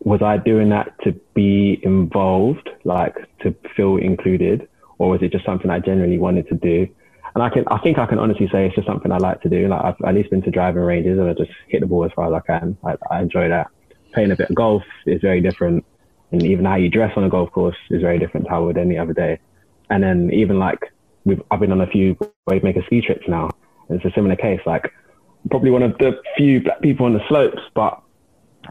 was 0.00 0.22
I 0.22 0.38
doing 0.38 0.70
that 0.70 0.92
to 1.04 1.12
be 1.34 1.78
involved, 1.84 2.68
like 2.82 3.14
to 3.42 3.54
feel 3.76 3.96
included, 3.96 4.66
or 4.98 5.10
was 5.10 5.22
it 5.22 5.30
just 5.30 5.44
something 5.44 5.70
I 5.70 5.78
genuinely 5.78 6.18
wanted 6.18 6.48
to 6.48 6.56
do? 6.56 6.88
And 7.34 7.42
I 7.42 7.50
can, 7.50 7.64
I 7.68 7.78
think 7.78 7.98
I 7.98 8.06
can 8.06 8.18
honestly 8.18 8.48
say 8.52 8.66
it's 8.66 8.76
just 8.76 8.86
something 8.86 9.10
I 9.10 9.18
like 9.18 9.40
to 9.42 9.48
do. 9.48 9.66
Like 9.66 9.84
I've 9.84 9.96
at 10.06 10.14
least 10.14 10.30
been 10.30 10.42
to 10.42 10.50
driving 10.50 10.82
ranges 10.82 11.18
and 11.18 11.28
I 11.28 11.34
just 11.34 11.50
hit 11.68 11.80
the 11.80 11.86
ball 11.86 12.04
as 12.04 12.12
far 12.12 12.32
as 12.32 12.32
I 12.32 12.46
can. 12.46 12.76
I, 12.84 12.94
I 13.10 13.22
enjoy 13.22 13.48
that. 13.48 13.68
Playing 14.12 14.30
a 14.30 14.36
bit 14.36 14.50
of 14.50 14.54
golf 14.54 14.84
is 15.06 15.20
very 15.20 15.40
different. 15.40 15.84
And 16.30 16.42
even 16.44 16.64
how 16.64 16.76
you 16.76 16.88
dress 16.88 17.12
on 17.16 17.24
a 17.24 17.28
golf 17.28 17.50
course 17.50 17.76
is 17.90 18.00
very 18.00 18.18
different 18.18 18.46
to 18.46 18.50
how 18.50 18.62
I 18.62 18.66
would 18.66 18.78
any 18.78 18.98
other 18.98 19.12
day. 19.12 19.40
And 19.90 20.02
then 20.02 20.30
even 20.32 20.58
like 20.60 20.92
we've, 21.24 21.42
I've 21.50 21.60
been 21.60 21.72
on 21.72 21.80
a 21.80 21.88
few 21.88 22.14
Wavemaker 22.48 22.86
ski 22.86 23.00
trips 23.00 23.26
now. 23.26 23.50
It's 23.90 24.04
a 24.04 24.12
similar 24.14 24.36
case. 24.36 24.60
Like 24.64 24.92
probably 25.50 25.70
one 25.70 25.82
of 25.82 25.98
the 25.98 26.20
few 26.36 26.62
black 26.62 26.80
people 26.82 27.06
on 27.06 27.14
the 27.14 27.28
slopes, 27.28 27.62
but 27.74 28.00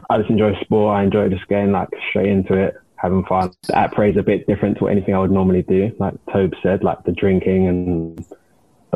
I 0.08 0.18
just 0.18 0.30
enjoy 0.30 0.58
sport. 0.60 0.96
I 0.96 1.02
enjoy 1.04 1.28
just 1.28 1.46
getting 1.48 1.72
like 1.72 1.88
straight 2.08 2.28
into 2.28 2.54
it, 2.54 2.74
having 2.96 3.24
fun. 3.24 3.52
The 3.66 3.74
après 3.74 4.16
a 4.18 4.22
bit 4.22 4.46
different 4.46 4.78
to 4.78 4.88
anything 4.88 5.14
I 5.14 5.18
would 5.18 5.30
normally 5.30 5.62
do. 5.62 5.92
Like 5.98 6.14
Tobe 6.32 6.54
said, 6.62 6.82
like 6.82 7.04
the 7.04 7.12
drinking 7.12 7.68
and 7.68 8.24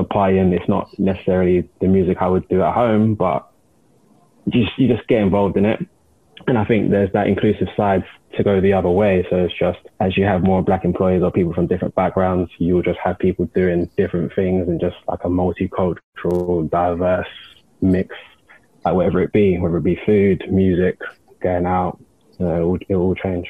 partying. 0.04 0.52
It's 0.52 0.68
not 0.68 0.88
necessarily 0.98 1.68
the 1.80 1.88
music 1.88 2.18
I 2.20 2.28
would 2.28 2.48
do 2.48 2.62
at 2.62 2.74
home, 2.74 3.14
but 3.14 3.50
you 4.46 4.64
just, 4.64 4.78
you 4.78 4.88
just 4.88 5.06
get 5.08 5.20
involved 5.20 5.56
in 5.56 5.64
it. 5.64 5.80
And 6.46 6.56
I 6.56 6.64
think 6.64 6.90
there's 6.90 7.12
that 7.12 7.26
inclusive 7.26 7.68
side 7.76 8.04
to 8.36 8.44
go 8.44 8.60
the 8.60 8.72
other 8.72 8.88
way. 8.88 9.26
So 9.28 9.36
it's 9.36 9.58
just 9.58 9.80
as 10.00 10.16
you 10.16 10.24
have 10.24 10.42
more 10.42 10.62
black 10.62 10.84
employees 10.84 11.22
or 11.22 11.30
people 11.30 11.52
from 11.52 11.66
different 11.66 11.94
backgrounds, 11.94 12.50
you'll 12.58 12.82
just 12.82 12.98
have 13.02 13.18
people 13.18 13.46
doing 13.54 13.90
different 13.96 14.34
things 14.34 14.68
and 14.68 14.80
just 14.80 14.96
like 15.08 15.20
a 15.24 15.28
multicultural, 15.28 16.70
diverse 16.70 17.26
mix, 17.80 18.14
like 18.84 18.94
whatever 18.94 19.20
it 19.20 19.32
be, 19.32 19.58
whether 19.58 19.78
it 19.78 19.84
be 19.84 20.00
food, 20.06 20.42
music, 20.50 20.98
going 21.40 21.66
out, 21.66 21.98
know, 22.38 22.56
it 22.56 22.64
will, 22.64 22.78
it 22.88 22.96
will 22.96 23.14
change 23.14 23.48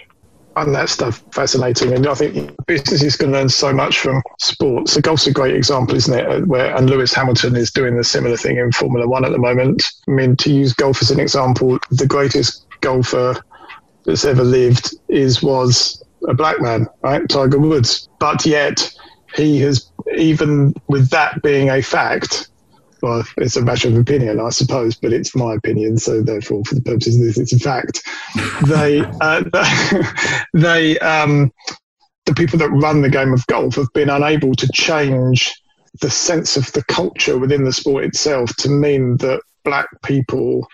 find 0.58 0.74
that 0.74 0.88
stuff 0.88 1.22
fascinating. 1.32 1.92
And 1.92 2.06
I 2.06 2.14
think 2.14 2.54
businesses 2.66 3.16
can 3.16 3.32
learn 3.32 3.48
so 3.48 3.72
much 3.72 4.00
from 4.00 4.22
sports. 4.38 4.92
So 4.92 5.00
golf's 5.00 5.26
a 5.26 5.32
great 5.32 5.54
example, 5.54 5.94
isn't 5.96 6.18
it? 6.18 6.26
Uh, 6.26 6.40
where 6.40 6.74
and 6.74 6.90
Lewis 6.90 7.14
Hamilton 7.14 7.54
is 7.54 7.70
doing 7.70 7.96
the 7.96 8.04
similar 8.04 8.36
thing 8.36 8.56
in 8.56 8.72
Formula 8.72 9.06
One 9.06 9.24
at 9.24 9.30
the 9.30 9.38
moment. 9.38 9.84
I 10.08 10.12
mean, 10.12 10.36
to 10.36 10.52
use 10.52 10.72
golf 10.72 11.00
as 11.00 11.10
an 11.10 11.20
example, 11.20 11.78
the 11.90 12.06
greatest 12.06 12.66
golfer 12.80 13.40
that's 14.04 14.24
ever 14.24 14.42
lived 14.42 14.94
is 15.08 15.42
was 15.42 16.02
a 16.26 16.34
black 16.34 16.60
man, 16.60 16.88
right? 17.02 17.28
Tiger 17.28 17.58
Woods. 17.58 18.08
But 18.18 18.44
yet 18.44 18.92
he 19.36 19.60
has 19.60 19.90
even 20.16 20.74
with 20.88 21.10
that 21.10 21.40
being 21.42 21.70
a 21.70 21.82
fact, 21.82 22.48
well, 23.02 23.24
it's 23.36 23.56
a 23.56 23.62
matter 23.62 23.88
of 23.88 23.96
opinion, 23.96 24.40
I 24.40 24.50
suppose, 24.50 24.96
but 24.96 25.12
it's 25.12 25.34
my 25.34 25.54
opinion. 25.54 25.98
So 25.98 26.22
therefore, 26.22 26.64
for 26.64 26.74
the 26.74 26.82
purposes 26.82 27.16
of 27.16 27.22
this, 27.22 27.38
it's 27.38 27.52
a 27.52 27.58
fact. 27.58 28.02
they, 28.66 29.02
uh, 29.20 29.44
they, 30.54 30.98
um, 30.98 31.52
the 32.26 32.34
people 32.34 32.58
that 32.58 32.70
run 32.70 33.02
the 33.02 33.10
game 33.10 33.32
of 33.32 33.46
golf 33.46 33.76
have 33.76 33.92
been 33.94 34.10
unable 34.10 34.54
to 34.54 34.68
change 34.72 35.54
the 36.00 36.10
sense 36.10 36.56
of 36.56 36.70
the 36.72 36.84
culture 36.84 37.38
within 37.38 37.64
the 37.64 37.72
sport 37.72 38.04
itself 38.04 38.54
to 38.56 38.68
mean 38.68 39.16
that 39.18 39.40
black 39.64 39.88
people 40.04 40.66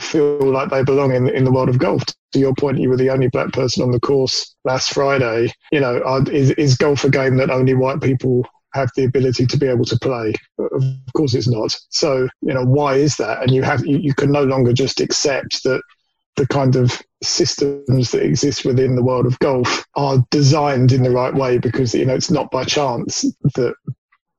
feel 0.00 0.38
like 0.40 0.70
they 0.70 0.82
belong 0.82 1.14
in 1.14 1.28
in 1.28 1.44
the 1.44 1.52
world 1.52 1.68
of 1.68 1.78
golf. 1.78 2.02
To 2.32 2.38
your 2.38 2.54
point, 2.54 2.78
you 2.78 2.88
were 2.88 2.96
the 2.96 3.10
only 3.10 3.28
black 3.28 3.52
person 3.52 3.82
on 3.82 3.90
the 3.90 4.00
course 4.00 4.54
last 4.64 4.92
Friday. 4.92 5.52
You 5.72 5.80
know, 5.80 6.22
is, 6.30 6.50
is 6.52 6.76
golf 6.76 7.04
a 7.04 7.10
game 7.10 7.36
that 7.36 7.50
only 7.50 7.74
white 7.74 8.00
people 8.00 8.46
have 8.74 8.90
the 8.96 9.04
ability 9.04 9.46
to 9.46 9.56
be 9.56 9.66
able 9.66 9.84
to 9.84 9.98
play. 9.98 10.34
Of 10.58 10.82
course, 11.16 11.34
it's 11.34 11.48
not. 11.48 11.74
So, 11.88 12.28
you 12.42 12.54
know, 12.54 12.64
why 12.64 12.94
is 12.94 13.16
that? 13.16 13.42
And 13.42 13.50
you 13.50 13.62
have 13.62 13.84
you, 13.86 13.98
you 13.98 14.14
can 14.14 14.30
no 14.30 14.44
longer 14.44 14.72
just 14.72 15.00
accept 15.00 15.62
that 15.64 15.82
the 16.36 16.46
kind 16.46 16.76
of 16.76 17.02
systems 17.22 18.12
that 18.12 18.22
exist 18.22 18.64
within 18.64 18.94
the 18.94 19.02
world 19.02 19.26
of 19.26 19.38
golf 19.40 19.84
are 19.96 20.24
designed 20.30 20.92
in 20.92 21.02
the 21.02 21.10
right 21.10 21.34
way 21.34 21.58
because 21.58 21.94
you 21.94 22.04
know 22.04 22.14
it's 22.14 22.30
not 22.30 22.50
by 22.52 22.62
chance 22.62 23.22
that 23.54 23.74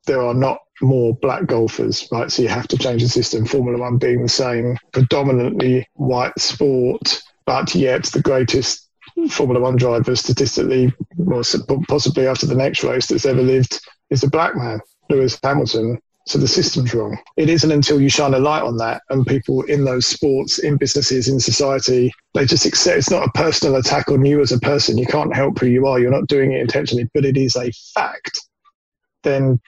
there 0.06 0.22
are 0.22 0.34
not 0.34 0.60
more 0.82 1.14
black 1.16 1.46
golfers, 1.46 2.08
right? 2.12 2.32
So 2.32 2.42
you 2.42 2.48
have 2.48 2.68
to 2.70 2.78
change 2.78 3.02
the 3.02 3.10
system. 3.10 3.46
Formula 3.46 3.78
One 3.78 3.98
being 3.98 4.24
the 4.24 4.30
same, 4.30 4.78
predominantly 4.94 5.86
white 5.94 6.38
sport, 6.40 7.22
but 7.46 7.76
yet 7.76 8.06
the 8.06 8.22
greatest 8.22 8.90
Formula 9.30 9.60
One 9.60 9.76
driver 9.76 10.16
statistically, 10.16 10.94
or 11.28 11.44
possibly 11.88 12.28
after 12.28 12.46
the 12.46 12.56
next 12.56 12.84
race 12.84 13.08
that's 13.08 13.26
ever 13.26 13.42
lived, 13.42 13.80
is 14.10 14.24
a 14.24 14.30
black 14.30 14.56
man, 14.56 14.80
Lewis 15.10 15.40
Hamilton. 15.44 16.00
So 16.28 16.38
the 16.38 16.48
system's 16.48 16.94
wrong. 16.94 17.18
It 17.38 17.50
isn't 17.50 17.72
until 17.72 18.00
you 18.00 18.08
shine 18.08 18.36
a 18.36 18.40
light 18.40 18.62
on 18.62 18.78
that 18.78 19.02
and 19.10 19.26
people 19.26 19.64
in 19.64 19.84
those 19.84 20.06
sports, 20.06 20.60
in 20.60 20.78
businesses, 20.78 21.28
in 21.28 21.40
society, 21.40 22.12
they 22.36 22.46
just 22.46 22.68
accept 22.68 23.00
it's 23.00 23.10
not 23.10 23.28
a 23.28 23.32
personal 23.32 23.78
attack 23.78 24.10
on 24.10 24.24
you 24.24 24.40
as 24.40 24.52
a 24.52 24.60
person. 24.60 25.00
You 25.00 25.08
can't 25.08 25.36
help 25.36 25.58
who 25.58 25.66
you 25.66 25.88
are. 25.88 26.00
You're 26.00 26.12
not 26.12 26.28
doing 26.28 26.52
it 26.52 26.62
intentionally, 26.62 27.10
but 27.16 27.26
it 27.26 27.36
is 27.36 27.56
a 27.56 27.72
fact. 27.96 28.40
Then 29.24 29.60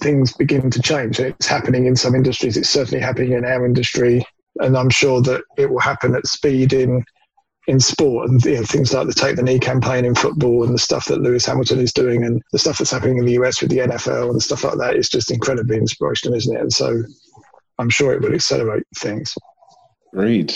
things 0.00 0.32
begin 0.32 0.70
to 0.70 0.80
change. 0.80 1.18
It's 1.18 1.46
happening 1.46 1.86
in 1.86 1.96
some 1.96 2.14
industries. 2.14 2.56
It's 2.56 2.70
certainly 2.70 3.02
happening 3.02 3.32
in 3.32 3.44
our 3.44 3.66
industry, 3.66 4.24
and 4.60 4.76
I'm 4.76 4.90
sure 4.90 5.20
that 5.22 5.42
it 5.56 5.68
will 5.68 5.80
happen 5.80 6.14
at 6.14 6.26
speed 6.26 6.72
in 6.72 7.04
in 7.70 7.78
sport 7.78 8.28
and 8.28 8.44
you 8.44 8.56
know, 8.56 8.64
things 8.64 8.92
like 8.92 9.06
the 9.06 9.14
Take 9.14 9.36
the 9.36 9.44
Knee 9.44 9.60
campaign 9.60 10.04
in 10.04 10.16
football 10.16 10.64
and 10.64 10.74
the 10.74 10.78
stuff 10.78 11.04
that 11.04 11.20
Lewis 11.20 11.46
Hamilton 11.46 11.78
is 11.78 11.92
doing 11.92 12.24
and 12.24 12.42
the 12.50 12.58
stuff 12.58 12.78
that's 12.78 12.90
happening 12.90 13.18
in 13.18 13.24
the 13.24 13.34
US 13.34 13.62
with 13.62 13.70
the 13.70 13.78
NFL 13.78 14.30
and 14.30 14.42
stuff 14.42 14.64
like 14.64 14.76
that 14.78 14.96
is 14.96 15.08
just 15.08 15.30
incredibly 15.30 15.76
inspirational, 15.76 16.36
isn't 16.36 16.56
it? 16.56 16.60
And 16.60 16.72
so 16.72 17.04
I'm 17.78 17.88
sure 17.88 18.12
it 18.12 18.22
will 18.22 18.34
accelerate 18.34 18.82
things. 18.96 19.32
Agreed. 20.12 20.52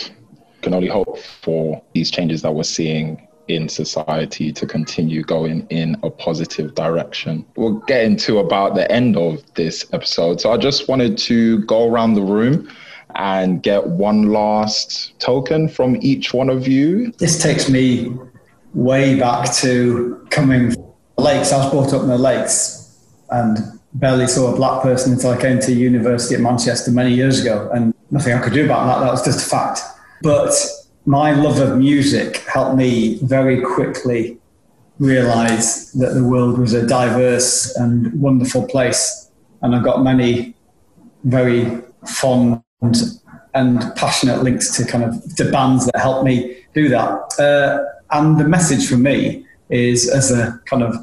Can 0.62 0.74
only 0.74 0.88
hope 0.88 1.18
for 1.18 1.80
these 1.94 2.10
changes 2.10 2.42
that 2.42 2.52
we're 2.52 2.64
seeing 2.64 3.28
in 3.46 3.68
society 3.68 4.52
to 4.52 4.66
continue 4.66 5.22
going 5.22 5.68
in 5.68 5.96
a 6.02 6.10
positive 6.10 6.74
direction. 6.74 7.46
We're 7.54 7.78
getting 7.86 8.16
to 8.26 8.38
about 8.38 8.74
the 8.74 8.90
end 8.90 9.16
of 9.16 9.40
this 9.54 9.86
episode. 9.92 10.40
So 10.40 10.50
I 10.50 10.56
just 10.56 10.88
wanted 10.88 11.16
to 11.18 11.64
go 11.66 11.88
around 11.88 12.14
the 12.14 12.22
room 12.22 12.68
and 13.16 13.62
get 13.62 13.86
one 13.86 14.32
last 14.32 15.18
token 15.18 15.68
from 15.68 15.96
each 16.00 16.34
one 16.34 16.50
of 16.50 16.66
you. 16.66 17.12
This 17.18 17.40
takes 17.40 17.68
me 17.68 18.12
way 18.74 19.18
back 19.18 19.52
to 19.54 20.26
coming 20.30 20.72
from 20.72 20.84
the 21.16 21.22
lakes. 21.22 21.52
I 21.52 21.58
was 21.58 21.70
brought 21.70 21.92
up 21.92 22.02
in 22.02 22.08
the 22.08 22.18
lakes 22.18 22.98
and 23.30 23.58
barely 23.94 24.26
saw 24.26 24.52
a 24.52 24.56
black 24.56 24.82
person 24.82 25.12
until 25.12 25.30
I 25.30 25.40
came 25.40 25.60
to 25.60 25.72
university 25.72 26.34
at 26.34 26.40
Manchester 26.40 26.90
many 26.90 27.14
years 27.14 27.40
ago, 27.40 27.70
and 27.72 27.94
nothing 28.10 28.34
I 28.34 28.40
could 28.40 28.52
do 28.52 28.64
about 28.64 28.86
that. 28.86 29.04
That 29.04 29.12
was 29.12 29.24
just 29.24 29.46
a 29.46 29.48
fact. 29.48 29.80
But 30.22 30.52
my 31.06 31.32
love 31.32 31.60
of 31.60 31.78
music 31.78 32.38
helped 32.38 32.76
me 32.76 33.18
very 33.22 33.60
quickly 33.60 34.38
realize 34.98 35.92
that 35.92 36.14
the 36.14 36.24
world 36.24 36.58
was 36.58 36.72
a 36.72 36.86
diverse 36.86 37.74
and 37.76 38.12
wonderful 38.20 38.66
place. 38.66 39.30
And 39.62 39.74
I've 39.74 39.84
got 39.84 40.02
many 40.02 40.54
very 41.24 41.80
fond 42.06 42.62
and 43.54 43.80
passionate 43.96 44.42
links 44.42 44.76
to 44.76 44.84
kind 44.84 45.04
of 45.04 45.36
to 45.36 45.50
bands 45.50 45.86
that 45.86 45.98
help 46.00 46.24
me 46.24 46.56
do 46.74 46.88
that. 46.88 47.38
Uh, 47.38 47.84
and 48.10 48.38
the 48.38 48.44
message 48.44 48.88
for 48.88 48.96
me 48.96 49.46
is, 49.70 50.08
as 50.08 50.30
a 50.30 50.60
kind 50.66 50.82
of 50.82 50.94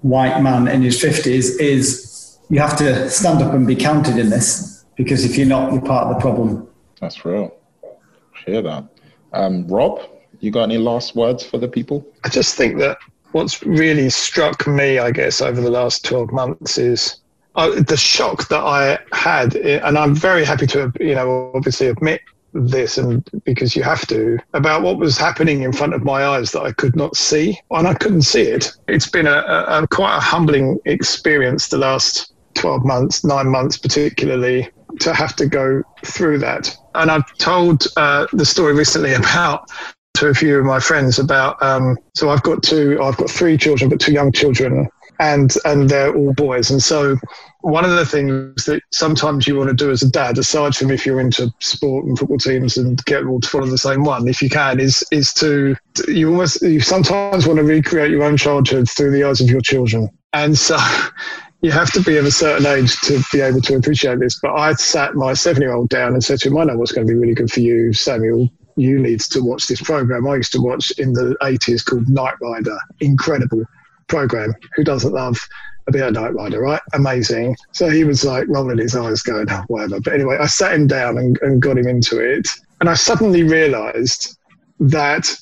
white 0.00 0.40
man 0.40 0.68
in 0.68 0.82
his 0.82 1.00
fifties, 1.00 1.56
is 1.56 2.38
you 2.50 2.58
have 2.60 2.76
to 2.78 3.08
stand 3.08 3.42
up 3.42 3.54
and 3.54 3.66
be 3.66 3.76
counted 3.76 4.18
in 4.18 4.30
this 4.30 4.84
because 4.96 5.24
if 5.24 5.36
you're 5.36 5.46
not, 5.46 5.72
you're 5.72 5.82
part 5.82 6.06
of 6.06 6.14
the 6.14 6.20
problem. 6.20 6.68
That's 7.00 7.24
real. 7.24 7.54
I 7.84 8.50
Hear 8.50 8.62
that, 8.62 8.84
um, 9.32 9.66
Rob. 9.68 10.00
You 10.40 10.50
got 10.50 10.64
any 10.64 10.78
last 10.78 11.14
words 11.14 11.44
for 11.44 11.58
the 11.58 11.68
people? 11.68 12.04
I 12.24 12.28
just 12.28 12.56
think 12.56 12.78
that 12.78 12.98
what's 13.30 13.62
really 13.62 14.10
struck 14.10 14.66
me, 14.66 14.98
I 14.98 15.12
guess, 15.12 15.40
over 15.40 15.60
the 15.60 15.70
last 15.70 16.04
twelve 16.04 16.32
months 16.32 16.78
is 16.78 17.21
uh, 17.54 17.82
the 17.82 17.96
shock 17.96 18.48
that 18.48 18.60
I 18.60 18.98
had, 19.12 19.56
and 19.56 19.98
I'm 19.98 20.14
very 20.14 20.44
happy 20.44 20.66
to, 20.68 20.92
you 21.00 21.14
know, 21.14 21.50
obviously 21.54 21.88
admit 21.88 22.20
this 22.54 22.98
and 22.98 23.28
because 23.44 23.74
you 23.74 23.82
have 23.82 24.06
to 24.06 24.38
about 24.52 24.82
what 24.82 24.98
was 24.98 25.16
happening 25.16 25.62
in 25.62 25.72
front 25.72 25.94
of 25.94 26.04
my 26.04 26.24
eyes 26.24 26.52
that 26.52 26.62
I 26.62 26.72
could 26.72 26.94
not 26.94 27.16
see 27.16 27.58
and 27.70 27.88
I 27.88 27.94
couldn't 27.94 28.22
see 28.22 28.42
it. 28.42 28.72
It's 28.88 29.08
been 29.08 29.26
a, 29.26 29.38
a, 29.46 29.82
a 29.82 29.88
quite 29.88 30.16
a 30.16 30.20
humbling 30.20 30.78
experience 30.84 31.68
the 31.68 31.78
last 31.78 32.32
12 32.54 32.84
months, 32.84 33.24
nine 33.24 33.48
months 33.48 33.78
particularly, 33.78 34.68
to 35.00 35.14
have 35.14 35.34
to 35.36 35.46
go 35.46 35.82
through 36.04 36.38
that. 36.38 36.76
And 36.94 37.10
I've 37.10 37.36
told 37.38 37.86
uh, 37.96 38.26
the 38.32 38.44
story 38.44 38.74
recently 38.74 39.14
about 39.14 39.70
to 40.14 40.28
a 40.28 40.34
few 40.34 40.58
of 40.58 40.64
my 40.64 40.78
friends 40.78 41.18
about. 41.18 41.62
Um, 41.62 41.96
so 42.14 42.28
I've 42.28 42.42
got 42.42 42.62
two, 42.62 43.02
I've 43.02 43.16
got 43.16 43.30
three 43.30 43.56
children, 43.56 43.88
but 43.88 43.98
two 43.98 44.12
young 44.12 44.30
children, 44.30 44.88
and 45.22 45.54
and 45.64 45.88
they're 45.88 46.14
all 46.14 46.34
boys. 46.34 46.70
And 46.70 46.82
so 46.82 47.16
one 47.60 47.84
of 47.84 47.92
the 47.92 48.04
things 48.04 48.64
that 48.64 48.82
sometimes 48.90 49.46
you 49.46 49.56
want 49.56 49.68
to 49.68 49.74
do 49.74 49.90
as 49.90 50.02
a 50.02 50.10
dad, 50.10 50.36
aside 50.36 50.74
from 50.74 50.90
if 50.90 51.06
you're 51.06 51.20
into 51.20 51.50
sport 51.60 52.04
and 52.04 52.18
football 52.18 52.38
teams 52.38 52.76
and 52.76 53.02
get 53.04 53.24
all 53.24 53.40
to 53.40 53.48
follow 53.48 53.66
the 53.66 53.78
same 53.78 54.02
one, 54.02 54.26
if 54.26 54.42
you 54.42 54.50
can, 54.50 54.80
is 54.80 55.04
is 55.12 55.32
to 55.34 55.76
you 56.08 56.28
almost 56.30 56.60
you 56.62 56.80
sometimes 56.80 57.46
want 57.46 57.58
to 57.58 57.64
recreate 57.64 58.10
your 58.10 58.24
own 58.24 58.36
childhood 58.36 58.90
through 58.90 59.12
the 59.12 59.22
eyes 59.22 59.40
of 59.40 59.48
your 59.48 59.60
children. 59.60 60.10
And 60.32 60.58
so 60.58 60.76
you 61.60 61.70
have 61.70 61.92
to 61.92 62.02
be 62.02 62.16
of 62.16 62.26
a 62.26 62.32
certain 62.32 62.66
age 62.66 62.98
to 63.02 63.22
be 63.32 63.40
able 63.40 63.60
to 63.60 63.76
appreciate 63.76 64.18
this. 64.18 64.40
But 64.40 64.54
I 64.54 64.72
sat 64.74 65.14
my 65.14 65.34
seven 65.34 65.62
year 65.62 65.72
old 65.72 65.88
down 65.88 66.14
and 66.14 66.24
said 66.24 66.40
to 66.40 66.48
him, 66.48 66.58
I 66.58 66.64
know 66.64 66.76
what's 66.76 66.90
going 66.90 67.06
to 67.06 67.12
be 67.12 67.18
really 67.18 67.34
good 67.34 67.52
for 67.52 67.60
you, 67.60 67.92
Samuel. 67.92 68.48
You 68.74 68.98
need 68.98 69.20
to 69.20 69.40
watch 69.40 69.68
this 69.68 69.82
program 69.82 70.26
I 70.26 70.36
used 70.36 70.52
to 70.52 70.60
watch 70.60 70.90
in 70.98 71.12
the 71.12 71.36
80s 71.42 71.84
called 71.84 72.08
Knight 72.08 72.34
Rider. 72.40 72.78
Incredible 73.00 73.64
program. 74.12 74.54
Who 74.76 74.84
doesn't 74.84 75.14
love 75.14 75.38
a 75.86 75.92
bit 75.92 76.06
of 76.06 76.12
Knight 76.12 76.34
Rider, 76.34 76.60
right? 76.60 76.82
Amazing. 76.92 77.56
So 77.72 77.88
he 77.88 78.04
was 78.04 78.24
like 78.24 78.46
rolling 78.46 78.76
his 78.78 78.94
eyes, 78.94 79.22
going, 79.22 79.46
oh, 79.50 79.64
whatever. 79.68 80.00
But 80.00 80.12
anyway, 80.12 80.36
I 80.38 80.46
sat 80.46 80.74
him 80.74 80.86
down 80.86 81.16
and, 81.16 81.38
and 81.40 81.62
got 81.62 81.78
him 81.78 81.88
into 81.88 82.20
it. 82.20 82.46
And 82.80 82.90
I 82.90 82.94
suddenly 82.94 83.42
realized 83.42 84.36
that 84.80 85.34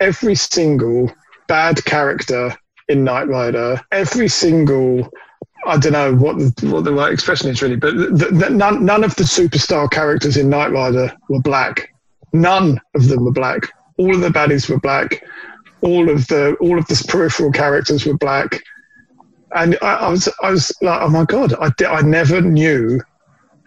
every 0.00 0.36
single 0.36 1.12
bad 1.48 1.84
character 1.84 2.56
in 2.88 3.02
Knight 3.02 3.26
Rider, 3.26 3.80
every 3.90 4.28
single 4.28 5.10
I 5.64 5.78
don't 5.78 5.92
know 5.92 6.14
what 6.14 6.38
the, 6.38 6.70
what 6.70 6.84
the 6.84 6.92
right 6.92 7.12
expression 7.12 7.48
is 7.48 7.62
really, 7.62 7.76
but 7.76 7.94
the, 7.96 8.30
the, 8.32 8.50
none, 8.50 8.84
none 8.84 9.04
of 9.04 9.14
the 9.14 9.22
superstar 9.22 9.88
characters 9.88 10.36
in 10.36 10.48
Knight 10.48 10.72
Rider 10.72 11.12
were 11.28 11.40
black. 11.40 11.94
None 12.32 12.80
of 12.96 13.08
them 13.08 13.24
were 13.24 13.32
black. 13.32 13.70
All 13.96 14.12
of 14.12 14.22
the 14.22 14.28
baddies 14.28 14.68
were 14.68 14.80
black 14.80 15.22
all 15.82 16.08
of 16.08 16.26
the 16.28 16.54
all 16.60 16.78
of 16.78 16.86
the 16.86 17.04
peripheral 17.08 17.52
characters 17.52 18.06
were 18.06 18.16
black, 18.16 18.62
and 19.54 19.76
I, 19.82 19.94
I 19.94 20.08
was 20.10 20.28
I 20.42 20.50
was 20.50 20.72
like, 20.80 21.00
oh 21.02 21.08
my 21.08 21.24
god, 21.24 21.54
I 21.54 21.70
I 21.84 22.02
never 22.02 22.40
knew. 22.40 23.00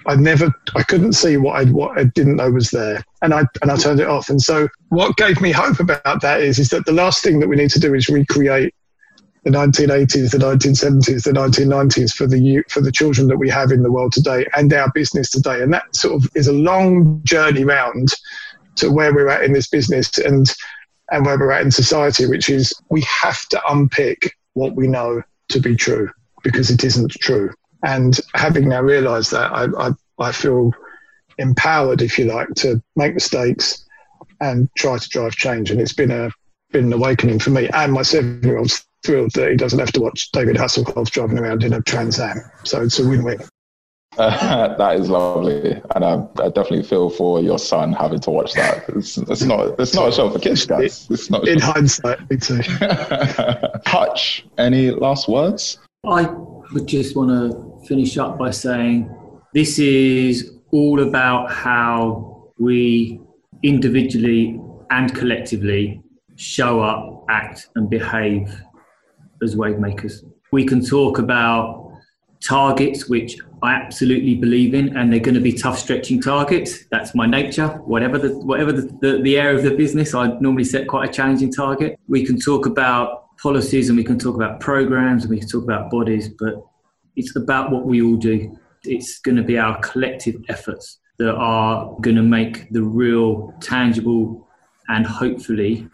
I 0.07 0.15
never, 0.15 0.53
I 0.75 0.83
couldn't 0.83 1.13
see 1.13 1.35
what 1.37 1.55
I 1.55 1.65
what 1.65 1.97
I 1.97 2.03
didn't 2.03 2.35
know 2.35 2.51
was 2.51 2.69
there, 2.69 3.03
and 3.23 3.33
I 3.33 3.43
and 3.63 3.71
I 3.71 3.75
turned 3.75 3.99
it 3.99 4.07
off. 4.07 4.29
And 4.29 4.39
so, 4.39 4.67
what 4.89 5.17
gave 5.17 5.41
me 5.41 5.51
hope 5.51 5.79
about 5.79 6.21
that 6.21 6.41
is 6.41 6.59
is 6.59 6.69
that 6.69 6.85
the 6.85 6.91
last 6.91 7.23
thing 7.23 7.39
that 7.39 7.47
we 7.47 7.55
need 7.55 7.71
to 7.71 7.79
do 7.79 7.93
is 7.95 8.07
recreate 8.07 8.73
the 9.45 9.51
1980s, 9.51 10.31
the 10.31 10.37
1970s, 10.39 11.23
the 11.23 11.31
1990s 11.31 12.13
for 12.13 12.25
the 12.27 12.63
for 12.69 12.81
the 12.81 12.91
children 12.91 13.27
that 13.27 13.37
we 13.37 13.49
have 13.49 13.71
in 13.71 13.83
the 13.83 13.91
world 13.91 14.11
today 14.11 14.45
and 14.55 14.73
our 14.73 14.91
business 14.93 15.29
today. 15.29 15.61
And 15.61 15.71
that 15.71 15.95
sort 15.95 16.15
of 16.15 16.29
is 16.35 16.47
a 16.47 16.53
long 16.53 17.21
journey 17.23 17.63
round 17.63 18.09
to 18.77 18.91
where 18.91 19.13
we're 19.13 19.29
at 19.29 19.43
in 19.43 19.53
this 19.53 19.67
business. 19.67 20.17
And 20.17 20.51
and 21.11 21.25
where 21.25 21.37
we're 21.37 21.51
at 21.51 21.61
in 21.61 21.71
society, 21.71 22.25
which 22.25 22.49
is 22.49 22.73
we 22.89 23.01
have 23.01 23.47
to 23.49 23.61
unpick 23.69 24.35
what 24.53 24.75
we 24.75 24.87
know 24.87 25.21
to 25.49 25.59
be 25.59 25.75
true 25.75 26.09
because 26.43 26.69
it 26.69 26.83
isn't 26.83 27.11
true. 27.11 27.51
And 27.83 28.19
having 28.33 28.69
now 28.69 28.81
realised 28.81 29.31
that, 29.31 29.51
I, 29.51 29.65
I, 29.77 29.91
I 30.19 30.31
feel 30.31 30.73
empowered, 31.37 32.01
if 32.01 32.17
you 32.17 32.25
like, 32.25 32.49
to 32.55 32.81
make 32.95 33.13
mistakes 33.13 33.85
and 34.41 34.69
try 34.75 34.97
to 34.97 35.09
drive 35.09 35.35
change. 35.35 35.71
And 35.71 35.79
it's 35.79 35.93
been 35.93 36.11
a 36.11 36.31
been 36.71 36.85
an 36.85 36.93
awakening 36.93 37.39
for 37.39 37.51
me 37.51 37.69
and 37.69 37.93
my 37.93 38.01
seven 38.01 38.41
year 38.43 38.57
old's 38.57 38.85
thrilled 39.05 39.31
that 39.31 39.51
he 39.51 39.55
doesn't 39.55 39.79
have 39.79 39.91
to 39.93 40.01
watch 40.01 40.31
David 40.31 40.55
Hasselhoff 40.55 41.11
driving 41.11 41.37
around 41.37 41.63
in 41.63 41.73
a 41.73 41.81
Trans 41.81 42.19
Am. 42.19 42.41
So 42.63 42.81
it's 42.81 42.99
a 42.99 43.07
win 43.07 43.23
win. 43.23 43.39
Uh, 44.17 44.75
that 44.77 44.99
is 44.99 45.09
lovely, 45.09 45.81
and 45.93 46.05
I, 46.05 46.25
I, 46.39 46.49
definitely 46.49 46.83
feel 46.83 47.09
for 47.09 47.41
your 47.41 47.59
son 47.59 47.91
having 47.91 48.19
to 48.21 48.31
watch 48.31 48.53
that. 48.53 48.87
It's, 48.89 49.17
it's 49.17 49.43
not 49.43 49.79
it's 49.79 49.93
not 49.93 50.09
a 50.09 50.11
show 50.11 50.29
for 50.29 50.39
kids, 50.39 50.65
guys. 50.65 51.07
It's 51.09 51.29
not. 51.29 51.47
In 51.47 51.59
hindsight, 51.59 52.29
me 52.29 52.37
too. 52.37 52.61
Hutch, 53.85 54.45
any 54.57 54.91
last 54.91 55.27
words? 55.27 55.79
I 56.05 56.27
would 56.73 56.87
just 56.87 57.15
want 57.15 57.29
to 57.29 57.87
finish 57.87 58.17
up 58.17 58.37
by 58.37 58.51
saying 58.51 59.13
this 59.53 59.79
is 59.79 60.59
all 60.71 61.01
about 61.01 61.51
how 61.51 62.51
we 62.59 63.19
individually 63.63 64.59
and 64.91 65.13
collectively 65.13 66.01
show 66.35 66.81
up, 66.81 67.25
act, 67.29 67.69
and 67.75 67.89
behave 67.89 68.61
as 69.43 69.55
wave 69.57 69.79
makers. 69.79 70.23
We 70.51 70.65
can 70.65 70.85
talk 70.85 71.17
about 71.17 71.91
targets 72.45 73.09
which 73.09 73.37
I 73.65 73.73
absolutely 73.73 74.35
believe 74.35 74.73
in, 74.73 74.95
and 74.95 75.11
they're 75.11 75.19
going 75.19 75.35
to 75.35 75.41
be 75.41 75.53
tough 75.53 75.79
stretching 75.79 76.21
targets. 76.21 76.85
That's 76.91 77.15
my 77.15 77.25
nature. 77.25 77.69
Whatever 77.85 78.17
the 78.19 78.37
whatever 78.37 78.71
the, 78.71 78.83
the, 79.01 79.21
the, 79.21 79.37
area 79.37 79.57
of 79.57 79.63
the 79.63 79.75
business, 79.75 80.13
I 80.13 80.27
normally 80.39 80.65
set 80.65 80.87
quite 80.87 81.09
a 81.09 81.11
challenging 81.11 81.51
target. 81.51 81.99
We 82.07 82.25
can 82.25 82.39
talk 82.39 82.65
about 82.67 83.35
policies 83.37 83.89
and 83.89 83.97
we 83.97 84.03
can 84.03 84.19
talk 84.19 84.35
about 84.35 84.59
programs 84.59 85.23
and 85.23 85.31
we 85.31 85.39
can 85.39 85.49
talk 85.49 85.63
about 85.63 85.89
bodies, 85.89 86.29
but 86.29 86.63
it's 87.15 87.35
about 87.35 87.71
what 87.71 87.85
we 87.85 88.01
all 88.01 88.17
do. 88.17 88.55
It's 88.83 89.19
going 89.19 89.37
to 89.37 89.43
be 89.43 89.57
our 89.57 89.79
collective 89.79 90.35
efforts 90.47 90.99
that 91.17 91.33
are 91.33 91.95
going 92.01 92.17
to 92.17 92.23
make 92.23 92.69
the 92.71 92.83
real 92.83 93.53
tangible 93.61 94.47
and 94.89 95.05
hopefully 95.05 95.87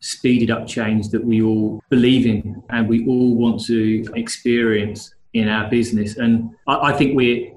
speeded 0.00 0.50
up 0.50 0.66
change 0.66 1.08
that 1.08 1.24
we 1.24 1.42
all 1.42 1.82
believe 1.90 2.26
in 2.26 2.62
and 2.70 2.88
we 2.88 3.06
all 3.06 3.34
want 3.34 3.62
to 3.64 4.06
experience 4.14 5.14
in 5.32 5.48
our 5.48 5.68
business. 5.68 6.16
And 6.16 6.50
I, 6.66 6.90
I 6.90 6.92
think 6.92 7.16
we're 7.16 7.52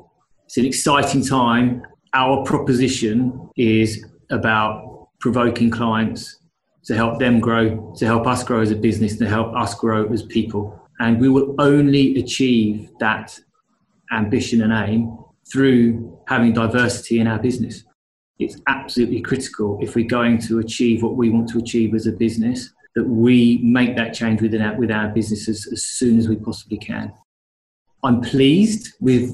it's 0.45 0.57
an 0.57 0.65
exciting 0.65 1.23
time. 1.23 1.83
Our 2.15 2.43
proposition 2.43 3.49
is 3.55 4.03
about 4.31 5.09
provoking 5.19 5.69
clients 5.69 6.39
to 6.85 6.95
help 6.95 7.19
them 7.19 7.39
grow, 7.39 7.93
to 7.97 8.05
help 8.07 8.25
us 8.25 8.43
grow 8.43 8.61
as 8.61 8.71
a 8.71 8.75
business, 8.75 9.17
to 9.17 9.27
help 9.27 9.55
us 9.55 9.75
grow 9.75 10.11
as 10.11 10.23
people. 10.23 10.79
And 10.99 11.21
we 11.21 11.29
will 11.29 11.53
only 11.59 12.17
achieve 12.19 12.89
that 12.99 13.39
ambition 14.11 14.63
and 14.63 14.73
aim 14.73 15.15
through 15.51 16.19
having 16.27 16.53
diversity 16.53 17.19
in 17.19 17.27
our 17.27 17.37
business. 17.37 17.83
It's 18.39 18.59
absolutely 18.67 19.21
critical 19.21 19.77
if 19.81 19.95
we're 19.95 20.07
going 20.07 20.39
to 20.47 20.57
achieve 20.57 21.03
what 21.03 21.15
we 21.15 21.29
want 21.29 21.47
to 21.49 21.59
achieve 21.59 21.93
as 21.93 22.07
a 22.07 22.11
business 22.11 22.71
that 22.95 23.07
we 23.07 23.59
make 23.61 23.95
that 23.97 24.15
change 24.15 24.41
within 24.41 24.63
our, 24.63 24.75
with 24.77 24.89
our 24.89 25.09
businesses 25.09 25.67
as 25.71 25.83
soon 25.83 26.17
as 26.17 26.27
we 26.27 26.37
possibly 26.37 26.77
can. 26.79 27.13
I'm 28.03 28.21
pleased 28.21 28.93
with 28.99 29.33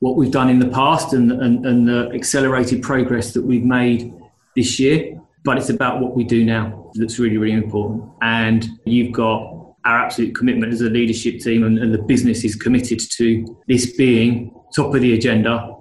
what 0.00 0.16
we've 0.16 0.30
done 0.30 0.48
in 0.48 0.58
the 0.58 0.68
past 0.68 1.12
and, 1.12 1.32
and, 1.32 1.64
and 1.66 1.88
the 1.88 2.10
accelerated 2.12 2.82
progress 2.82 3.32
that 3.34 3.42
we've 3.42 3.64
made 3.64 4.12
this 4.54 4.78
year. 4.78 5.20
But 5.44 5.58
it's 5.58 5.70
about 5.70 6.00
what 6.00 6.16
we 6.16 6.24
do 6.24 6.44
now 6.44 6.90
that's 6.94 7.18
really, 7.18 7.36
really 7.36 7.54
important. 7.54 8.04
And 8.22 8.68
you've 8.84 9.12
got 9.12 9.56
our 9.84 9.98
absolute 9.98 10.34
commitment 10.34 10.72
as 10.72 10.80
a 10.80 10.90
leadership 10.90 11.40
team, 11.40 11.62
and, 11.62 11.78
and 11.78 11.94
the 11.94 12.02
business 12.02 12.44
is 12.44 12.56
committed 12.56 13.00
to 13.12 13.56
this 13.68 13.96
being 13.96 14.52
top 14.74 14.94
of 14.94 15.00
the 15.00 15.14
agenda, 15.14 15.72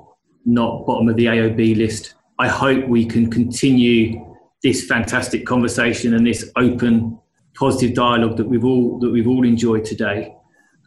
not 0.45 0.85
bottom 0.85 1.09
of 1.09 1.15
the 1.15 1.25
AOB 1.25 1.75
list. 1.75 2.13
I 2.37 2.47
hope 2.47 2.87
we 2.87 3.05
can 3.05 3.31
continue 3.31 4.23
this 4.61 4.85
fantastic 4.85 5.45
conversation 5.45 6.13
and 6.13 6.25
this 6.25 6.51
open, 6.55 7.19
positive 7.55 7.95
dialogue 7.95 8.37
that 8.37 8.47
we've 8.47 8.65
all 8.65 8.99
that 8.99 9.09
we've 9.09 9.27
all 9.27 9.45
enjoyed 9.45 9.85
today, 9.85 10.35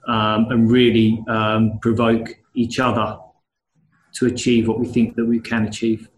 um, 0.08 0.46
and 0.50 0.70
really 0.70 1.22
um, 1.28 1.78
provoke 1.80 2.36
each 2.54 2.80
other 2.80 3.18
to 4.14 4.26
achieve 4.26 4.66
what 4.66 4.80
we 4.80 4.86
think 4.86 5.14
that 5.14 5.26
we 5.26 5.38
can 5.38 5.66
achieve. 5.66 6.08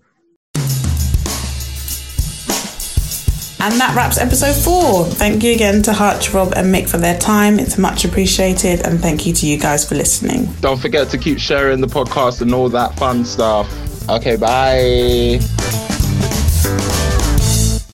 And 3.63 3.75
that 3.79 3.95
wraps 3.95 4.17
episode 4.17 4.55
four. 4.55 5.05
Thank 5.05 5.43
you 5.43 5.53
again 5.53 5.83
to 5.83 5.93
Hutch, 5.93 6.33
Rob, 6.33 6.55
and 6.57 6.75
Mick 6.75 6.89
for 6.89 6.97
their 6.97 7.19
time. 7.19 7.59
It's 7.59 7.77
much 7.77 8.07
appreciated. 8.07 8.87
And 8.87 8.99
thank 8.99 9.27
you 9.27 9.35
to 9.35 9.47
you 9.47 9.59
guys 9.59 9.87
for 9.87 9.97
listening. 9.97 10.47
Don't 10.63 10.81
forget 10.81 11.11
to 11.11 11.19
keep 11.19 11.39
sharing 11.39 11.83
the 11.83 11.87
podcast 11.87 12.41
and 12.41 12.55
all 12.55 12.71
that 12.71 12.95
fun 12.95 13.23
stuff. 13.23 13.69
Okay, 14.09 14.37
bye. 14.37 15.90